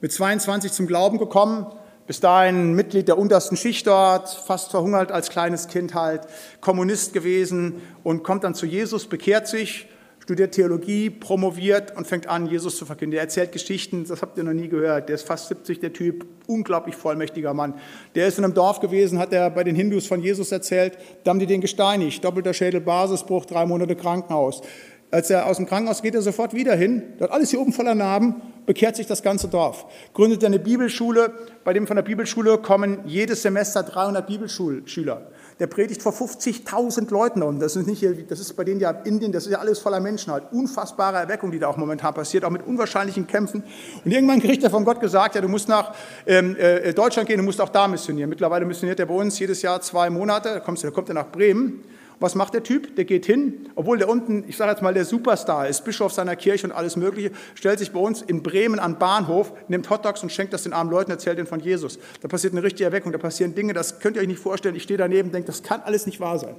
mit 0.00 0.12
22 0.12 0.72
zum 0.72 0.88
Glauben 0.88 1.18
gekommen, 1.18 1.66
bis 2.08 2.18
dahin 2.18 2.74
Mitglied 2.74 3.06
der 3.06 3.16
untersten 3.16 3.56
Schicht 3.56 3.86
dort, 3.86 4.28
fast 4.28 4.72
verhungert 4.72 5.12
als 5.12 5.30
kleines 5.30 5.68
Kind 5.68 5.94
halt, 5.94 6.22
Kommunist 6.60 7.12
gewesen 7.12 7.80
und 8.02 8.24
kommt 8.24 8.42
dann 8.42 8.56
zu 8.56 8.66
Jesus, 8.66 9.06
bekehrt 9.06 9.46
sich 9.46 9.86
studiert 10.22 10.54
Theologie, 10.54 11.10
promoviert 11.10 11.96
und 11.96 12.06
fängt 12.06 12.28
an, 12.28 12.46
Jesus 12.46 12.76
zu 12.76 12.86
verkünden. 12.86 13.16
Er 13.16 13.24
erzählt 13.24 13.50
Geschichten, 13.50 14.04
das 14.06 14.22
habt 14.22 14.38
ihr 14.38 14.44
noch 14.44 14.52
nie 14.52 14.68
gehört. 14.68 15.08
Der 15.08 15.16
ist 15.16 15.26
fast 15.26 15.48
70, 15.48 15.80
der 15.80 15.92
Typ, 15.92 16.24
unglaublich 16.46 16.94
vollmächtiger 16.94 17.52
Mann. 17.54 17.74
Der 18.14 18.28
ist 18.28 18.38
in 18.38 18.44
einem 18.44 18.54
Dorf 18.54 18.78
gewesen, 18.78 19.18
hat 19.18 19.32
er 19.32 19.50
bei 19.50 19.64
den 19.64 19.74
Hindus 19.74 20.06
von 20.06 20.22
Jesus 20.22 20.52
erzählt, 20.52 20.96
da 21.24 21.30
haben 21.30 21.40
die 21.40 21.46
den 21.46 21.60
gesteinigt, 21.60 22.24
doppelter 22.24 22.54
Schädel, 22.54 22.80
Basisbruch, 22.80 23.46
drei 23.46 23.66
Monate 23.66 23.96
Krankenhaus. 23.96 24.62
Als 25.10 25.28
er 25.28 25.46
aus 25.46 25.56
dem 25.56 25.66
Krankenhaus 25.66 26.02
geht, 26.02 26.14
er 26.14 26.22
sofort 26.22 26.54
wieder 26.54 26.76
hin, 26.76 27.02
dort 27.18 27.32
alles 27.32 27.50
hier 27.50 27.60
oben 27.60 27.72
voller 27.72 27.96
Narben, 27.96 28.36
bekehrt 28.64 28.94
sich 28.94 29.08
das 29.08 29.24
ganze 29.24 29.48
Dorf. 29.48 29.86
Gründet 30.14 30.44
eine 30.44 30.60
Bibelschule, 30.60 31.34
bei 31.64 31.72
dem 31.72 31.88
von 31.88 31.96
der 31.96 32.04
Bibelschule 32.04 32.58
kommen 32.58 33.00
jedes 33.06 33.42
Semester 33.42 33.82
300 33.82 34.24
Bibelschüler 34.24 35.31
der 35.62 35.68
predigt 35.68 36.02
vor 36.02 36.12
50.000 36.12 37.08
Leuten 37.12 37.40
und 37.40 37.60
das 37.60 37.76
ist 37.76 37.86
nicht 37.86 38.00
hier, 38.00 38.14
das 38.26 38.40
ist 38.40 38.52
bei 38.54 38.64
denen 38.64 38.80
ja 38.80 38.90
Indien, 38.90 39.30
das 39.30 39.46
ist 39.46 39.52
ja 39.52 39.60
alles 39.60 39.78
voller 39.78 40.00
Menschen 40.00 40.32
halt. 40.32 40.42
Unfassbare 40.50 41.18
Erweckung, 41.18 41.52
die 41.52 41.60
da 41.60 41.68
auch 41.68 41.76
momentan 41.76 42.12
passiert, 42.14 42.44
auch 42.44 42.50
mit 42.50 42.66
unwahrscheinlichen 42.66 43.28
Kämpfen. 43.28 43.62
Und 44.04 44.10
irgendwann 44.10 44.40
kriegt 44.40 44.64
er 44.64 44.70
von 44.70 44.84
Gott 44.84 44.98
gesagt, 44.98 45.36
ja, 45.36 45.40
du 45.40 45.46
musst 45.46 45.68
nach 45.68 45.94
ähm, 46.26 46.56
äh, 46.56 46.92
Deutschland 46.92 47.28
gehen, 47.28 47.38
du 47.38 47.44
musst 47.44 47.60
auch 47.60 47.68
da 47.68 47.86
missionieren. 47.86 48.28
Mittlerweile 48.28 48.64
missioniert 48.64 48.98
er 48.98 49.06
bei 49.06 49.14
uns 49.14 49.38
jedes 49.38 49.62
Jahr 49.62 49.80
zwei 49.80 50.10
Monate, 50.10 50.48
da 50.48 50.90
kommt 50.90 51.08
er 51.08 51.14
nach 51.14 51.30
Bremen 51.30 51.84
was 52.22 52.34
macht 52.34 52.54
der 52.54 52.62
Typ? 52.62 52.96
Der 52.96 53.04
geht 53.04 53.26
hin, 53.26 53.68
obwohl 53.74 53.98
der 53.98 54.08
unten, 54.08 54.44
ich 54.46 54.56
sage 54.56 54.70
jetzt 54.70 54.82
mal, 54.82 54.94
der 54.94 55.04
Superstar 55.04 55.68
ist, 55.68 55.84
Bischof 55.84 56.12
seiner 56.12 56.36
Kirche 56.36 56.66
und 56.66 56.72
alles 56.72 56.96
Mögliche, 56.96 57.32
stellt 57.54 57.78
sich 57.78 57.92
bei 57.92 58.00
uns 58.00 58.22
in 58.22 58.42
Bremen 58.42 58.78
an 58.78 58.98
Bahnhof, 58.98 59.52
nimmt 59.68 59.90
Hotdogs 59.90 60.22
und 60.22 60.30
schenkt 60.30 60.52
das 60.52 60.62
den 60.62 60.72
armen 60.72 60.90
Leuten, 60.90 61.10
erzählt 61.10 61.38
ihnen 61.38 61.46
von 61.46 61.60
Jesus. 61.60 61.98
Da 62.20 62.28
passiert 62.28 62.52
eine 62.54 62.62
richtige 62.62 62.84
Erweckung, 62.84 63.12
da 63.12 63.18
passieren 63.18 63.54
Dinge, 63.54 63.72
das 63.74 64.00
könnt 64.00 64.16
ihr 64.16 64.22
euch 64.22 64.28
nicht 64.28 64.40
vorstellen. 64.40 64.74
Ich 64.74 64.84
stehe 64.84 64.98
daneben 64.98 65.28
und 65.28 65.34
denke, 65.34 65.46
das 65.46 65.62
kann 65.62 65.82
alles 65.84 66.06
nicht 66.06 66.20
wahr 66.20 66.38
sein. 66.38 66.54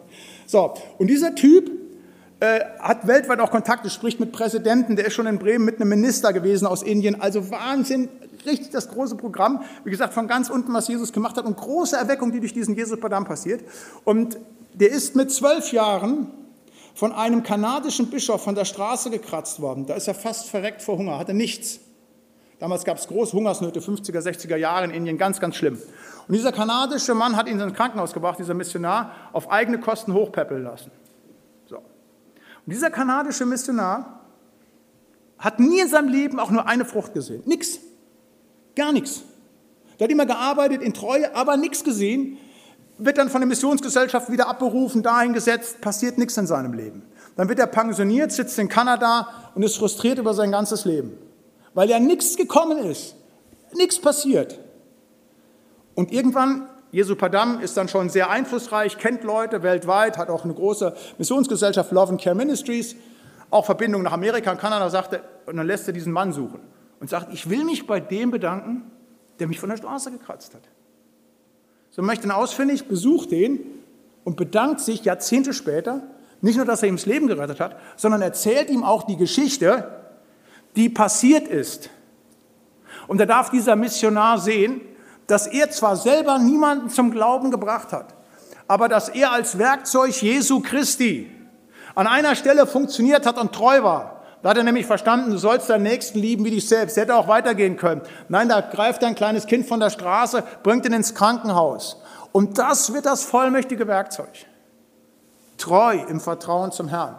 So, 0.45 0.73
und 0.97 1.07
dieser 1.07 1.33
Typ 1.33 1.71
äh, 2.39 2.59
hat 2.79 3.07
weltweit 3.07 3.39
auch 3.39 3.51
Kontakte, 3.51 3.89
spricht 3.89 4.19
mit 4.19 4.33
Präsidenten, 4.33 4.97
der 4.97 5.05
ist 5.05 5.13
schon 5.13 5.27
in 5.27 5.39
Bremen 5.39 5.63
mit 5.63 5.79
einem 5.79 5.89
Minister 5.89 6.33
gewesen 6.33 6.65
aus 6.65 6.83
Indien. 6.83 7.21
Also 7.21 7.49
Wahnsinn, 7.51 8.09
richtig 8.45 8.71
das 8.71 8.89
große 8.89 9.15
Programm. 9.15 9.63
Wie 9.85 9.91
gesagt, 9.91 10.13
von 10.13 10.27
ganz 10.27 10.49
unten, 10.49 10.73
was 10.73 10.89
Jesus 10.89 11.13
gemacht 11.13 11.37
hat 11.37 11.45
und 11.45 11.55
große 11.55 11.95
Erweckung, 11.95 12.33
die 12.33 12.41
durch 12.41 12.53
diesen 12.53 12.75
Jesus-Padam 12.75 13.23
passiert. 13.23 13.61
Und 14.03 14.37
der 14.73 14.91
ist 14.91 15.15
mit 15.15 15.31
zwölf 15.31 15.71
Jahren 15.71 16.27
von 16.93 17.11
einem 17.11 17.43
kanadischen 17.43 18.09
Bischof 18.09 18.43
von 18.43 18.55
der 18.55 18.65
Straße 18.65 19.09
gekratzt 19.09 19.59
worden. 19.61 19.85
Da 19.85 19.95
ist 19.95 20.07
er 20.07 20.15
fast 20.15 20.49
verreckt 20.49 20.81
vor 20.81 20.97
Hunger, 20.97 21.17
hatte 21.17 21.33
nichts. 21.33 21.79
Damals 22.59 22.85
gab 22.85 22.97
es 22.97 23.07
große 23.07 23.33
Hungersnöte, 23.33 23.81
50er, 23.81 24.19
60er 24.19 24.55
Jahre 24.55 24.85
in 24.85 24.91
Indien, 24.91 25.17
ganz, 25.17 25.39
ganz 25.39 25.55
schlimm. 25.55 25.81
Und 26.27 26.33
dieser 26.33 26.51
kanadische 26.51 27.13
Mann 27.13 27.35
hat 27.35 27.47
ihn 27.47 27.55
in 27.55 27.61
ein 27.61 27.73
Krankenhaus 27.73 28.13
gebracht, 28.13 28.39
dieser 28.39 28.53
Missionar, 28.53 29.11
auf 29.33 29.51
eigene 29.51 29.79
Kosten 29.79 30.13
hochpäppeln 30.13 30.63
lassen. 30.63 30.91
So. 31.65 31.77
Und 31.77 31.83
dieser 32.67 32.89
kanadische 32.89 33.45
Missionar 33.45 34.21
hat 35.37 35.59
nie 35.59 35.81
in 35.81 35.89
seinem 35.89 36.07
Leben 36.07 36.39
auch 36.39 36.51
nur 36.51 36.67
eine 36.67 36.85
Frucht 36.85 37.13
gesehen. 37.13 37.43
Nix. 37.45 37.79
Gar 38.75 38.93
nichts. 38.93 39.23
Der 39.99 40.05
hat 40.05 40.11
immer 40.11 40.25
gearbeitet 40.25 40.81
in 40.81 40.93
Treue, 40.93 41.35
aber 41.35 41.57
nichts 41.57 41.83
gesehen 41.83 42.37
wird 42.97 43.17
dann 43.17 43.29
von 43.29 43.41
der 43.41 43.47
Missionsgesellschaft 43.47 44.31
wieder 44.31 44.47
abberufen, 44.47 45.03
dahin 45.03 45.33
gesetzt, 45.33 45.81
passiert 45.81 46.17
nichts 46.17 46.37
in 46.37 46.47
seinem 46.47 46.73
Leben. 46.73 47.03
Dann 47.35 47.49
wird 47.49 47.59
er 47.59 47.67
pensioniert, 47.67 48.31
sitzt 48.31 48.59
in 48.59 48.69
Kanada 48.69 49.27
und 49.55 49.63
ist 49.63 49.77
frustriert 49.77 50.19
über 50.19 50.33
sein 50.33 50.51
ganzes 50.51 50.85
Leben, 50.85 51.17
weil 51.73 51.89
ja 51.89 51.99
nichts 51.99 52.37
gekommen 52.37 52.77
ist, 52.79 53.15
nichts 53.75 53.99
passiert. 53.99 54.59
Und 55.95 56.11
irgendwann, 56.11 56.67
Jesu 56.91 57.15
Padam 57.15 57.59
ist 57.59 57.75
dann 57.75 57.87
schon 57.87 58.09
sehr 58.09 58.29
einflussreich, 58.29 58.97
kennt 58.97 59.23
Leute 59.23 59.63
weltweit, 59.63 60.17
hat 60.17 60.29
auch 60.29 60.43
eine 60.43 60.53
große 60.53 60.95
Missionsgesellschaft, 61.17 61.91
Love 61.91 62.11
and 62.11 62.21
Care 62.21 62.35
Ministries, 62.35 62.95
auch 63.49 63.65
Verbindungen 63.65 64.05
nach 64.05 64.13
Amerika 64.13 64.51
und 64.51 64.59
Kanada, 64.59 64.89
sagt 64.89 65.13
er, 65.13 65.21
und 65.45 65.57
dann 65.57 65.67
lässt 65.67 65.87
er 65.87 65.93
diesen 65.93 66.13
Mann 66.13 66.33
suchen 66.33 66.59
und 66.99 67.09
sagt, 67.09 67.33
ich 67.33 67.49
will 67.49 67.63
mich 67.63 67.87
bei 67.87 67.99
dem 67.99 68.31
bedanken, 68.31 68.91
der 69.39 69.47
mich 69.47 69.59
von 69.59 69.69
der 69.69 69.77
Straße 69.77 70.11
gekratzt 70.11 70.53
hat. 70.53 70.61
So 71.95 72.01
möchte 72.01 72.25
ihn 72.25 72.31
ausfindig, 72.31 72.87
besucht 72.87 73.29
den 73.29 73.59
und 74.23 74.35
bedankt 74.35 74.79
sich 74.79 75.05
Jahrzehnte 75.05 75.53
später, 75.53 76.01
nicht 76.41 76.55
nur, 76.57 76.65
dass 76.65 76.81
er 76.81 76.89
ihm 76.89 76.95
das 76.95 77.05
Leben 77.05 77.27
gerettet 77.27 77.59
hat, 77.59 77.77
sondern 77.97 78.23
erzählt 78.23 78.71
ihm 78.71 78.83
auch 78.83 79.03
die 79.03 79.15
Geschichte, 79.15 80.01
die 80.75 80.89
passiert 80.89 81.47
ist. 81.47 81.91
Und 83.05 83.19
da 83.19 83.27
darf 83.27 83.51
dieser 83.51 83.75
Missionar 83.75 84.39
sehen, 84.39 84.81
dass 85.27 85.45
er 85.45 85.69
zwar 85.69 85.95
selber 85.95 86.39
niemanden 86.39 86.89
zum 86.89 87.11
Glauben 87.11 87.51
gebracht 87.51 87.93
hat, 87.93 88.15
aber 88.67 88.89
dass 88.89 89.09
er 89.09 89.31
als 89.31 89.59
Werkzeug 89.59 90.19
Jesu 90.19 90.61
Christi 90.61 91.29
an 91.93 92.07
einer 92.07 92.35
Stelle 92.35 92.65
funktioniert 92.65 93.27
hat 93.27 93.37
und 93.37 93.53
treu 93.53 93.83
war. 93.83 94.12
Da 94.43 94.49
hat 94.49 94.57
er 94.57 94.63
nämlich 94.63 94.85
verstanden, 94.85 95.31
du 95.31 95.37
sollst 95.37 95.69
deinen 95.69 95.83
Nächsten 95.83 96.19
lieben 96.19 96.43
wie 96.43 96.51
dich 96.51 96.67
selbst. 96.67 96.97
Hätte 96.97 97.15
auch 97.15 97.29
weitergehen 97.29 97.77
können. 97.77 98.01
Nein, 98.27 98.49
da 98.49 98.59
greift 98.59 99.01
ein 99.03 99.15
kleines 99.15 99.47
Kind 99.47 99.65
von 99.65 99.79
der 99.79 99.89
Straße, 99.89 100.43
bringt 100.63 100.85
ihn 100.85 100.91
ins 100.91 101.15
Krankenhaus. 101.15 102.01
Und 102.33 102.57
das 102.57 102.93
wird 102.93 103.05
das 103.05 103.23
vollmächtige 103.23 103.87
Werkzeug. 103.87 104.27
Treu 105.57 105.97
im 106.09 106.19
Vertrauen 106.19 106.73
zum 106.73 106.89
Herrn. 106.89 107.15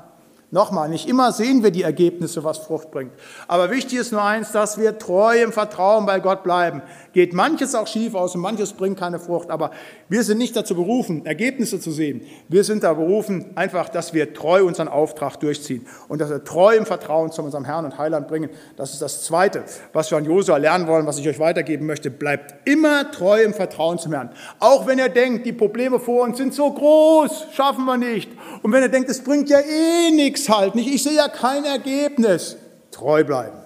Nochmal, 0.50 0.88
nicht 0.88 1.08
immer 1.08 1.32
sehen 1.32 1.64
wir 1.64 1.70
die 1.70 1.82
Ergebnisse, 1.82 2.44
was 2.44 2.58
Frucht 2.58 2.90
bringt. 2.90 3.12
Aber 3.48 3.70
wichtig 3.70 3.98
ist 3.98 4.12
nur 4.12 4.22
eins, 4.22 4.52
dass 4.52 4.78
wir 4.78 4.98
treu 4.98 5.42
im 5.42 5.52
Vertrauen 5.52 6.06
bei 6.06 6.20
Gott 6.20 6.42
bleiben. 6.42 6.82
Geht 7.14 7.32
manches 7.32 7.76
auch 7.76 7.86
schief 7.86 8.16
aus 8.16 8.34
und 8.34 8.40
manches 8.40 8.72
bringt 8.72 8.98
keine 8.98 9.20
Frucht. 9.20 9.48
Aber 9.48 9.70
wir 10.08 10.24
sind 10.24 10.38
nicht 10.38 10.56
dazu 10.56 10.74
berufen, 10.74 11.24
Ergebnisse 11.24 11.78
zu 11.78 11.92
sehen. 11.92 12.22
Wir 12.48 12.64
sind 12.64 12.82
da 12.82 12.92
berufen, 12.92 13.52
einfach, 13.54 13.88
dass 13.88 14.12
wir 14.12 14.34
treu 14.34 14.64
unseren 14.64 14.88
Auftrag 14.88 15.38
durchziehen 15.38 15.86
und 16.08 16.20
dass 16.20 16.30
wir 16.30 16.42
treu 16.42 16.74
im 16.74 16.86
Vertrauen 16.86 17.30
zu 17.30 17.42
unserem 17.42 17.64
Herrn 17.64 17.84
und 17.84 17.98
Heiland 17.98 18.26
bringen. 18.26 18.50
Das 18.76 18.92
ist 18.92 19.00
das 19.00 19.22
Zweite, 19.22 19.62
was 19.92 20.10
wir 20.10 20.18
an 20.18 20.24
Josua 20.24 20.56
lernen 20.56 20.88
wollen, 20.88 21.06
was 21.06 21.18
ich 21.18 21.28
euch 21.28 21.38
weitergeben 21.38 21.86
möchte. 21.86 22.10
Bleibt 22.10 22.68
immer 22.68 23.08
treu 23.12 23.44
im 23.44 23.54
Vertrauen 23.54 23.98
zum 23.98 24.12
Herrn. 24.12 24.30
Auch 24.58 24.88
wenn 24.88 24.98
ihr 24.98 25.08
denkt, 25.08 25.46
die 25.46 25.52
Probleme 25.52 26.00
vor 26.00 26.24
uns 26.24 26.38
sind 26.38 26.52
so 26.52 26.72
groß, 26.72 27.46
schaffen 27.52 27.84
wir 27.84 27.96
nicht. 27.96 28.28
Und 28.62 28.72
wenn 28.72 28.82
ihr 28.82 28.88
denkt, 28.88 29.08
es 29.08 29.22
bringt 29.22 29.48
ja 29.48 29.60
eh 29.60 30.10
nichts, 30.10 30.48
halt 30.48 30.74
nicht, 30.74 30.92
ich 30.92 31.04
sehe 31.04 31.14
ja 31.14 31.28
kein 31.28 31.64
Ergebnis. 31.64 32.56
Treu 32.90 33.22
bleiben. 33.22 33.63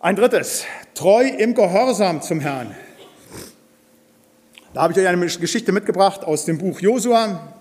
Ein 0.00 0.14
drittes, 0.14 0.64
treu 0.94 1.26
im 1.26 1.54
Gehorsam 1.54 2.22
zum 2.22 2.38
Herrn. 2.38 2.72
Da 4.72 4.82
habe 4.82 4.92
ich 4.92 4.98
euch 5.00 5.08
eine 5.08 5.26
Geschichte 5.26 5.72
mitgebracht 5.72 6.22
aus 6.22 6.44
dem 6.44 6.56
Buch 6.56 6.78
Josua. 6.78 7.57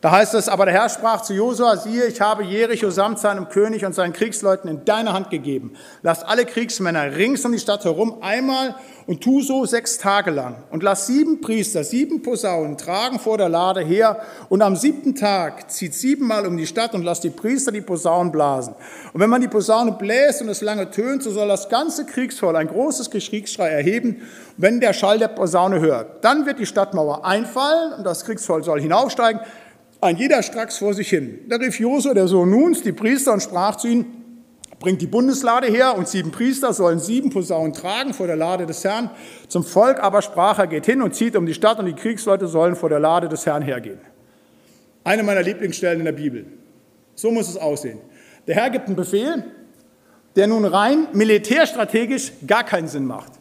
Da 0.00 0.12
heißt 0.12 0.32
es, 0.32 0.48
aber 0.48 0.64
der 0.64 0.72
Herr 0.72 0.88
sprach 0.88 1.20
zu 1.20 1.34
Josua, 1.34 1.76
siehe, 1.76 2.06
ich 2.06 2.22
habe 2.22 2.42
Jericho 2.42 2.88
samt 2.88 3.18
seinem 3.18 3.50
König 3.50 3.84
und 3.84 3.94
seinen 3.94 4.14
Kriegsleuten 4.14 4.70
in 4.70 4.86
deine 4.86 5.12
Hand 5.12 5.28
gegeben. 5.28 5.74
Lass 6.00 6.22
alle 6.22 6.46
Kriegsmänner 6.46 7.16
rings 7.16 7.44
um 7.44 7.52
die 7.52 7.58
Stadt 7.58 7.84
herum 7.84 8.16
einmal 8.22 8.76
und 9.06 9.22
tu 9.22 9.42
so 9.42 9.66
sechs 9.66 9.98
Tage 9.98 10.30
lang. 10.30 10.56
Und 10.70 10.82
lass 10.82 11.06
sieben 11.06 11.42
Priester, 11.42 11.84
sieben 11.84 12.22
Posaunen 12.22 12.78
tragen 12.78 13.18
vor 13.18 13.36
der 13.36 13.50
Lade 13.50 13.82
her. 13.82 14.22
Und 14.48 14.62
am 14.62 14.74
siebten 14.74 15.14
Tag 15.16 15.70
zieht 15.70 15.92
siebenmal 15.92 16.46
um 16.46 16.56
die 16.56 16.66
Stadt 16.66 16.94
und 16.94 17.02
lass 17.02 17.20
die 17.20 17.28
Priester 17.28 17.70
die 17.70 17.82
Posaunen 17.82 18.32
blasen. 18.32 18.74
Und 19.12 19.20
wenn 19.20 19.28
man 19.28 19.42
die 19.42 19.48
Posaune 19.48 19.92
bläst 19.92 20.40
und 20.40 20.48
es 20.48 20.62
lange 20.62 20.90
tönt, 20.90 21.22
so 21.22 21.30
soll 21.30 21.48
das 21.48 21.68
ganze 21.68 22.06
Kriegsvolk 22.06 22.56
ein 22.56 22.68
großes 22.68 23.10
Kriegsschrei 23.10 23.68
erheben, 23.68 24.22
wenn 24.56 24.80
der 24.80 24.94
Schall 24.94 25.18
der 25.18 25.28
Posaune 25.28 25.80
hört. 25.80 26.24
Dann 26.24 26.46
wird 26.46 26.58
die 26.58 26.66
Stadtmauer 26.66 27.26
einfallen 27.26 27.92
und 27.98 28.04
das 28.04 28.24
Kriegsvolk 28.24 28.64
soll 28.64 28.80
hinaufsteigen 28.80 29.42
ein 30.00 30.16
jeder 30.16 30.42
stracks 30.42 30.78
vor 30.78 30.94
sich 30.94 31.10
hin. 31.10 31.40
Da 31.48 31.56
rief 31.56 31.78
Josua, 31.78 32.14
der 32.14 32.28
Sohn 32.28 32.50
Nuns, 32.50 32.82
die 32.82 32.92
Priester 32.92 33.32
und 33.32 33.42
sprach 33.42 33.76
zu 33.76 33.88
ihnen, 33.88 34.20
bringt 34.78 35.02
die 35.02 35.06
Bundeslade 35.06 35.66
her 35.66 35.96
und 35.96 36.08
sieben 36.08 36.30
Priester 36.30 36.72
sollen 36.72 36.98
sieben 36.98 37.30
Posaunen 37.30 37.74
tragen 37.74 38.14
vor 38.14 38.26
der 38.26 38.36
Lade 38.36 38.64
des 38.64 38.82
Herrn. 38.82 39.10
Zum 39.46 39.62
Volk 39.62 40.02
aber 40.02 40.22
sprach 40.22 40.58
er, 40.58 40.66
geht 40.66 40.86
hin 40.86 41.02
und 41.02 41.14
zieht 41.14 41.36
um 41.36 41.44
die 41.44 41.52
Stadt 41.52 41.78
und 41.78 41.86
die 41.86 41.92
Kriegsleute 41.92 42.46
sollen 42.46 42.76
vor 42.76 42.88
der 42.88 42.98
Lade 42.98 43.28
des 43.28 43.44
Herrn 43.44 43.62
hergehen. 43.62 44.00
Eine 45.04 45.22
meiner 45.22 45.42
Lieblingsstellen 45.42 45.98
in 45.98 46.06
der 46.06 46.12
Bibel. 46.12 46.46
So 47.14 47.30
muss 47.30 47.48
es 47.48 47.58
aussehen. 47.58 48.00
Der 48.46 48.54
Herr 48.54 48.70
gibt 48.70 48.86
einen 48.86 48.96
Befehl, 48.96 49.44
der 50.34 50.46
nun 50.46 50.64
rein 50.64 51.08
militärstrategisch 51.12 52.32
gar 52.46 52.64
keinen 52.64 52.88
Sinn 52.88 53.04
macht. 53.04 53.32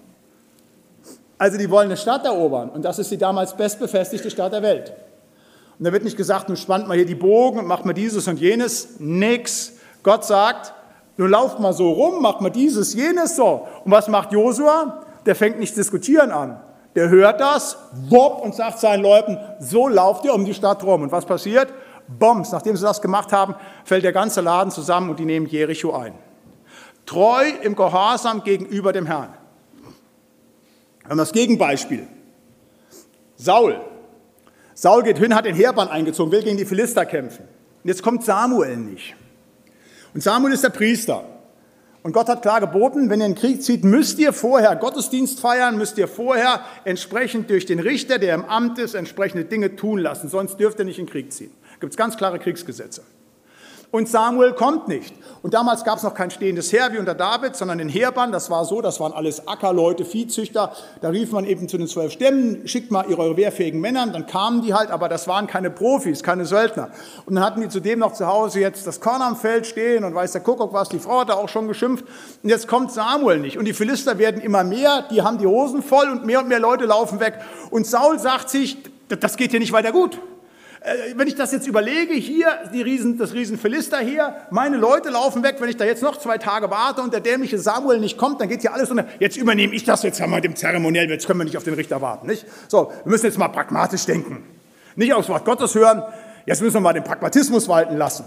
Also 1.38 1.57
die 1.57 1.70
wollen 1.70 1.86
eine 1.86 1.95
Stadt 1.95 2.26
erobern 2.26 2.70
und 2.70 2.84
das 2.84 2.99
ist 2.99 3.12
die 3.12 3.18
damals 3.18 3.55
bestbefestigte 3.55 4.30
Stadt 4.30 4.51
der 4.51 4.62
Welt. 4.62 4.93
Und 5.80 5.86
da 5.86 5.93
wird 5.93 6.03
nicht 6.03 6.17
gesagt, 6.17 6.49
nun 6.49 6.57
spannt 6.57 6.89
mal 6.89 6.97
hier 6.97 7.05
die 7.05 7.15
Bogen 7.15 7.57
und 7.57 7.65
macht 7.65 7.86
mal 7.86 7.93
dieses 7.93 8.27
und 8.27 8.38
jenes. 8.39 8.99
Nix. 8.99 9.73
Gott 10.03 10.25
sagt, 10.25 10.73
nun 11.15 11.30
lauft 11.30 11.59
mal 11.59 11.71
so 11.71 11.91
rum, 11.91 12.21
macht 12.21 12.41
mal 12.41 12.49
dieses, 12.49 12.93
jenes 12.93 13.38
so. 13.38 13.65
Und 13.86 13.91
was 13.91 14.09
macht 14.09 14.34
Josua? 14.34 15.05
Der 15.25 15.36
fängt 15.36 15.57
nicht 15.57 15.75
diskutieren 15.77 16.32
an. 16.32 16.59
Der 16.95 17.09
hört 17.09 17.39
das, 17.39 17.77
bob, 18.09 18.41
und 18.41 18.55
sagt 18.55 18.80
seinen 18.80 19.03
Leuten, 19.03 19.38
so 19.59 19.88
lauft 19.88 20.25
ihr 20.25 20.34
um 20.34 20.43
die 20.43 20.53
Stadt 20.53 20.84
rum. 20.84 21.03
Und 21.03 21.13
was 21.13 21.25
passiert? 21.25 21.73
Bombs. 22.07 22.51
Nachdem 22.51 22.75
sie 22.75 22.84
das 22.84 23.01
gemacht 23.01 23.32
haben, 23.32 23.55
fällt 23.86 24.03
der 24.03 24.11
ganze 24.11 24.41
Laden 24.41 24.71
zusammen 24.71 25.09
und 25.09 25.19
die 25.19 25.25
nehmen 25.25 25.45
Jericho 25.45 25.93
ein. 25.93 26.13
Treu 27.05 27.43
im 27.63 27.75
Gehorsam 27.75 28.43
gegenüber 28.43 28.91
dem 28.91 29.05
Herrn. 29.05 29.34
Wir 31.03 31.09
haben 31.09 31.17
das 31.17 31.32
Gegenbeispiel. 31.32 32.05
Saul, 33.36 33.80
Saul 34.82 35.03
geht 35.03 35.17
hin, 35.17 35.36
hat 35.36 35.43
den 35.43 35.55
Heerbann 35.55 35.89
eingezogen, 35.89 36.32
will 36.32 36.41
gegen 36.41 36.55
die 36.55 36.63
Philister 36.63 37.05
kämpfen. 37.05 37.43
Und 37.84 37.89
jetzt 37.89 38.01
kommt 38.01 38.23
Samuel 38.23 38.77
nicht. 38.77 39.13
Und 40.13 40.23
Samuel 40.23 40.53
ist 40.53 40.63
der 40.63 40.69
Priester. 40.69 41.25
Und 42.01 42.13
Gott 42.13 42.30
hat 42.30 42.43
klar 42.43 42.61
geboten, 42.61 43.09
wenn 43.09 43.19
ihr 43.19 43.25
in 43.25 43.34
den 43.34 43.38
Krieg 43.38 43.61
zieht, 43.61 43.84
müsst 43.84 44.19
ihr 44.19 44.32
vorher 44.32 44.73
Gottesdienst 44.77 45.41
feiern, 45.41 45.77
müsst 45.77 45.97
ihr 45.97 46.07
vorher 46.07 46.61
entsprechend 46.86 47.49
durch 47.49 47.65
den 47.65 47.80
Richter, 47.80 48.19
der 48.19 48.34
im 48.34 48.45
Amt 48.45 48.80
ist, 48.80 48.93
entsprechende 48.93 49.43
Dinge 49.43 49.75
tun 49.75 49.99
lassen. 49.99 50.30
Sonst 50.30 50.61
dürft 50.61 50.80
ihr 50.80 50.86
nicht 50.86 50.97
in 50.97 51.07
den 51.07 51.11
Krieg 51.11 51.34
ziehen. 51.34 51.51
Gibt 51.82 51.91
es 51.91 51.97
ganz 51.97 52.15
klare 52.15 52.39
Kriegsgesetze. 52.39 53.01
Und 53.91 54.07
Samuel 54.07 54.53
kommt 54.53 54.87
nicht. 54.87 55.15
Und 55.41 55.55
damals 55.55 55.83
gab 55.83 55.97
es 55.97 56.03
noch 56.03 56.13
kein 56.13 56.29
stehendes 56.29 56.71
Heer 56.71 56.89
wie 56.91 56.99
unter 56.99 57.15
David, 57.15 57.55
sondern 57.55 57.79
den 57.79 57.89
Heerbann. 57.89 58.31
Das 58.31 58.51
war 58.51 58.63
so, 58.65 58.81
das 58.81 58.99
waren 58.99 59.13
alles 59.13 59.47
Ackerleute, 59.47 60.05
Viehzüchter. 60.05 60.73
Da 61.01 61.09
rief 61.09 61.31
man 61.31 61.45
eben 61.45 61.67
zu 61.67 61.77
den 61.77 61.87
zwölf 61.87 62.11
Stämmen, 62.11 62.67
schickt 62.67 62.91
mal 62.91 63.09
ihre 63.09 63.35
wehrfähigen 63.35 63.81
Männer. 63.81 64.05
Dann 64.07 64.27
kamen 64.27 64.61
die 64.61 64.75
halt, 64.75 64.91
aber 64.91 65.09
das 65.09 65.27
waren 65.27 65.47
keine 65.47 65.71
Profis, 65.71 66.21
keine 66.21 66.45
Söldner. 66.45 66.89
Und 67.25 67.35
dann 67.35 67.43
hatten 67.43 67.61
die 67.61 67.69
zudem 67.69 67.97
noch 67.99 68.13
zu 68.13 68.27
Hause 68.27 68.59
jetzt 68.59 68.85
das 68.85 69.01
Korn 69.01 69.23
am 69.23 69.35
Feld 69.35 69.65
stehen 69.65 70.03
und 70.03 70.13
weiß 70.13 70.33
der 70.33 70.41
Kuckuck 70.41 70.71
was. 70.71 70.89
Die 70.89 70.99
Frau 70.99 71.21
hat 71.21 71.29
da 71.29 71.33
auch 71.33 71.49
schon 71.49 71.67
geschimpft. 71.67 72.05
Und 72.43 72.49
jetzt 72.49 72.67
kommt 72.67 72.91
Samuel 72.91 73.39
nicht. 73.39 73.57
Und 73.57 73.65
die 73.65 73.73
Philister 73.73 74.19
werden 74.19 74.39
immer 74.39 74.63
mehr, 74.63 75.05
die 75.09 75.23
haben 75.23 75.39
die 75.39 75.47
Hosen 75.47 75.81
voll 75.81 76.09
und 76.09 76.25
mehr 76.25 76.41
und 76.41 76.47
mehr 76.47 76.59
Leute 76.59 76.85
laufen 76.85 77.19
weg. 77.19 77.39
Und 77.71 77.87
Saul 77.87 78.19
sagt 78.19 78.51
sich, 78.51 78.77
das 79.07 79.35
geht 79.35 79.49
hier 79.49 79.59
nicht 79.59 79.71
weiter 79.71 79.91
gut. 79.91 80.19
Äh, 80.82 81.13
wenn 81.15 81.27
ich 81.27 81.36
das 81.36 81.51
jetzt 81.51 81.67
überlege, 81.67 82.13
hier 82.13 82.47
die 82.73 82.82
Riesen, 82.82 83.17
das 83.17 83.34
Riesen 83.34 83.57
Philister 83.57 83.99
hier, 83.99 84.36
meine 84.49 84.77
Leute 84.77 85.09
laufen 85.09 85.43
weg, 85.43 85.57
wenn 85.59 85.69
ich 85.69 85.77
da 85.77 85.86
jetzt 85.86 86.01
noch 86.01 86.17
zwei 86.17 86.38
Tage 86.38 86.69
warte 86.69 87.01
und 87.01 87.13
der 87.13 87.19
dämliche 87.19 87.57
Samuel 87.57 87.99
nicht 87.99 88.17
kommt, 88.17 88.39
dann 88.39 88.47
geht 88.47 88.61
hier 88.61 88.73
alles 88.73 88.89
unter. 88.89 89.05
Jetzt 89.19 89.36
übernehme 89.36 89.73
ich 89.73 89.84
das 89.84 90.03
jetzt 90.03 90.21
einmal 90.21 90.41
dem 90.41 90.55
Zeremoniell, 90.55 91.09
jetzt 91.09 91.27
können 91.27 91.39
wir 91.39 91.43
nicht 91.43 91.57
auf 91.57 91.65
den 91.65 91.73
Richter 91.73 92.01
warten, 92.01 92.27
nicht? 92.27 92.45
So, 92.69 92.91
wir 93.03 93.11
müssen 93.11 93.25
jetzt 93.25 93.38
mal 93.38 93.49
pragmatisch 93.49 94.05
denken. 94.05 94.43
Nicht 94.95 95.13
aufs 95.13 95.27
Wort 95.30 95.43
Gottes 95.43 95.75
hören, 95.75 96.01
jetzt 96.45 96.61
müssen 96.61 96.75
wir 96.75 96.82
mal 96.82 96.93
den 96.93 97.03
Pragmatismus 97.03 97.67
walten 97.67 97.97
lassen. 97.97 98.25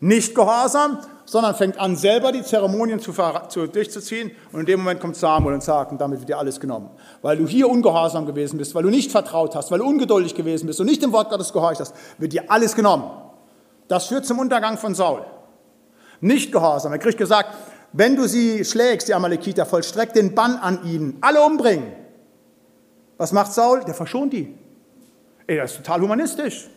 Nicht 0.00 0.34
gehorsam, 0.34 0.98
sondern 1.26 1.54
fängt 1.54 1.78
an, 1.78 1.94
selber 1.94 2.32
die 2.32 2.42
Zeremonien 2.42 3.00
zu, 3.00 3.12
zu, 3.48 3.66
durchzuziehen. 3.66 4.32
Und 4.50 4.60
in 4.60 4.66
dem 4.66 4.80
Moment 4.80 4.98
kommt 4.98 5.14
Samuel 5.14 5.54
und 5.54 5.62
sagt, 5.62 5.92
und 5.92 6.00
damit 6.00 6.18
wird 6.20 6.30
dir 6.30 6.38
alles 6.38 6.58
genommen. 6.58 6.90
Weil 7.20 7.36
du 7.36 7.46
hier 7.46 7.68
ungehorsam 7.68 8.24
gewesen 8.26 8.58
bist, 8.58 8.74
weil 8.74 8.82
du 8.82 8.90
nicht 8.90 9.12
vertraut 9.12 9.54
hast, 9.54 9.70
weil 9.70 9.78
du 9.78 9.84
ungeduldig 9.86 10.34
gewesen 10.34 10.66
bist 10.66 10.80
und 10.80 10.86
nicht 10.86 11.02
dem 11.02 11.12
Wort 11.12 11.30
Gottes 11.30 11.52
gehorcht 11.52 11.80
hast, 11.80 11.94
wird 12.18 12.32
dir 12.32 12.50
alles 12.50 12.74
genommen. 12.74 13.10
Das 13.88 14.06
führt 14.06 14.24
zum 14.24 14.38
Untergang 14.38 14.78
von 14.78 14.94
Saul. 14.94 15.24
Nicht 16.20 16.50
gehorsam. 16.50 16.92
Er 16.92 16.98
kriegt 16.98 17.18
gesagt, 17.18 17.54
wenn 17.92 18.16
du 18.16 18.26
sie 18.26 18.64
schlägst, 18.64 19.08
die 19.08 19.14
Amalekiter, 19.14 19.66
vollstreck 19.66 20.12
den 20.12 20.34
Bann 20.34 20.56
an 20.56 20.84
ihnen, 20.84 21.18
alle 21.20 21.42
umbringen. 21.42 21.92
Was 23.18 23.32
macht 23.32 23.52
Saul? 23.52 23.84
Der 23.84 23.94
verschont 23.94 24.32
die. 24.32 24.54
Ey, 25.46 25.58
das 25.58 25.72
ist 25.72 25.76
total 25.78 26.00
humanistisch. 26.00 26.70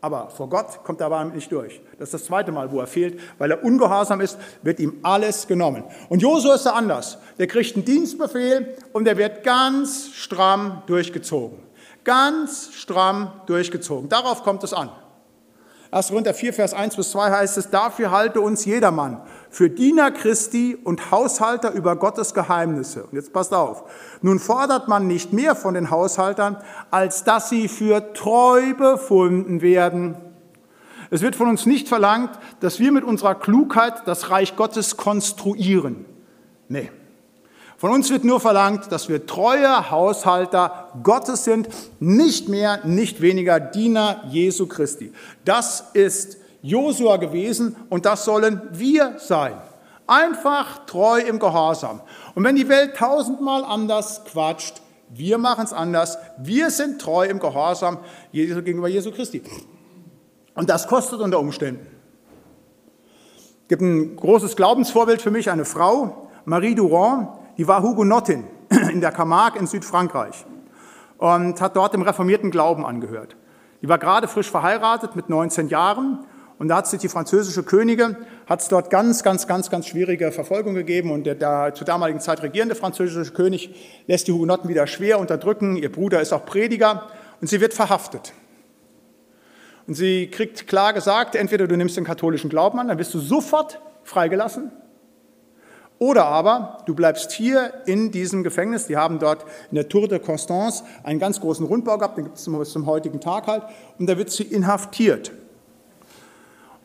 Aber 0.00 0.30
vor 0.30 0.48
Gott 0.48 0.84
kommt 0.84 1.00
er 1.00 1.06
aber 1.06 1.24
nicht 1.24 1.50
durch. 1.50 1.80
Das 1.98 2.08
ist 2.08 2.14
das 2.14 2.24
zweite 2.26 2.52
Mal, 2.52 2.70
wo 2.70 2.80
er 2.80 2.86
fehlt. 2.86 3.18
Weil 3.38 3.50
er 3.50 3.64
ungehorsam 3.64 4.20
ist, 4.20 4.38
wird 4.62 4.78
ihm 4.78 4.98
alles 5.02 5.46
genommen. 5.46 5.84
Und 6.08 6.20
Josua 6.20 6.54
ist 6.54 6.66
da 6.66 6.72
anders. 6.72 7.18
Der 7.38 7.46
kriegt 7.46 7.74
einen 7.74 7.84
Dienstbefehl 7.84 8.76
und 8.92 9.04
der 9.04 9.16
wird 9.16 9.42
ganz 9.42 10.10
stramm 10.14 10.82
durchgezogen. 10.86 11.58
Ganz 12.04 12.70
stramm 12.74 13.32
durchgezogen. 13.46 14.08
Darauf 14.08 14.42
kommt 14.42 14.62
es 14.64 14.72
an. 14.72 14.90
1. 15.90 16.08
Korinther 16.08 16.34
4, 16.34 16.52
Vers 16.52 16.74
1 16.74 16.96
bis 16.96 17.10
2 17.12 17.30
heißt 17.30 17.58
es, 17.58 17.70
dafür 17.70 18.10
halte 18.10 18.40
uns 18.40 18.64
jedermann 18.64 19.22
für 19.56 19.70
Diener 19.70 20.10
Christi 20.10 20.76
und 20.84 21.10
Haushalter 21.10 21.72
über 21.72 21.96
Gottes 21.96 22.34
Geheimnisse. 22.34 23.04
Und 23.04 23.14
jetzt 23.14 23.32
passt 23.32 23.54
auf. 23.54 23.84
Nun 24.20 24.38
fordert 24.38 24.86
man 24.86 25.06
nicht 25.06 25.32
mehr 25.32 25.56
von 25.56 25.72
den 25.72 25.90
Haushaltern, 25.90 26.58
als 26.90 27.24
dass 27.24 27.48
sie 27.48 27.68
für 27.68 28.12
treu 28.12 28.74
befunden 28.74 29.62
werden. 29.62 30.14
Es 31.08 31.22
wird 31.22 31.36
von 31.36 31.48
uns 31.48 31.64
nicht 31.64 31.88
verlangt, 31.88 32.38
dass 32.60 32.80
wir 32.80 32.92
mit 32.92 33.02
unserer 33.02 33.34
Klugheit 33.34 34.02
das 34.04 34.28
Reich 34.28 34.56
Gottes 34.56 34.98
konstruieren. 34.98 36.04
Nee. 36.68 36.90
Von 37.78 37.92
uns 37.92 38.10
wird 38.10 38.24
nur 38.24 38.40
verlangt, 38.40 38.92
dass 38.92 39.08
wir 39.08 39.24
treue 39.24 39.90
Haushalter 39.90 40.90
Gottes 41.02 41.44
sind, 41.44 41.70
nicht 41.98 42.50
mehr, 42.50 42.84
nicht 42.84 43.22
weniger 43.22 43.58
Diener 43.58 44.22
Jesu 44.28 44.66
Christi. 44.66 45.14
Das 45.46 45.92
ist 45.94 46.36
Josua 46.66 47.16
gewesen 47.16 47.76
und 47.88 48.06
das 48.06 48.24
sollen 48.24 48.60
wir 48.72 49.14
sein. 49.18 49.54
Einfach 50.06 50.86
treu 50.86 51.20
im 51.20 51.38
Gehorsam. 51.38 52.00
Und 52.34 52.44
wenn 52.44 52.56
die 52.56 52.68
Welt 52.68 52.96
tausendmal 52.96 53.64
anders 53.64 54.24
quatscht, 54.24 54.82
wir 55.08 55.38
machen 55.38 55.64
es 55.64 55.72
anders. 55.72 56.18
Wir 56.38 56.70
sind 56.70 57.00
treu 57.00 57.26
im 57.26 57.38
Gehorsam 57.38 57.98
gegenüber 58.32 58.88
Jesu 58.88 59.12
Christi. 59.12 59.42
Und 60.54 60.68
das 60.68 60.88
kostet 60.88 61.20
unter 61.20 61.38
Umständen. 61.38 61.86
Es 63.62 63.68
gibt 63.68 63.82
ein 63.82 64.16
großes 64.16 64.56
Glaubensvorbild 64.56 65.22
für 65.22 65.30
mich, 65.30 65.50
eine 65.50 65.64
Frau, 65.64 66.28
Marie 66.44 66.74
Durand, 66.74 67.28
die 67.58 67.66
war 67.66 67.82
Hugonottin 67.82 68.44
in 68.70 69.00
der 69.00 69.12
Camargue 69.12 69.60
in 69.60 69.66
Südfrankreich 69.66 70.44
und 71.18 71.60
hat 71.60 71.76
dort 71.76 71.94
dem 71.94 72.02
reformierten 72.02 72.50
Glauben 72.50 72.84
angehört. 72.84 73.36
Die 73.82 73.88
war 73.88 73.98
gerade 73.98 74.28
frisch 74.28 74.50
verheiratet 74.50 75.16
mit 75.16 75.28
19 75.28 75.68
Jahren 75.68 76.24
und 76.58 76.68
da 76.68 76.76
hat 76.76 76.86
sich 76.86 77.00
die 77.00 77.08
französische 77.08 77.62
Königin, 77.62 78.16
hat 78.46 78.60
es 78.60 78.68
dort 78.68 78.90
ganz, 78.90 79.22
ganz, 79.22 79.46
ganz, 79.46 79.68
ganz 79.70 79.86
schwierige 79.86 80.32
Verfolgung 80.32 80.74
gegeben 80.74 81.10
und 81.10 81.24
der, 81.24 81.34
der 81.34 81.74
zur 81.74 81.86
damaligen 81.86 82.20
Zeit 82.20 82.42
regierende 82.42 82.74
französische 82.74 83.32
König 83.32 83.74
lässt 84.06 84.26
die 84.28 84.32
Hugenotten 84.32 84.68
wieder 84.68 84.86
schwer 84.86 85.18
unterdrücken. 85.18 85.76
Ihr 85.76 85.92
Bruder 85.92 86.20
ist 86.20 86.32
auch 86.32 86.46
Prediger 86.46 87.08
und 87.40 87.48
sie 87.48 87.60
wird 87.60 87.74
verhaftet. 87.74 88.32
Und 89.86 89.94
sie 89.94 90.28
kriegt 90.28 90.66
klar 90.66 90.92
gesagt, 90.92 91.34
entweder 91.34 91.68
du 91.68 91.76
nimmst 91.76 91.96
den 91.96 92.04
katholischen 92.04 92.50
Glauben 92.50 92.78
an, 92.78 92.88
dann 92.88 92.98
wirst 92.98 93.14
du 93.14 93.18
sofort 93.18 93.80
freigelassen, 94.02 94.72
oder 95.98 96.26
aber 96.26 96.78
du 96.84 96.94
bleibst 96.94 97.32
hier 97.32 97.72
in 97.86 98.10
diesem 98.10 98.44
Gefängnis. 98.44 98.86
Die 98.86 98.96
haben 98.96 99.18
dort 99.18 99.46
in 99.70 99.76
der 99.76 99.88
Tour 99.88 100.08
de 100.08 100.18
Constance 100.18 100.84
einen 101.02 101.18
ganz 101.18 101.40
großen 101.40 101.64
Rundbau 101.64 101.96
gehabt, 101.96 102.18
den 102.18 102.24
gibt 102.24 102.36
es 102.36 102.44
bis 102.44 102.70
zum 102.70 102.86
heutigen 102.86 103.20
Tag 103.20 103.46
halt. 103.46 103.62
Und 103.98 104.06
da 104.06 104.18
wird 104.18 104.30
sie 104.30 104.42
inhaftiert. 104.42 105.32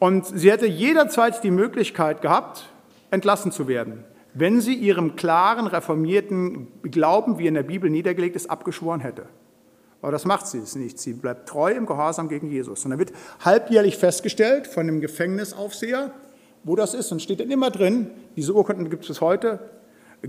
Und 0.02 0.26
sie 0.26 0.50
hätte 0.50 0.66
jederzeit 0.66 1.44
die 1.44 1.52
Möglichkeit 1.52 2.24
gehabt, 2.24 2.68
entlassen 3.12 3.52
zu 3.52 3.68
werden, 3.68 4.04
wenn 4.34 4.60
sie 4.60 4.74
ihrem 4.74 5.16
klaren, 5.16 5.68
reformierten 5.68 6.70
Glauben, 6.82 7.38
wie 7.38 7.46
in 7.46 7.54
der 7.54 7.62
Bibel 7.62 7.88
niedergelegt 7.88 8.36
ist, 8.36 8.50
abgeschworen 8.50 9.02
hätte. 9.02 9.28
Aber 10.02 10.12
das 10.12 10.26
macht 10.26 10.48
sie 10.48 10.64
nicht. 10.80 10.98
Sie 10.98 11.14
bleibt 11.14 11.48
treu 11.48 11.72
im 11.74 11.86
Gehorsam 11.86 12.30
gegen 12.30 12.50
Jesus. 12.50 12.84
Und 12.84 12.90
dann 12.90 12.98
wird 12.98 13.14
halbjährlich 13.46 13.96
festgestellt 13.96 14.66
von 14.66 14.88
dem 14.88 15.02
Gefängnisaufseher, 15.02 16.10
wo 16.64 16.76
das 16.76 16.96
ist. 16.96 17.12
Und 17.12 17.22
steht 17.22 17.40
dann 17.40 17.52
immer 17.52 17.70
drin, 17.70 18.10
diese 18.36 18.56
Urkunden 18.56 18.90
gibt 18.90 19.04
es 19.04 19.10
bis 19.10 19.22
heute, 19.22 19.60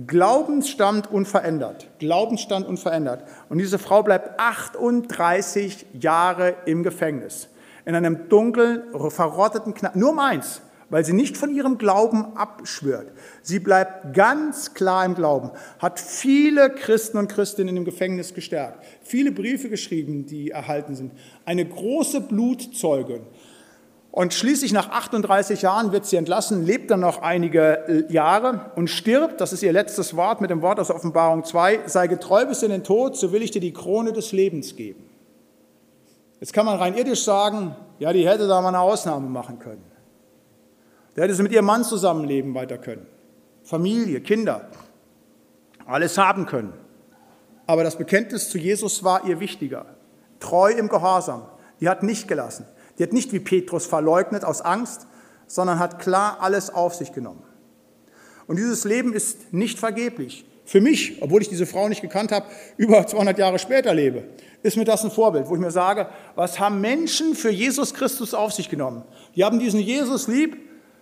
Glaubensstand 0.07 1.11
unverändert. 1.11 1.89
Glaubensstand 1.99 2.67
unverändert. 2.67 3.25
Und 3.49 3.57
diese 3.57 3.79
Frau 3.79 4.03
bleibt 4.03 4.39
38 4.39 5.87
Jahre 5.95 6.57
im 6.67 6.83
Gefängnis. 6.83 7.49
In 7.85 7.95
einem 7.95 8.29
dunklen, 8.29 8.83
verrotteten 9.09 9.75
Knast. 9.75 9.97
Nur 9.97 10.11
um 10.11 10.19
eins, 10.19 10.63
weil 10.93 11.05
sie 11.05 11.15
nicht 11.15 11.37
von 11.37 11.55
ihrem 11.55 11.79
Glauben 11.79 12.37
abschwört. 12.37 13.13
Sie 13.43 13.59
bleibt 13.59 14.15
ganz 14.15 14.75
klar 14.75 15.05
im 15.07 15.15
Glauben, 15.15 15.51
hat 15.79 15.99
viele 15.99 16.71
Christen 16.71 17.17
und 17.17 17.29
Christinnen 17.29 17.77
im 17.77 17.85
Gefängnis 17.85 18.35
gestärkt, 18.35 18.85
viele 19.03 19.33
Briefe 19.33 19.71
geschrieben, 19.71 20.27
die 20.27 20.51
erhalten 20.51 20.95
sind, 20.95 21.13
eine 21.47 21.65
große 21.65 22.21
Blutzeugin. 22.21 23.23
Und 24.11 24.35
schließlich 24.35 24.75
nach 24.75 24.91
38 24.91 25.63
Jahren 25.63 25.91
wird 25.91 26.05
sie 26.05 26.17
entlassen, 26.17 26.67
lebt 26.67 26.91
dann 26.91 27.01
noch 27.01 27.23
einige 27.23 28.05
Jahre 28.11 28.71
und 28.77 28.91
stirbt. 28.91 29.41
Das 29.41 29.55
ist 29.55 29.63
ihr 29.63 29.73
letztes 29.73 30.15
Wort 30.15 30.43
mit 30.43 30.51
dem 30.51 30.61
Wort 30.61 30.79
aus 30.79 30.91
Offenbarung 30.91 31.45
2. 31.45 31.81
Sei 31.87 32.07
getreu 32.09 32.45
bis 32.45 32.63
in 32.63 32.71
den 32.71 32.85
Tod, 32.85 33.17
so 33.17 33.33
will 33.33 33.43
ich 33.43 33.53
dir 33.53 33.63
die 33.63 33.73
Krone 33.73 34.13
des 34.13 34.33
Lebens 34.33 34.77
geben. 34.77 35.12
Jetzt 36.43 36.53
kann 36.53 36.67
man 36.67 36.77
rein 36.77 36.97
irdisch 36.97 37.23
sagen, 37.23 37.77
ja, 38.01 38.13
die 38.13 38.29
hätte 38.29 38.49
da 38.49 38.61
mal 38.61 38.71
eine 38.71 38.81
Ausnahme 38.81 39.29
machen 39.29 39.61
können. 39.61 39.85
Der 41.15 41.23
hätte 41.23 41.37
sie 41.37 41.43
mit 41.45 41.53
ihrem 41.53 41.67
Mann 41.67 41.85
zusammenleben 41.85 42.53
weiter 42.53 42.79
können. 42.79 43.07
Familie, 43.63 44.21
Kinder, 44.21 44.69
alles 45.87 46.19
haben 46.19 46.47
können. 46.47 46.73
Aber 47.69 47.85
das 47.85 47.95
Bekenntnis 47.95 48.51
zu 48.51 48.59
Jesus 48.59 49.05
war 49.05 49.25
ihr 49.25 49.39
wichtiger. 49.39 49.87
Treu 50.41 50.73
im 50.73 50.89
Gehorsam. 50.89 51.47
Die 51.79 51.89
hat 51.89 52.03
nicht 52.03 52.27
gelassen. 52.27 52.67
Die 52.99 53.05
hat 53.05 53.13
nicht 53.13 53.33
wie 53.33 53.39
Petrus 53.39 53.87
verleugnet 53.87 54.45
aus 54.45 54.63
Angst, 54.63 55.07
sondern 55.47 55.79
hat 55.79 56.01
klar 56.01 56.39
alles 56.41 56.71
auf 56.71 56.97
sich 56.97 57.13
genommen. 57.13 57.45
Und 58.49 58.57
dieses 58.57 58.83
Leben 58.83 59.13
ist 59.13 59.53
nicht 59.53 59.79
vergeblich. 59.79 60.45
Für 60.73 60.81
mich, 60.81 61.21
obwohl 61.21 61.43
ich 61.43 61.51
diese 61.51 61.67
Frau 61.67 61.87
nicht 61.87 62.01
gekannt 62.01 62.33
habe, 62.33 62.47
über 62.79 63.07
200 63.07 63.37
Jahre 63.37 63.59
später 63.59 63.93
lebe, 63.93 64.25
ist 64.63 64.79
mir 64.79 64.87
das 64.87 65.05
ein 65.05 65.11
Vorbild, 65.11 65.47
wo 65.51 65.55
ich 65.55 65.61
mir 65.61 65.71
sage, 65.71 66.07
was 66.35 66.59
haben 66.59 66.81
Menschen 66.81 67.35
für 67.35 67.51
Jesus 67.51 67.93
Christus 67.93 68.33
auf 68.33 68.55
sich 68.55 68.71
genommen? 68.71 69.03
Die 69.37 69.45
haben 69.45 69.59
diesen 69.59 69.81
Jesus 69.81 70.29
lieb, 70.29 70.57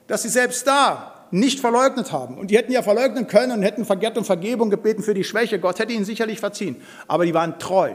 dass 0.09 0.23
sie 0.23 0.29
selbst 0.29 0.67
da 0.67 1.29
nicht 1.31 1.61
verleugnet 1.61 2.11
haben. 2.11 2.37
Und 2.37 2.51
die 2.51 2.57
hätten 2.57 2.73
ja 2.73 2.83
verleugnen 2.83 3.29
können 3.29 3.53
und 3.53 3.63
hätten 3.63 3.85
Vergett 3.85 4.19
und 4.19 4.25
Vergebung 4.25 4.71
gebeten 4.71 5.05
für 5.05 5.15
die 5.15 5.23
Schwäche. 5.23 5.61
Gott 5.61 5.79
hätte 5.79 5.93
ihnen 5.93 6.05
sicherlich 6.05 6.41
verziehen. 6.41 6.75
Aber 7.07 7.25
die 7.25 7.33
waren 7.33 7.61
treu. 7.61 7.93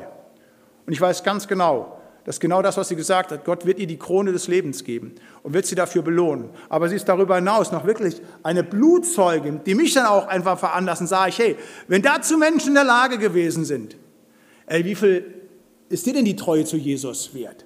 Und 0.85 0.93
ich 0.93 1.01
weiß 1.01 1.25
ganz 1.25 1.45
genau, 1.45 1.94
dass 2.25 2.39
genau 2.39 2.63
das, 2.63 2.75
was 2.75 2.87
sie 2.87 2.95
gesagt 2.95 3.31
hat, 3.31 3.45
Gott 3.45 3.65
wird 3.65 3.79
ihr 3.79 3.85
die 3.87 3.97
Krone 3.97 4.31
des 4.31 4.47
Lebens 4.47 4.83
geben 4.83 5.13
und 5.43 5.53
wird 5.53 5.67
sie 5.67 5.75
dafür 5.75 6.01
belohnen. 6.01 6.49
Aber 6.69 6.89
sie 6.89 6.95
ist 6.95 7.07
darüber 7.07 7.35
hinaus 7.35 7.71
noch 7.71 7.85
wirklich 7.85 8.19
eine 8.41 8.63
Blutzeugin, 8.63 9.61
die 9.63 9.75
mich 9.75 9.93
dann 9.93 10.07
auch 10.07 10.27
einfach 10.27 10.57
veranlassen, 10.57 11.05
sage 11.05 11.29
ich, 11.29 11.39
hey, 11.39 11.55
wenn 11.87 12.01
dazu 12.01 12.37
Menschen 12.37 12.69
in 12.69 12.75
der 12.75 12.83
Lage 12.83 13.19
gewesen 13.19 13.63
sind, 13.63 13.95
ey, 14.65 14.83
wie 14.83 14.95
viel 14.95 15.33
ist 15.89 16.05
dir 16.07 16.13
denn 16.13 16.25
die 16.25 16.35
Treue 16.35 16.65
zu 16.65 16.77
Jesus 16.77 17.35
wert? 17.35 17.65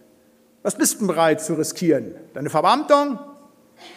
Was 0.61 0.75
bist 0.75 0.99
du 0.99 1.07
bereit 1.07 1.41
zu 1.41 1.53
riskieren? 1.53 2.15
Deine 2.33 2.49
Verbeamtung? 2.49 3.17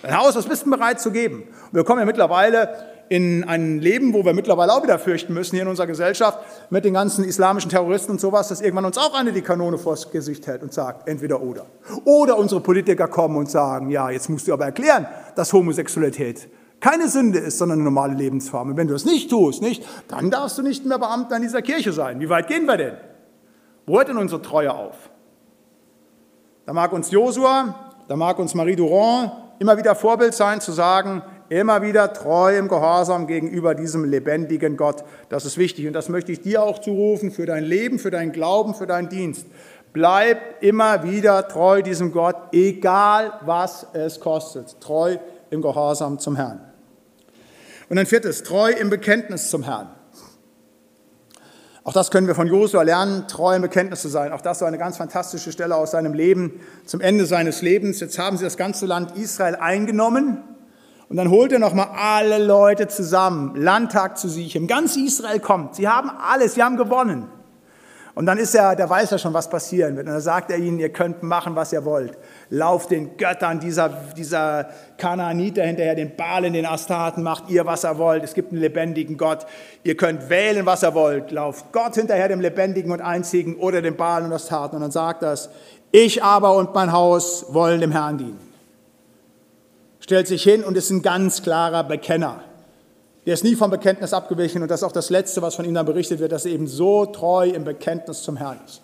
Dein 0.03 0.17
Haus, 0.17 0.37
was 0.37 0.47
bist 0.47 0.65
du 0.65 0.71
bereit 0.71 1.01
zu 1.01 1.11
geben? 1.11 1.43
Und 1.43 1.75
wir 1.75 1.83
kommen 1.83 1.99
ja 1.99 2.07
mittlerweile 2.07 2.92
in 3.13 3.45
ein 3.45 3.79
Leben, 3.79 4.15
wo 4.15 4.25
wir 4.25 4.33
mittlerweile 4.33 4.73
auch 4.73 4.83
wieder 4.83 4.99
fürchten 4.99 5.35
müssen 5.35 5.55
hier 5.55 5.65
in 5.65 5.69
unserer 5.69 5.87
Gesellschaft 5.87 6.39
mit 6.71 6.87
den 6.87 6.95
ganzen 6.95 7.25
islamischen 7.25 7.71
Terroristen 7.71 8.13
und 8.13 8.23
sowas, 8.23 8.49
dass 8.49 8.63
irgendwann 8.63 8.87
uns 8.87 8.97
auch 8.97 9.13
eine 9.13 9.33
die 9.33 9.43
Kanone 9.43 9.77
vors 9.77 10.11
Gesicht 10.11 10.47
hält 10.47 10.63
und 10.63 10.73
sagt, 10.73 11.07
entweder 11.07 11.43
oder. 11.43 11.67
Oder 12.07 12.39
unsere 12.39 12.63
Politiker 12.63 13.09
kommen 13.09 13.37
und 13.37 13.51
sagen, 13.51 13.91
ja, 13.91 14.09
jetzt 14.09 14.31
musst 14.31 14.49
du 14.49 14.55
aber 14.55 14.65
erklären, 14.65 15.07
dass 15.37 15.53
Homosexualität 15.53 16.49
keine 16.81 17.07
Sünde 17.07 17.39
ist, 17.39 17.59
sondern 17.59 17.81
eine 17.81 17.85
normale 17.85 18.15
Lebensform. 18.15 18.71
Und 18.71 18.77
wenn 18.79 18.87
du 18.87 18.95
das 18.95 19.05
nicht 19.05 19.29
tust, 19.29 19.61
nicht, 19.61 19.87
dann 20.09 20.31
darfst 20.31 20.57
du 20.57 20.63
nicht 20.63 20.87
mehr 20.87 20.99
Beamter 20.99 21.37
in 21.37 21.43
dieser 21.43 21.61
Kirche 21.61 21.93
sein. 21.93 22.19
Wie 22.19 22.31
weit 22.31 22.49
gehen 22.49 22.65
wir 22.65 22.79
denn? 22.79 22.95
Wo 23.85 23.99
hört 23.99 24.09
denn 24.09 24.17
unsere 24.17 24.41
Treue 24.41 24.73
auf? 24.73 25.11
Da 26.65 26.73
mag 26.73 26.91
uns 26.95 27.11
Josua, 27.11 27.93
da 28.09 28.17
mag 28.17 28.39
uns 28.39 28.55
Marie 28.55 28.77
Durand 28.77 29.33
immer 29.59 29.77
wieder 29.77 29.95
Vorbild 29.95 30.35
sein, 30.35 30.63
zu 30.63 30.73
sagen, 30.73 31.23
immer 31.61 31.83
wieder 31.83 32.13
treu 32.13 32.57
im 32.57 32.69
Gehorsam 32.69 33.27
gegenüber 33.27 33.75
diesem 33.75 34.05
lebendigen 34.05 34.77
Gott. 34.77 35.05
Das 35.29 35.45
ist 35.45 35.59
wichtig 35.59 35.87
und 35.87 35.93
das 35.93 36.09
möchte 36.09 36.33
ich 36.33 36.41
dir 36.41 36.63
auch 36.63 36.79
zurufen 36.79 37.31
für 37.31 37.45
dein 37.45 37.65
Leben, 37.65 37.99
für 37.99 38.11
deinen 38.11 38.33
Glauben, 38.33 38.75
für 38.75 38.87
deinen 38.87 39.11
Dienst. 39.11 39.47
Bleib 39.93 40.63
immer 40.63 41.03
wieder 41.03 41.47
treu 41.49 41.83
diesem 41.83 42.13
Gott, 42.13 42.37
egal 42.53 43.35
was 43.43 43.87
es 43.93 44.19
kostet. 44.21 44.81
Treu 44.81 45.19
im 45.51 45.61
Gehorsam 45.61 46.19
zum 46.19 46.37
Herrn. 46.37 46.61
Und 47.91 47.99
ein 47.99 48.07
viertes, 48.07 48.43
treu 48.43 48.71
im 48.71 48.89
Bekenntnis 48.89 49.51
zum 49.51 49.65
Herrn. 49.65 49.91
Auch 51.85 51.93
das 51.93 52.11
können 52.11 52.29
wir 52.29 52.35
von 52.35 52.47
Josua 52.47 52.83
lernen, 52.83 53.29
treu 53.29 53.55
im 53.55 53.61
Bekenntnis 53.61 54.01
zu 54.01 54.09
sein. 54.09 54.33
Auch 54.33 54.41
das 54.41 54.63
war 54.63 54.69
eine 54.69 54.79
ganz 54.79 54.97
fantastische 54.97 55.53
Stelle 55.53 55.77
aus 55.77 55.91
seinem 55.91 56.15
Leben 56.15 56.61
zum 56.87 57.03
Ende 57.03 57.27
seines 57.27 57.61
Lebens. 57.61 58.01
Jetzt 58.01 58.19
haben 58.19 58.39
sie 58.39 58.45
das 58.45 58.57
ganze 58.57 58.87
Land 58.87 59.19
Israel 59.19 59.57
eingenommen 59.57 60.43
und 61.13 61.19
dann 61.19 61.29
holt 61.29 61.53
er 61.53 61.59
nochmal 61.59 61.89
alle 61.95 62.43
Leute 62.43 62.89
zusammen, 62.89 63.55
Landtag 63.55 64.17
zu 64.17 64.31
sich. 64.31 64.57
Im 64.57 64.67
Ganz 64.67 64.97
Israel 64.97 65.41
kommt. 65.41 65.75
Sie 65.75 65.87
haben 65.87 66.09
alles, 66.09 66.55
sie 66.55 66.63
haben 66.63 66.79
gewonnen. 66.79 67.29
Und 68.15 68.25
dann 68.25 68.39
ist 68.39 68.55
er, 68.55 68.75
der 68.77 68.89
weiß 68.89 69.11
ja 69.11 69.19
schon, 69.19 69.35
was 69.35 69.51
passieren 69.51 69.95
wird. 69.95 70.07
Und 70.07 70.15
dann 70.15 70.23
sagt 70.23 70.51
er 70.51 70.57
ihnen, 70.57 70.79
ihr 70.79 70.89
könnt 70.89 71.23
machen, 71.23 71.55
was 71.55 71.71
ihr 71.75 71.85
wollt. 71.85 72.17
Lauft 72.49 72.93
den 72.93 73.19
Göttern 73.19 73.61
dieser, 73.61 73.91
dieser 74.17 74.71
Kanaaniter 74.97 75.65
hinterher, 75.65 75.95
den 75.97 76.17
Balen, 76.17 76.55
den 76.55 76.65
Astarten, 76.65 77.23
macht 77.23 77.51
ihr, 77.51 77.67
was 77.67 77.85
ihr 77.85 77.99
wollt. 77.99 78.25
Es 78.25 78.33
gibt 78.33 78.51
einen 78.51 78.63
lebendigen 78.63 79.19
Gott. 79.19 79.45
Ihr 79.83 79.99
könnt 79.99 80.31
wählen, 80.31 80.65
was 80.65 80.83
ihr 80.83 80.95
wollt. 80.95 81.31
Lauft 81.31 81.73
Gott 81.73 81.95
hinterher, 81.95 82.29
dem 82.29 82.41
lebendigen 82.41 82.91
und 82.91 83.03
einzigen, 83.03 83.57
oder 83.57 83.83
dem 83.83 83.97
Balen 83.97 84.25
und 84.25 84.33
Astarten. 84.33 84.77
Und 84.77 84.81
dann 84.83 84.93
sagt 84.93 85.23
er 85.23 85.37
ich 85.91 86.25
aber 86.25 86.57
und 86.57 86.75
mein 86.75 86.91
Haus 86.91 87.45
wollen 87.51 87.83
dem 87.83 87.93
Herrn 87.93 88.17
dienen. 88.17 88.52
Stellt 90.03 90.27
sich 90.27 90.43
hin 90.43 90.65
und 90.65 90.77
ist 90.77 90.91
ein 90.91 91.01
ganz 91.01 91.43
klarer 91.43 91.85
Bekenner. 91.85 92.43
Der 93.25 93.35
ist 93.35 93.45
nie 93.45 93.55
vom 93.55 93.71
Bekenntnis 93.71 94.13
abgewichen 94.13 94.61
und 94.61 94.69
das 94.69 94.81
ist 94.81 94.85
auch 94.85 94.91
das 94.91 95.11
Letzte, 95.11 95.43
was 95.43 95.55
von 95.55 95.65
ihm 95.65 95.75
dann 95.75 95.87
berichtet 95.87 96.19
wird, 96.19 96.33
dass 96.33 96.45
er 96.45 96.51
eben 96.51 96.67
so 96.67 97.07
treu 97.07 97.49
im 97.49 97.63
Bekenntnis 97.63 98.23
zum 98.23 98.37
Herrn 98.37 98.59
ist. 98.67 98.83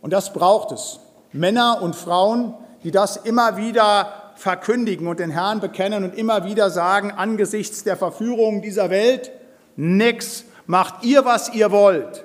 Und 0.00 0.12
das 0.12 0.32
braucht 0.32 0.70
es. 0.70 1.00
Männer 1.32 1.82
und 1.82 1.96
Frauen, 1.96 2.54
die 2.84 2.92
das 2.92 3.16
immer 3.16 3.56
wieder 3.56 4.12
verkündigen 4.36 5.08
und 5.08 5.18
den 5.18 5.30
Herrn 5.30 5.58
bekennen 5.58 6.04
und 6.04 6.16
immer 6.16 6.44
wieder 6.44 6.70
sagen, 6.70 7.10
angesichts 7.10 7.82
der 7.82 7.96
Verführung 7.96 8.62
dieser 8.62 8.90
Welt, 8.90 9.32
nix, 9.74 10.44
macht 10.66 11.02
ihr, 11.02 11.24
was 11.24 11.52
ihr 11.52 11.72
wollt. 11.72 12.24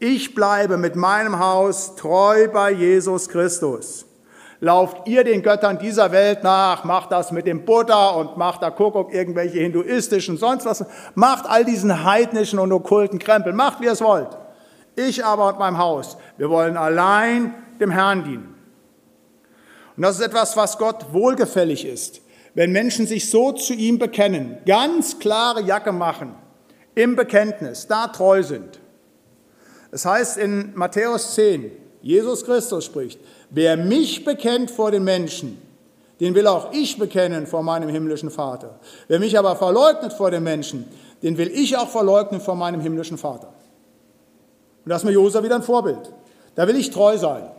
Ich 0.00 0.34
bleibe 0.34 0.78
mit 0.78 0.96
meinem 0.96 1.38
Haus 1.38 1.94
treu 1.94 2.48
bei 2.48 2.72
Jesus 2.72 3.28
Christus 3.28 4.04
lauft 4.60 5.06
ihr 5.08 5.24
den 5.24 5.42
Göttern 5.42 5.78
dieser 5.78 6.12
Welt 6.12 6.42
nach, 6.42 6.84
macht 6.84 7.12
das 7.12 7.32
mit 7.32 7.46
dem 7.46 7.64
Buddha 7.64 8.10
und 8.10 8.36
macht 8.36 8.62
da 8.62 8.70
Kuckuck 8.70 9.12
irgendwelche 9.12 9.58
hinduistischen, 9.58 10.36
sonst 10.36 10.64
was, 10.64 10.84
macht 11.14 11.46
all 11.48 11.64
diesen 11.64 12.04
heidnischen 12.04 12.58
und 12.58 12.72
okkulten 12.72 13.18
Krempel, 13.18 13.52
macht 13.52 13.80
wie 13.80 13.86
ihr 13.86 13.92
es 13.92 14.00
wollt. 14.00 14.36
Ich 14.94 15.24
aber 15.24 15.48
und 15.48 15.58
mein 15.58 15.78
Haus, 15.78 16.16
wir 16.38 16.48
wollen 16.48 16.76
allein 16.76 17.54
dem 17.80 17.90
Herrn 17.90 18.24
dienen. 18.24 18.54
Und 19.96 20.02
das 20.02 20.18
ist 20.18 20.26
etwas, 20.26 20.56
was 20.56 20.78
Gott 20.78 21.12
wohlgefällig 21.12 21.84
ist. 21.84 22.20
Wenn 22.54 22.72
Menschen 22.72 23.06
sich 23.06 23.30
so 23.30 23.52
zu 23.52 23.74
ihm 23.74 23.98
bekennen, 23.98 24.58
ganz 24.66 25.18
klare 25.18 25.62
Jacke 25.62 25.92
machen, 25.92 26.34
im 26.94 27.14
Bekenntnis, 27.14 27.86
da 27.86 28.08
treu 28.08 28.42
sind. 28.42 28.80
Es 29.92 30.06
heißt 30.06 30.38
in 30.38 30.72
Matthäus 30.74 31.34
10, 31.34 31.70
Jesus 32.00 32.44
Christus 32.44 32.86
spricht, 32.86 33.20
wer 33.50 33.76
mich 33.76 34.24
bekennt 34.24 34.70
vor 34.70 34.90
den 34.90 35.04
Menschen, 35.04 35.60
den 36.20 36.34
will 36.34 36.46
auch 36.46 36.72
ich 36.72 36.98
bekennen 36.98 37.46
vor 37.46 37.62
meinem 37.62 37.88
himmlischen 37.88 38.30
Vater. 38.30 38.78
Wer 39.08 39.20
mich 39.20 39.38
aber 39.38 39.56
verleugnet 39.56 40.12
vor 40.12 40.30
den 40.30 40.42
Menschen, 40.42 40.88
den 41.22 41.36
will 41.36 41.48
ich 41.48 41.76
auch 41.76 41.88
verleugnen 41.88 42.40
vor 42.40 42.54
meinem 42.54 42.80
himmlischen 42.80 43.18
Vater. 43.18 43.48
Und 44.84 44.90
das 44.90 45.02
ist 45.02 45.06
mir 45.06 45.12
Josua 45.12 45.42
wieder 45.42 45.56
ein 45.56 45.62
Vorbild. 45.62 46.12
Da 46.54 46.66
will 46.66 46.76
ich 46.76 46.90
treu 46.90 47.18
sein. 47.18 47.50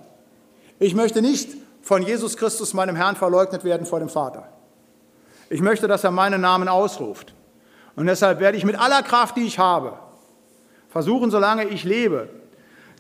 Ich 0.79 0.95
möchte 0.95 1.21
nicht 1.21 1.49
von 1.81 2.01
Jesus 2.01 2.37
Christus, 2.37 2.73
meinem 2.73 2.95
Herrn, 2.95 3.15
verleugnet 3.15 3.63
werden 3.63 3.85
vor 3.85 3.99
dem 3.99 4.09
Vater. 4.09 4.47
Ich 5.49 5.61
möchte, 5.61 5.87
dass 5.87 6.03
er 6.03 6.11
meinen 6.11 6.41
Namen 6.41 6.67
ausruft. 6.67 7.33
Und 7.95 8.07
deshalb 8.07 8.39
werde 8.39 8.57
ich 8.57 8.65
mit 8.65 8.79
aller 8.79 9.01
Kraft, 9.03 9.37
die 9.37 9.45
ich 9.45 9.59
habe, 9.59 9.93
versuchen, 10.89 11.31
solange 11.31 11.65
ich 11.65 11.83
lebe, 11.83 12.29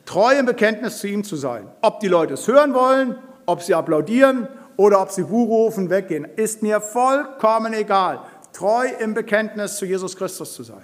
treu 0.07 0.39
im 0.39 0.47
Bekenntnis 0.47 0.97
zu 0.97 1.07
ihm 1.07 1.23
zu 1.23 1.35
sein. 1.35 1.69
Ob 1.81 1.99
die 1.99 2.07
Leute 2.07 2.33
es 2.33 2.47
hören 2.47 2.73
wollen, 2.73 3.19
ob 3.45 3.61
sie 3.61 3.75
applaudieren 3.75 4.47
oder 4.77 5.01
ob 5.01 5.11
sie 5.11 5.23
Hu 5.23 5.43
rufen, 5.43 5.91
weggehen, 5.91 6.25
ist 6.35 6.63
mir 6.63 6.81
vollkommen 6.81 7.73
egal. 7.73 8.21
Treu 8.53 8.87
im 8.99 9.13
Bekenntnis 9.13 9.77
zu 9.77 9.85
Jesus 9.85 10.15
Christus 10.15 10.53
zu 10.53 10.63
sein. 10.63 10.83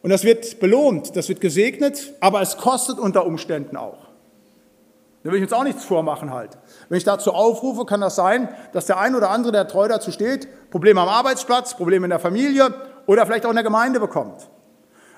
Und 0.00 0.10
das 0.10 0.24
wird 0.24 0.58
belohnt, 0.58 1.14
das 1.16 1.28
wird 1.28 1.40
gesegnet, 1.40 2.14
aber 2.20 2.40
es 2.40 2.56
kostet 2.56 2.98
unter 2.98 3.26
Umständen 3.26 3.76
auch. 3.76 3.98
Da 5.22 5.30
will 5.30 5.36
ich 5.36 5.44
uns 5.44 5.52
auch 5.52 5.62
nichts 5.62 5.84
vormachen 5.84 6.32
halt. 6.32 6.58
Wenn 6.88 6.98
ich 6.98 7.04
dazu 7.04 7.32
aufrufe, 7.32 7.84
kann 7.84 8.00
das 8.00 8.16
sein, 8.16 8.48
dass 8.72 8.86
der 8.86 8.98
ein 8.98 9.14
oder 9.14 9.30
andere, 9.30 9.52
der 9.52 9.68
treu 9.68 9.86
dazu 9.86 10.10
steht, 10.10 10.48
Probleme 10.70 11.00
am 11.00 11.08
Arbeitsplatz, 11.08 11.76
Probleme 11.76 12.06
in 12.06 12.10
der 12.10 12.18
Familie 12.18 12.74
oder 13.06 13.24
vielleicht 13.26 13.46
auch 13.46 13.50
in 13.50 13.56
der 13.56 13.64
Gemeinde 13.64 14.00
bekommt. 14.00 14.48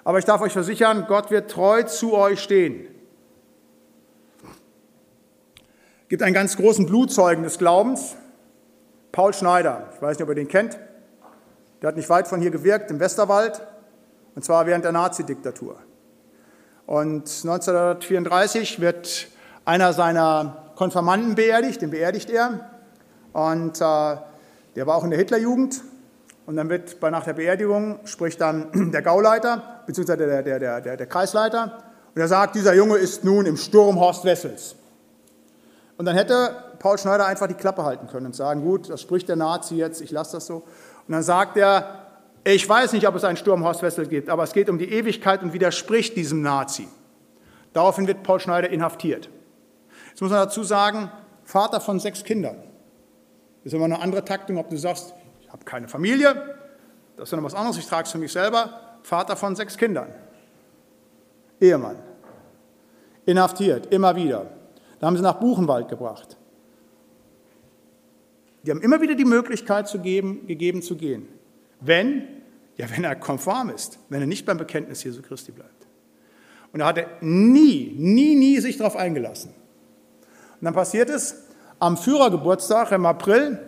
Aber 0.05 0.19
ich 0.19 0.27
darf 0.27 0.43
euch 0.43 0.53
versichern, 0.53 1.07
Gott 1.09 1.31
wird 1.31 1.51
treu 1.51 1.83
zu 1.85 2.13
euch 2.13 2.41
stehen. 2.41 2.89
Es 6.04 6.04
gibt 6.15 6.23
einen 6.23 6.33
ganz 6.33 6.57
großen 6.57 6.87
Blutzeugen 6.87 7.43
des 7.43 7.59
Glaubens, 7.59 8.15
Paul 9.11 9.35
Schneider. 9.35 9.89
Ich 9.97 10.01
weiß 10.01 10.17
nicht, 10.17 10.23
ob 10.23 10.29
ihr 10.29 10.37
den 10.37 10.47
kennt. 10.47 10.79
Der 11.83 11.89
hat 11.89 11.97
nicht 11.97 12.09
weit 12.09 12.29
von 12.29 12.41
hier 12.41 12.53
gewirkt, 12.53 12.89
im 12.93 13.01
Westerwald, 13.01 13.61
und 14.37 14.45
zwar 14.45 14.65
während 14.65 14.85
der 14.85 14.93
Nazi-Diktatur. 14.93 15.77
Und 16.87 17.23
1934 17.23 18.81
wird 18.81 19.27
einer 19.65 19.93
seiner 19.93 20.71
Konfirmanden 20.77 21.35
beerdigt, 21.35 21.83
den 21.83 21.91
beerdigt 21.91 22.31
er. 22.31 22.61
Und 23.33 23.81
äh, 23.81 24.17
der 24.77 24.87
war 24.87 24.95
auch 24.95 25.03
in 25.03 25.11
der 25.11 25.19
Hitlerjugend. 25.19 25.83
Und 26.47 26.55
dann 26.55 26.69
wird 26.69 27.01
bei, 27.01 27.11
nach 27.11 27.25
der 27.25 27.33
Beerdigung 27.33 27.99
spricht 28.05 28.41
dann 28.41 28.93
der 28.93 29.03
Gauleiter, 29.03 29.83
beziehungsweise 29.85 30.29
der, 30.29 30.45
der, 30.45 30.61
der, 30.61 30.81
der, 30.81 30.97
der 30.97 31.07
Kreisleiter, 31.09 31.83
und 32.15 32.21
er 32.21 32.29
sagt, 32.29 32.55
dieser 32.55 32.75
Junge 32.75 32.99
ist 32.99 33.25
nun 33.25 33.47
im 33.47 33.57
Sturm 33.57 33.99
Horst 33.99 34.25
Wessels. 34.25 34.77
Und 35.97 36.07
dann 36.07 36.17
hätte 36.17 36.57
Paul 36.79 36.99
Schneider 36.99 37.27
einfach 37.27 37.47
die 37.47 37.55
Klappe 37.55 37.85
halten 37.85 38.09
können 38.09 38.27
und 38.27 38.35
sagen, 38.35 38.63
gut, 38.63 38.91
das 38.91 39.01
spricht 39.01 39.29
der 39.29 39.37
Nazi 39.37 39.77
jetzt, 39.77 40.01
ich 40.01 40.11
lasse 40.11 40.33
das 40.33 40.47
so. 40.47 40.57
Und 40.57 41.13
dann 41.13 41.23
sagt 41.23 41.57
er, 41.57 42.01
ich 42.45 42.69
weiß 42.69 42.93
nicht, 42.93 43.07
ob 43.07 43.15
es 43.15 43.25
einen 43.25 43.37
Sturm 43.37 43.65
Horst 43.65 43.83
Wessel 43.83 44.07
gibt, 44.07 44.29
aber 44.29 44.43
es 44.43 44.53
geht 44.53 44.69
um 44.69 44.79
die 44.79 44.93
Ewigkeit 44.93 45.43
und 45.43 45.53
widerspricht 45.53 46.17
diesem 46.17 46.43
Nazi. 46.43 46.89
Daraufhin 47.73 48.07
wird 48.07 48.23
Paul 48.23 48.41
Schneider 48.41 48.69
inhaftiert. 48.71 49.31
Jetzt 50.11 50.21
muss 50.21 50.31
man 50.31 50.41
dazu 50.41 50.63
sagen, 50.63 51.11
Vater 51.45 51.81
von 51.81 52.01
sechs 52.01 52.23
Kindern. 52.25 52.57
Das 53.63 53.73
ist 53.73 53.77
immer 53.77 53.87
eine 53.87 54.01
andere 54.01 54.25
Taktung, 54.25 54.59
ob 54.59 54.69
du 54.69 54.77
sagst, 54.77 55.15
ich 55.41 55.51
habe 55.51 55.65
keine 55.65 55.89
Familie, 55.89 56.57
das 57.17 57.31
ist 57.31 57.37
noch 57.37 57.45
was 57.45 57.55
anderes, 57.55 57.79
ich 57.79 57.87
trage 57.87 58.05
es 58.05 58.13
für 58.13 58.19
mich 58.19 58.33
selber. 58.33 58.99
Vater 59.03 59.37
von 59.37 59.55
sechs 59.55 59.77
Kindern. 59.77 60.09
Ehemann. 61.61 61.97
Inhaftiert, 63.27 63.87
immer 63.93 64.17
wieder. 64.17 64.47
Da 65.05 65.09
haben 65.09 65.19
sie 65.19 65.23
nach 65.23 65.35
Buchenwald 65.35 65.89
gebracht. 65.89 66.39
Die 68.63 68.71
haben 68.71 68.81
immer 68.81 69.03
wieder 69.03 69.15
die 69.15 69.27
Möglichkeit 69.27 69.87
zu 69.87 69.99
geben, 69.99 70.47
gegeben 70.47 70.81
zu 70.81 70.97
gehen. 70.97 71.29
Wenn, 71.79 72.27
ja, 72.79 72.87
wenn 72.89 73.05
er 73.05 73.15
konform 73.15 73.69
ist, 73.69 73.99
wenn 74.09 74.23
er 74.23 74.27
nicht 74.27 74.47
beim 74.47 74.57
Bekenntnis 74.57 75.05
Jesu 75.05 75.21
Christi 75.21 75.53
bleibt. 75.53 75.87
Und 76.73 76.81
er 76.81 76.87
hatte 76.87 77.07
nie, 77.21 77.95
nie, 77.99 78.35
nie 78.35 78.59
sich 78.61 78.79
darauf 78.79 78.97
eingelassen. 78.97 79.51
Und 79.51 80.65
dann 80.65 80.73
passiert 80.73 81.11
es 81.11 81.49
am 81.79 81.99
Führergeburtstag 81.99 82.91
im 82.93 83.05
April 83.05 83.59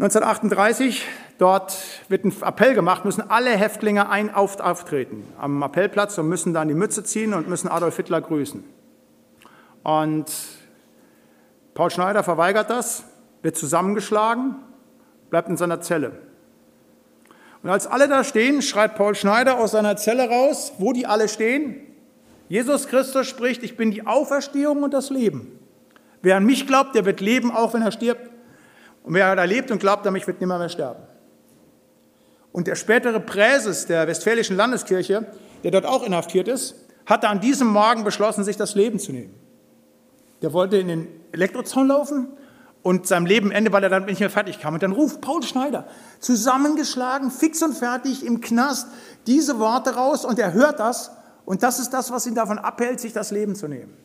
1938, 0.00 1.06
dort 1.38 1.78
wird 2.08 2.24
ein 2.24 2.34
Appell 2.42 2.74
gemacht, 2.74 3.04
müssen 3.04 3.22
alle 3.30 3.50
Häftlinge 3.50 4.08
ein 4.08 4.34
auf, 4.34 4.58
auftreten 4.58 5.22
am 5.38 5.62
Appellplatz 5.62 6.18
und 6.18 6.28
müssen 6.28 6.52
dann 6.52 6.66
die 6.66 6.74
Mütze 6.74 7.04
ziehen 7.04 7.34
und 7.34 7.48
müssen 7.48 7.68
Adolf 7.68 7.98
Hitler 7.98 8.20
grüßen. 8.20 8.81
Und 9.82 10.26
Paul 11.74 11.90
Schneider 11.90 12.22
verweigert 12.22 12.70
das, 12.70 13.04
wird 13.42 13.56
zusammengeschlagen, 13.56 14.56
bleibt 15.30 15.48
in 15.48 15.56
seiner 15.56 15.80
Zelle. 15.80 16.12
Und 17.62 17.70
als 17.70 17.86
alle 17.86 18.08
da 18.08 18.24
stehen, 18.24 18.60
schreit 18.60 18.96
Paul 18.96 19.14
Schneider 19.14 19.58
aus 19.58 19.72
seiner 19.72 19.96
Zelle 19.96 20.28
raus, 20.28 20.72
wo 20.78 20.92
die 20.92 21.06
alle 21.06 21.28
stehen, 21.28 21.80
Jesus 22.48 22.86
Christus 22.88 23.26
spricht, 23.28 23.62
ich 23.62 23.78
bin 23.78 23.90
die 23.90 24.06
Auferstehung 24.06 24.82
und 24.82 24.92
das 24.92 25.08
Leben. 25.08 25.58
Wer 26.20 26.36
an 26.36 26.44
mich 26.44 26.66
glaubt, 26.66 26.94
der 26.94 27.06
wird 27.06 27.20
leben, 27.20 27.50
auch 27.50 27.72
wenn 27.72 27.80
er 27.80 27.92
stirbt. 27.92 28.30
Und 29.02 29.14
wer 29.14 29.34
da 29.34 29.44
lebt 29.44 29.70
und 29.70 29.78
glaubt 29.78 30.06
an 30.06 30.12
mich, 30.12 30.26
wird 30.26 30.40
nimmer 30.40 30.58
mehr 30.58 30.68
sterben. 30.68 31.02
Und 32.52 32.66
der 32.66 32.74
spätere 32.74 33.20
Präses 33.20 33.86
der 33.86 34.06
Westfälischen 34.06 34.56
Landeskirche, 34.56 35.26
der 35.64 35.70
dort 35.70 35.86
auch 35.86 36.02
inhaftiert 36.02 36.46
ist, 36.46 36.74
hatte 37.06 37.28
an 37.28 37.40
diesem 37.40 37.68
Morgen 37.68 38.04
beschlossen, 38.04 38.44
sich 38.44 38.58
das 38.58 38.74
Leben 38.74 38.98
zu 38.98 39.12
nehmen. 39.12 39.34
Der 40.42 40.52
wollte 40.52 40.76
in 40.76 40.88
den 40.88 41.08
Elektrozaun 41.32 41.88
laufen 41.88 42.28
und 42.82 43.06
seinem 43.06 43.26
Leben 43.26 43.52
Ende, 43.52 43.72
weil 43.72 43.84
er 43.84 43.90
dann 43.90 44.04
nicht 44.04 44.20
mehr 44.20 44.30
fertig 44.30 44.60
kam. 44.60 44.74
Und 44.74 44.82
dann 44.82 44.92
ruft 44.92 45.20
Paul 45.20 45.42
Schneider, 45.42 45.86
zusammengeschlagen, 46.18 47.30
fix 47.30 47.62
und 47.62 47.74
fertig 47.74 48.26
im 48.26 48.40
Knast, 48.40 48.88
diese 49.26 49.58
Worte 49.58 49.94
raus 49.94 50.24
und 50.24 50.38
er 50.38 50.52
hört 50.52 50.80
das 50.80 51.12
und 51.44 51.62
das 51.62 51.78
ist 51.78 51.90
das, 51.90 52.10
was 52.10 52.26
ihn 52.26 52.34
davon 52.34 52.58
abhält, 52.58 53.00
sich 53.00 53.12
das 53.12 53.30
Leben 53.30 53.54
zu 53.54 53.68
nehmen. 53.68 53.96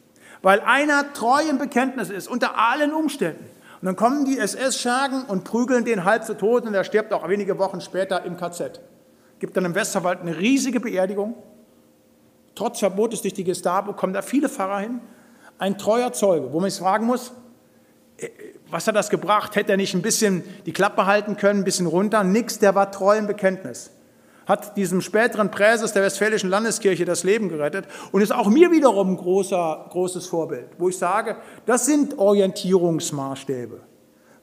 Weil 0.42 0.60
einer 0.62 1.14
treu 1.14 1.42
im 1.50 1.58
Bekenntnis 1.58 2.10
ist, 2.10 2.28
unter 2.28 2.58
allen 2.58 2.94
Umständen. 2.94 3.44
Und 3.82 3.86
dann 3.86 3.96
kommen 3.96 4.26
die 4.26 4.38
SS-Schergen 4.38 5.24
und 5.24 5.44
prügeln 5.44 5.86
den 5.86 6.04
halb 6.04 6.24
zu 6.24 6.36
Tod 6.36 6.66
und 6.66 6.74
er 6.74 6.84
stirbt 6.84 7.14
auch 7.14 7.28
wenige 7.28 7.60
Wochen 7.60 7.82
später 7.82 8.24
im 8.24 8.38
KZ. 8.38 8.80
Gibt 9.40 9.56
dann 9.56 9.66
im 9.66 9.76
Westerwald 9.76 10.22
eine 10.22 10.38
riesige 10.38 10.80
Beerdigung. 10.80 11.36
Trotz 12.56 12.80
Verbotes 12.80 13.22
durch 13.22 13.36
die 13.36 13.44
Gestapo 13.44 13.94
kommen 13.94 14.14
da 14.14 14.24
viele 14.24 14.50
Pfarrer 14.50 14.80
hin. 14.80 15.00
Ein 15.60 15.78
treuer 15.78 16.14
Zeuge, 16.14 16.52
wo 16.54 16.60
man 16.60 16.70
sich 16.70 16.80
fragen 16.80 17.06
muss, 17.06 17.32
äh, 18.18 18.30
was 18.70 18.88
hat 18.88 18.96
das 18.96 19.10
gebracht? 19.10 19.56
Hätte 19.56 19.72
er 19.72 19.78
nicht 19.78 19.94
ein 19.94 20.02
bisschen 20.02 20.44
die 20.66 20.74
Klappe 20.74 21.06
halten 21.06 21.38
können, 21.38 21.62
ein 21.62 21.66
bisschen 21.66 21.88
runter? 21.88 22.24
Nix, 22.24 22.60
der 22.60 22.76
war 22.76 22.92
treu 22.92 23.18
im 23.18 23.28
Bekenntnis 23.28 23.92
hat 24.48 24.78
diesem 24.78 25.02
späteren 25.02 25.52
Präses 25.52 25.92
der 25.92 26.04
Westfälischen 26.04 26.50
Landeskirche 26.50 27.06
das 27.06 27.24
Leben 27.24 27.50
gerettet 27.50 27.86
und 28.12 28.22
ist 28.22 28.32
auch 28.32 28.48
mir 28.48 28.72
wiederum 28.72 29.12
ein 29.12 29.18
großer, 29.18 29.88
großes 29.90 30.26
Vorbild, 30.28 30.70
wo 30.78 30.90
ich 30.90 30.98
sage, 30.98 31.36
das 31.66 31.86
sind 31.86 32.18
Orientierungsmaßstäbe. 32.18 33.82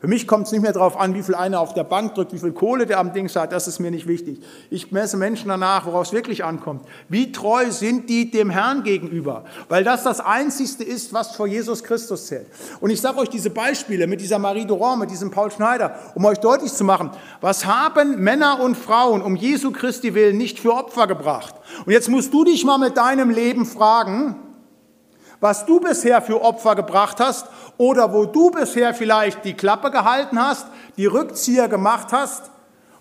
Für 0.05 0.09
mich 0.09 0.27
kommt 0.27 0.45
es 0.45 0.53
nicht 0.53 0.61
mehr 0.61 0.75
darauf 0.75 1.01
an, 1.01 1.15
wie 1.15 1.23
viel 1.23 1.35
einer 1.35 1.61
auf 1.61 1.73
der 1.73 1.85
Bank 1.85 2.15
drückt, 2.15 2.35
wie 2.35 2.39
viel 2.39 2.53
Kohle 2.53 2.85
der 2.85 2.99
am 2.99 3.15
Dings 3.15 3.37
hat, 3.37 3.53
das 3.53 3.67
ist 3.67 3.79
mir 3.79 3.91
nicht 3.91 4.07
wichtig. 4.07 4.39
Ich 4.69 4.93
messe 4.93 5.17
Menschen 5.17 5.49
danach, 5.49 5.87
worauf 5.87 6.09
es 6.09 6.13
wirklich 6.13 6.45
ankommt. 6.45 6.85
Wie 7.09 7.33
treu 7.33 7.71
sind 7.71 8.11
die 8.11 8.31
dem 8.31 8.51
Herrn 8.51 8.83
gegenüber? 8.83 9.47
Weil 9.71 9.83
das 9.83 10.03
das 10.03 10.21
Einzigste 10.21 10.85
ist, 10.85 11.15
was 11.15 11.35
vor 11.35 11.47
Jesus 11.47 11.83
Christus 11.83 12.27
zählt. 12.27 12.49
Und 12.83 12.91
ich 12.91 13.01
sage 13.01 13.17
euch 13.17 13.31
diese 13.31 13.49
Beispiele 13.49 14.07
mit 14.07 14.21
dieser 14.21 14.39
Marie 14.39 14.67
Doran, 14.67 14.99
mit 14.99 15.11
diesem 15.11 15.31
Paul 15.31 15.51
Schneider, 15.51 15.99
um 16.15 16.23
euch 16.27 16.37
deutlich 16.37 16.75
zu 16.75 16.85
machen, 16.85 17.11
was 17.41 17.65
haben 17.65 18.23
Männer 18.23 18.61
und 18.61 18.77
Frauen 18.77 19.23
um 19.23 19.37
Jesu 19.37 19.71
Christi 19.71 20.13
willen 20.13 20.37
nicht 20.37 20.61
für 20.61 20.75
Opfer 20.75 21.07
gebracht? 21.07 21.55
Und 21.87 21.95
jetzt 21.95 22.11
musst 22.11 22.35
du 22.35 22.45
dich 22.45 22.63
mal 22.67 22.77
mit 22.77 22.99
deinem 22.99 23.31
Leben 23.31 23.65
fragen, 23.65 24.37
was 25.45 25.67
du 25.67 25.79
bisher 25.79 26.23
für 26.23 26.41
Opfer 26.41 26.75
gebracht 26.75 27.21
hast 27.21 27.47
oder 27.77 28.13
wo 28.13 28.25
du 28.27 28.51
bisher 28.51 28.95
vielleicht 28.95 29.45
die 29.45 29.55
Klappe 29.55 29.91
gehalten 29.91 30.39
hast, 30.39 30.67
die 30.97 31.07
Rückzieher 31.07 31.69
gemacht 31.69 32.09
hast, 32.13 32.51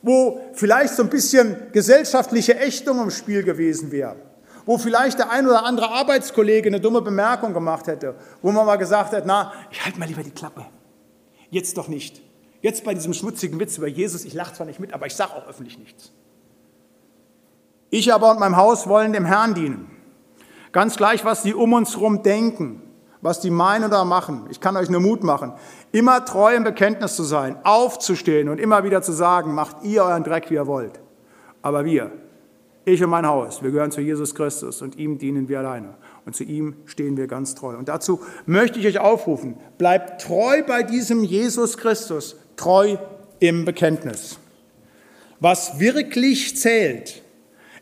wo 0.02 0.42
vielleicht 0.54 0.94
so 0.94 1.04
ein 1.04 1.10
bisschen 1.10 1.56
gesellschaftliche 1.72 2.60
Ächtung 2.60 3.02
im 3.02 3.10
Spiel 3.10 3.44
gewesen 3.44 3.92
wäre, 3.92 4.16
wo 4.66 4.78
vielleicht 4.78 5.20
der 5.20 5.30
ein 5.30 5.48
oder 5.48 5.64
andere 5.64 5.90
Arbeitskollege 5.90 6.68
eine 6.68 6.80
dumme 6.80 7.02
Bemerkung 7.02 7.54
gemacht 7.54 7.88
hätte, 7.88 8.16
wo 8.42 8.52
man 8.52 8.66
mal 8.66 8.78
gesagt 8.78 9.14
hat, 9.14 9.26
na, 9.26 9.54
ich 9.72 9.84
halte 9.84 10.00
mal 10.00 10.08
lieber 10.08 10.24
die 10.24 10.32
Klappe. 10.32 10.66
Jetzt 11.50 11.78
doch 11.78 11.88
nicht. 11.88 12.22
Jetzt 12.62 12.84
bei 12.84 12.94
diesem 12.94 13.14
schmutzigen 13.14 13.60
Witz 13.60 13.78
über 13.78 13.88
Jesus, 13.88 14.26
ich 14.26 14.34
lache 14.34 14.54
zwar 14.54 14.66
nicht 14.66 14.80
mit, 14.80 14.94
aber 14.94 15.06
ich 15.06 15.16
sage 15.16 15.34
auch 15.34 15.48
öffentlich 15.48 15.78
nichts. 15.78 16.12
Ich 17.90 18.12
aber 18.12 18.32
und 18.32 18.40
mein 18.40 18.56
Haus 18.56 18.88
wollen 18.88 19.14
dem 19.14 19.26
Herrn 19.26 19.54
dienen. 19.54 19.92
Ganz 20.72 20.98
gleich, 20.98 21.24
was 21.24 21.44
die 21.44 21.54
um 21.54 21.74
uns 21.74 21.96
herum 21.96 22.24
denken 22.24 22.82
was 23.24 23.40
die 23.40 23.50
meinen 23.50 23.86
oder 23.86 24.04
machen. 24.06 24.46
Ich 24.52 24.60
kann 24.60 24.76
euch 24.76 24.90
nur 24.90 25.00
Mut 25.00 25.24
machen, 25.24 25.54
immer 25.92 26.24
treu 26.26 26.54
im 26.54 26.64
Bekenntnis 26.64 27.16
zu 27.16 27.24
sein, 27.24 27.56
aufzustehen 27.64 28.50
und 28.50 28.60
immer 28.60 28.84
wieder 28.84 29.02
zu 29.02 29.14
sagen, 29.14 29.56
macht 29.56 29.78
ihr 29.84 30.04
euren 30.04 30.24
Dreck, 30.24 30.50
wie 30.50 30.56
ihr 30.56 30.68
wollt. 30.68 31.00
Aber 31.62 31.86
wir, 31.86 32.12
ich 32.84 33.02
und 33.02 33.10
mein 33.10 33.26
Haus, 33.26 33.64
wir 33.64 33.72
gehören 33.72 33.92
zu 33.92 34.02
Jesus 34.02 34.36
Christus 34.36 34.82
und 34.82 34.98
ihm 34.98 35.18
dienen 35.18 35.48
wir 35.48 35.60
alleine. 35.60 35.96
Und 36.26 36.36
zu 36.36 36.44
ihm 36.44 36.76
stehen 36.86 37.16
wir 37.16 37.28
ganz 37.28 37.56
treu. 37.56 37.78
Und 37.78 37.88
dazu 37.88 38.20
möchte 38.46 38.78
ich 38.78 38.88
euch 38.88 39.00
aufrufen, 39.00 39.56
bleibt 39.78 40.22
treu 40.22 40.62
bei 40.64 40.84
diesem 40.84 41.24
Jesus 41.24 41.78
Christus, 41.78 42.36
treu 42.58 42.98
im 43.40 43.64
Bekenntnis. 43.64 44.38
Was 45.40 45.80
wirklich 45.80 46.58
zählt, 46.58 47.24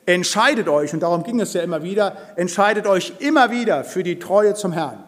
entscheidet 0.06 0.68
euch, 0.68 0.94
und 0.94 1.02
darum 1.02 1.24
ging 1.24 1.40
es 1.40 1.54
ja 1.54 1.62
immer 1.64 1.82
wieder, 1.82 2.16
entscheidet 2.36 2.86
euch 2.86 3.14
immer 3.20 3.50
wieder 3.50 3.84
für 3.84 4.04
die 4.04 4.20
Treue 4.20 4.54
zum 4.54 4.72
Herrn. 4.72 5.04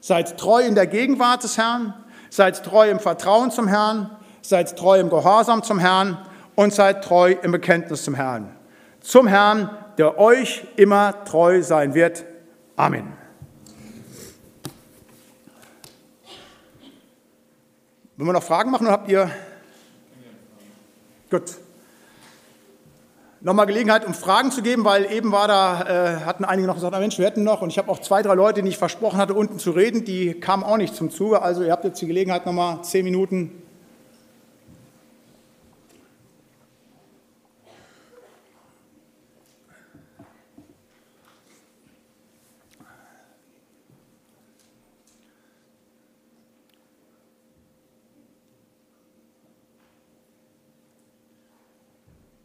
Seid 0.00 0.38
treu 0.38 0.62
in 0.62 0.74
der 0.74 0.86
Gegenwart 0.86 1.44
des 1.44 1.58
Herrn, 1.58 1.94
seid 2.30 2.64
treu 2.64 2.90
im 2.90 3.00
Vertrauen 3.00 3.50
zum 3.50 3.68
Herrn, 3.68 4.10
seid 4.42 4.78
treu 4.78 4.98
im 4.98 5.10
Gehorsam 5.10 5.62
zum 5.62 5.78
Herrn 5.78 6.18
und 6.54 6.72
seid 6.72 7.04
treu 7.04 7.32
im 7.42 7.52
Bekenntnis 7.52 8.04
zum 8.04 8.14
Herrn. 8.14 8.56
Zum 9.00 9.26
Herrn, 9.26 9.70
der 9.98 10.18
euch 10.18 10.66
immer 10.76 11.24
treu 11.24 11.62
sein 11.62 11.94
wird. 11.94 12.24
Amen. 12.76 13.12
Wollen 18.16 18.28
wir 18.28 18.32
noch 18.34 18.42
Fragen 18.42 18.70
machen 18.70 18.86
oder 18.86 18.92
habt 18.92 19.08
ihr? 19.08 19.30
Gut. 21.30 21.56
Nochmal 23.40 23.66
Gelegenheit, 23.66 24.06
um 24.06 24.14
Fragen 24.14 24.50
zu 24.50 24.62
geben, 24.62 24.84
weil 24.84 25.10
eben 25.10 25.32
war 25.32 25.48
da, 25.48 25.82
äh, 25.82 26.24
hatten 26.24 26.44
einige 26.44 26.68
noch 26.68 26.74
gesagt, 26.74 26.98
Mensch, 26.98 27.18
wir 27.18 27.26
hätten 27.26 27.42
noch, 27.42 27.62
und 27.62 27.70
ich 27.70 27.78
habe 27.78 27.90
auch 27.90 27.98
zwei, 27.98 28.22
drei 28.22 28.34
Leute, 28.34 28.62
die 28.62 28.68
ich 28.68 28.78
versprochen 28.78 29.18
hatte, 29.18 29.34
unten 29.34 29.58
zu 29.58 29.70
reden, 29.70 30.04
die 30.04 30.34
kamen 30.34 30.62
auch 30.62 30.76
nicht 30.76 30.94
zum 30.94 31.10
Zuge. 31.10 31.42
Also 31.42 31.62
ihr 31.62 31.72
habt 31.72 31.84
jetzt 31.84 32.00
die 32.00 32.06
Gelegenheit, 32.06 32.46
nochmal 32.46 32.82
zehn 32.82 33.04
Minuten 33.04 33.59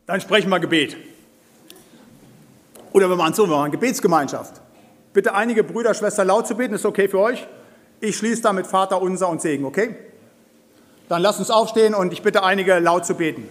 Dann 0.06 0.22
sprechen 0.22 0.50
wir 0.50 0.60
Gebet. 0.60 0.98
Oder 2.94 3.10
wir 3.10 3.16
machen 3.16 3.34
so, 3.34 3.50
wir 3.50 3.58
machen 3.58 3.72
Gebetsgemeinschaft. 3.72 4.62
Bitte 5.14 5.34
einige 5.34 5.64
Brüder, 5.64 5.94
Schwestern 5.94 6.28
laut 6.28 6.48
zu 6.48 6.56
beten, 6.56 6.76
ist 6.76 6.86
okay 6.86 7.08
für 7.08 7.20
euch? 7.20 7.48
Ich 8.00 8.18
schließe 8.18 8.42
damit 8.42 8.68
Vater 8.68 9.02
unser 9.02 9.30
und 9.30 9.42
Segen, 9.42 9.66
okay? 9.66 9.96
Dann 11.10 11.22
lasst 11.22 11.40
uns 11.40 11.50
aufstehen 11.50 11.94
und 11.94 12.14
ich 12.14 12.22
bitte 12.22 12.44
einige 12.44 12.80
laut 12.80 13.06
zu 13.06 13.16
beten. 13.16 13.48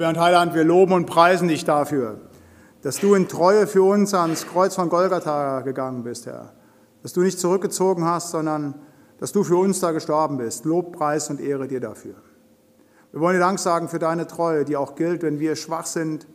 Herr 0.00 0.18
Heiland, 0.18 0.54
wir 0.54 0.64
loben 0.64 0.94
und 0.94 1.04
preisen 1.04 1.48
dich 1.48 1.66
dafür, 1.66 2.20
dass 2.80 3.00
du 3.00 3.14
in 3.14 3.28
Treue 3.28 3.66
für 3.66 3.82
uns 3.82 4.14
ans 4.14 4.46
Kreuz 4.46 4.74
von 4.74 4.88
Golgatha 4.88 5.60
gegangen 5.60 6.04
bist, 6.04 6.24
Herr. 6.24 6.52
Dass 7.02 7.12
du 7.12 7.20
nicht 7.20 7.38
zurückgezogen 7.38 8.06
hast, 8.06 8.30
sondern 8.30 8.76
dass 9.18 9.32
du 9.32 9.44
für 9.44 9.56
uns 9.56 9.80
da 9.80 9.92
gestorben 9.92 10.38
bist. 10.38 10.64
Lob, 10.64 10.96
Preis 10.96 11.28
und 11.28 11.38
Ehre 11.38 11.68
dir 11.68 11.80
dafür. 11.80 12.14
Wir 13.12 13.20
wollen 13.20 13.34
dir 13.34 13.40
Dank 13.40 13.58
sagen 13.58 13.90
für 13.90 13.98
deine 13.98 14.26
Treue, 14.26 14.64
die 14.64 14.78
auch 14.78 14.94
gilt, 14.94 15.22
wenn 15.22 15.38
wir 15.38 15.54
schwach 15.54 15.84
sind, 15.84 16.26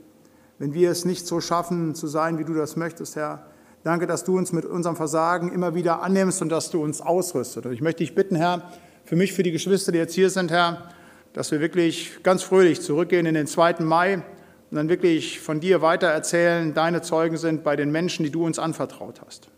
wenn 0.59 0.75
wir 0.75 0.91
es 0.91 1.03
nicht 1.03 1.25
so 1.25 1.41
schaffen 1.41 1.95
zu 1.95 2.05
sein, 2.05 2.37
wie 2.37 2.43
du 2.43 2.53
das 2.53 2.75
möchtest, 2.75 3.15
Herr. 3.15 3.47
Danke, 3.83 4.05
dass 4.05 4.23
du 4.23 4.37
uns 4.37 4.51
mit 4.51 4.65
unserem 4.65 4.95
Versagen 4.95 5.51
immer 5.51 5.73
wieder 5.73 6.03
annimmst 6.03 6.39
und 6.43 6.49
dass 6.49 6.69
du 6.69 6.83
uns 6.83 7.01
ausrüstet. 7.01 7.65
Und 7.65 7.71
ich 7.71 7.81
möchte 7.81 8.03
dich 8.03 8.13
bitten, 8.13 8.35
Herr, 8.35 8.69
für 9.05 9.15
mich, 9.15 9.33
für 9.33 9.41
die 9.41 9.51
Geschwister, 9.51 9.91
die 9.91 9.97
jetzt 9.97 10.13
hier 10.13 10.29
sind, 10.29 10.51
Herr, 10.51 10.89
dass 11.35 11.51
wir 11.51 11.59
wirklich 11.59 12.23
ganz 12.23 12.43
fröhlich 12.43 12.81
zurückgehen 12.81 13.25
in 13.25 13.33
den 13.33 13.45
2. 13.45 13.81
Mai 13.81 14.15
und 14.15 14.23
dann 14.71 14.87
wirklich 14.87 15.41
von 15.41 15.59
dir 15.59 15.81
weiter 15.81 16.07
erzählen, 16.07 16.73
deine 16.73 17.01
Zeugen 17.01 17.35
sind 17.35 17.61
bei 17.61 17.75
den 17.75 17.91
Menschen, 17.91 18.23
die 18.23 18.31
du 18.31 18.45
uns 18.45 18.57
anvertraut 18.57 19.19
hast. 19.23 19.49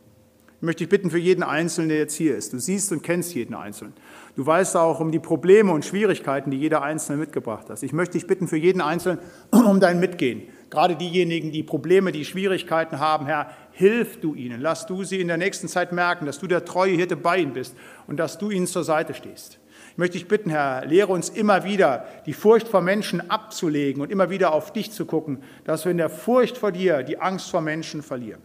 Ich 0.55 0.63
möchte 0.63 0.83
dich 0.83 0.89
bitten 0.89 1.11
für 1.11 1.19
jeden 1.19 1.43
Einzelnen, 1.43 1.89
der 1.89 1.99
jetzt 1.99 2.15
hier 2.15 2.35
ist. 2.35 2.51
Du 2.51 2.57
siehst 2.57 2.91
und 2.91 3.03
kennst 3.03 3.35
jeden 3.35 3.53
Einzelnen. 3.53 3.93
Du 4.35 4.43
weißt 4.43 4.75
auch 4.75 4.99
um 4.99 5.11
die 5.11 5.19
Probleme 5.19 5.71
und 5.71 5.85
Schwierigkeiten, 5.85 6.49
die 6.49 6.57
jeder 6.57 6.81
Einzelne 6.81 7.19
mitgebracht 7.19 7.69
hat. 7.69 7.83
Ich 7.83 7.93
möchte 7.93 8.13
dich 8.13 8.25
bitten 8.25 8.47
für 8.47 8.57
jeden 8.57 8.81
Einzelnen 8.81 9.19
um 9.51 9.79
dein 9.79 9.99
Mitgehen. 9.99 10.41
Gerade 10.71 10.95
diejenigen, 10.95 11.51
die 11.51 11.61
Probleme, 11.61 12.11
die 12.11 12.25
Schwierigkeiten 12.25 12.99
haben, 12.99 13.27
Herr, 13.27 13.51
hilf 13.71 14.19
du 14.19 14.33
ihnen. 14.33 14.61
Lass 14.61 14.87
du 14.87 15.03
sie 15.03 15.21
in 15.21 15.27
der 15.27 15.37
nächsten 15.37 15.67
Zeit 15.67 15.91
merken, 15.91 16.25
dass 16.25 16.39
du 16.39 16.47
der 16.47 16.65
treue 16.65 16.95
Hirte 16.95 17.15
bei 17.15 17.37
ihnen 17.37 17.53
bist 17.53 17.75
und 18.07 18.17
dass 18.17 18.39
du 18.39 18.49
ihnen 18.49 18.65
zur 18.65 18.83
Seite 18.83 19.13
stehst. 19.13 19.59
Ich 19.97 19.99
möchte 19.99 20.19
dich 20.19 20.27
bitten, 20.27 20.51
Herr, 20.51 20.85
lehre 20.85 21.11
uns 21.11 21.29
immer 21.29 21.63
wieder, 21.63 22.05
die 22.27 22.33
Furcht 22.33 22.67
vor 22.67 22.81
Menschen 22.81 23.31
abzulegen 23.31 23.99
und 23.99 24.11
immer 24.11 24.29
wieder 24.29 24.53
auf 24.53 24.71
dich 24.71 24.91
zu 24.91 25.07
gucken, 25.07 25.41
dass 25.63 25.85
wir 25.85 25.91
in 25.91 25.97
der 25.97 26.11
Furcht 26.11 26.55
vor 26.55 26.71
dir 26.71 27.01
die 27.01 27.19
Angst 27.19 27.49
vor 27.49 27.61
Menschen 27.61 28.03
verlieren. 28.03 28.43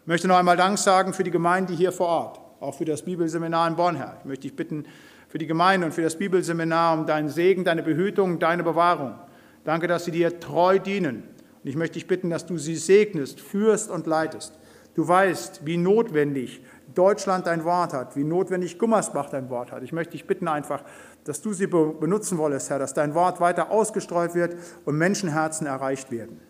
Ich 0.00 0.06
möchte 0.06 0.26
noch 0.26 0.38
einmal 0.38 0.56
Dank 0.56 0.78
sagen 0.78 1.12
für 1.12 1.22
die 1.22 1.30
Gemeinde 1.30 1.74
hier 1.74 1.92
vor 1.92 2.06
Ort, 2.06 2.40
auch 2.60 2.74
für 2.74 2.86
das 2.86 3.02
Bibelseminar 3.02 3.68
in 3.68 3.76
Bonn, 3.76 3.96
Herr. 3.96 4.16
Ich 4.20 4.24
möchte 4.24 4.48
dich 4.48 4.56
bitten 4.56 4.86
für 5.28 5.36
die 5.36 5.46
Gemeinde 5.46 5.84
und 5.84 5.92
für 5.92 6.00
das 6.00 6.16
Bibelseminar 6.16 6.98
um 6.98 7.04
deinen 7.04 7.28
Segen, 7.28 7.64
deine 7.64 7.82
Behütung, 7.82 8.38
deine 8.38 8.62
Bewahrung. 8.62 9.16
Danke, 9.64 9.86
dass 9.86 10.06
sie 10.06 10.12
dir 10.12 10.40
treu 10.40 10.78
dienen. 10.78 11.24
Und 11.62 11.68
ich 11.68 11.76
möchte 11.76 11.98
dich 11.98 12.06
bitten, 12.06 12.30
dass 12.30 12.46
du 12.46 12.56
sie 12.56 12.76
segnest, 12.76 13.38
führst 13.38 13.90
und 13.90 14.06
leitest. 14.06 14.57
Du 14.98 15.06
weißt, 15.06 15.64
wie 15.64 15.76
notwendig 15.76 16.60
Deutschland 16.92 17.46
dein 17.46 17.62
Wort 17.62 17.92
hat, 17.92 18.16
wie 18.16 18.24
notwendig 18.24 18.80
Gummersbach 18.80 19.30
dein 19.30 19.48
Wort 19.48 19.70
hat. 19.70 19.84
Ich 19.84 19.92
möchte 19.92 20.10
dich 20.10 20.26
bitten 20.26 20.48
einfach, 20.48 20.82
dass 21.22 21.40
du 21.40 21.52
sie 21.52 21.68
benutzen 21.68 22.36
wolltest, 22.36 22.68
Herr, 22.68 22.80
dass 22.80 22.94
dein 22.94 23.14
Wort 23.14 23.38
weiter 23.38 23.70
ausgestreut 23.70 24.34
wird 24.34 24.56
und 24.84 24.98
Menschenherzen 24.98 25.68
erreicht 25.68 26.10
werden. 26.10 26.40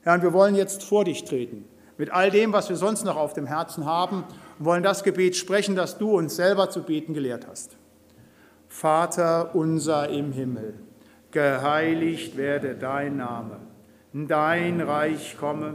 Herr, 0.00 0.14
und 0.14 0.22
wir 0.22 0.32
wollen 0.32 0.54
jetzt 0.54 0.82
vor 0.82 1.04
dich 1.04 1.24
treten 1.24 1.66
mit 1.98 2.10
all 2.10 2.30
dem, 2.30 2.54
was 2.54 2.70
wir 2.70 2.76
sonst 2.76 3.04
noch 3.04 3.18
auf 3.18 3.34
dem 3.34 3.44
Herzen 3.44 3.84
haben 3.84 4.24
und 4.58 4.64
wollen 4.64 4.82
das 4.82 5.04
Gebet 5.04 5.36
sprechen, 5.36 5.76
das 5.76 5.98
du 5.98 6.16
uns 6.16 6.36
selber 6.36 6.70
zu 6.70 6.84
beten 6.84 7.12
gelehrt 7.12 7.46
hast. 7.46 7.76
Vater 8.66 9.54
unser 9.54 10.08
im 10.08 10.32
Himmel, 10.32 10.72
geheiligt 11.32 12.38
werde 12.38 12.74
dein 12.74 13.18
Name, 13.18 13.58
dein 14.14 14.80
Reich 14.80 15.36
komme, 15.38 15.74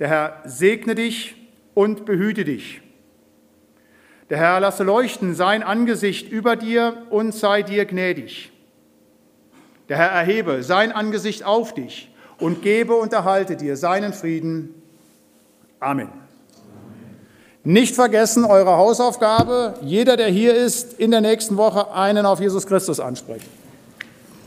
Der 0.00 0.08
Herr 0.08 0.42
segne 0.46 0.96
dich 0.96 1.36
und 1.74 2.06
behüte 2.06 2.44
dich. 2.44 2.80
Der 4.30 4.38
Herr 4.38 4.60
lasse 4.60 4.82
leuchten 4.82 5.34
sein 5.34 5.62
Angesicht 5.62 6.30
über 6.30 6.56
dir 6.56 7.06
und 7.10 7.34
sei 7.34 7.62
dir 7.62 7.84
gnädig. 7.84 8.50
Der 9.88 9.98
Herr 9.98 10.10
erhebe 10.10 10.62
sein 10.62 10.92
Angesicht 10.92 11.44
auf 11.44 11.74
dich 11.74 12.10
und 12.38 12.62
gebe 12.62 12.94
und 12.94 13.12
erhalte 13.12 13.56
dir 13.56 13.76
seinen 13.76 14.12
Frieden. 14.12 14.74
Amen. 15.80 16.08
Nicht 17.62 17.94
vergessen 17.94 18.44
eure 18.44 18.70
Hausaufgabe, 18.70 19.74
jeder, 19.82 20.16
der 20.16 20.28
hier 20.28 20.54
ist, 20.54 20.98
in 20.98 21.10
der 21.10 21.20
nächsten 21.20 21.58
Woche 21.58 21.92
einen 21.92 22.24
auf 22.24 22.40
Jesus 22.40 22.66
Christus 22.66 23.00
ansprechen. 23.00 23.59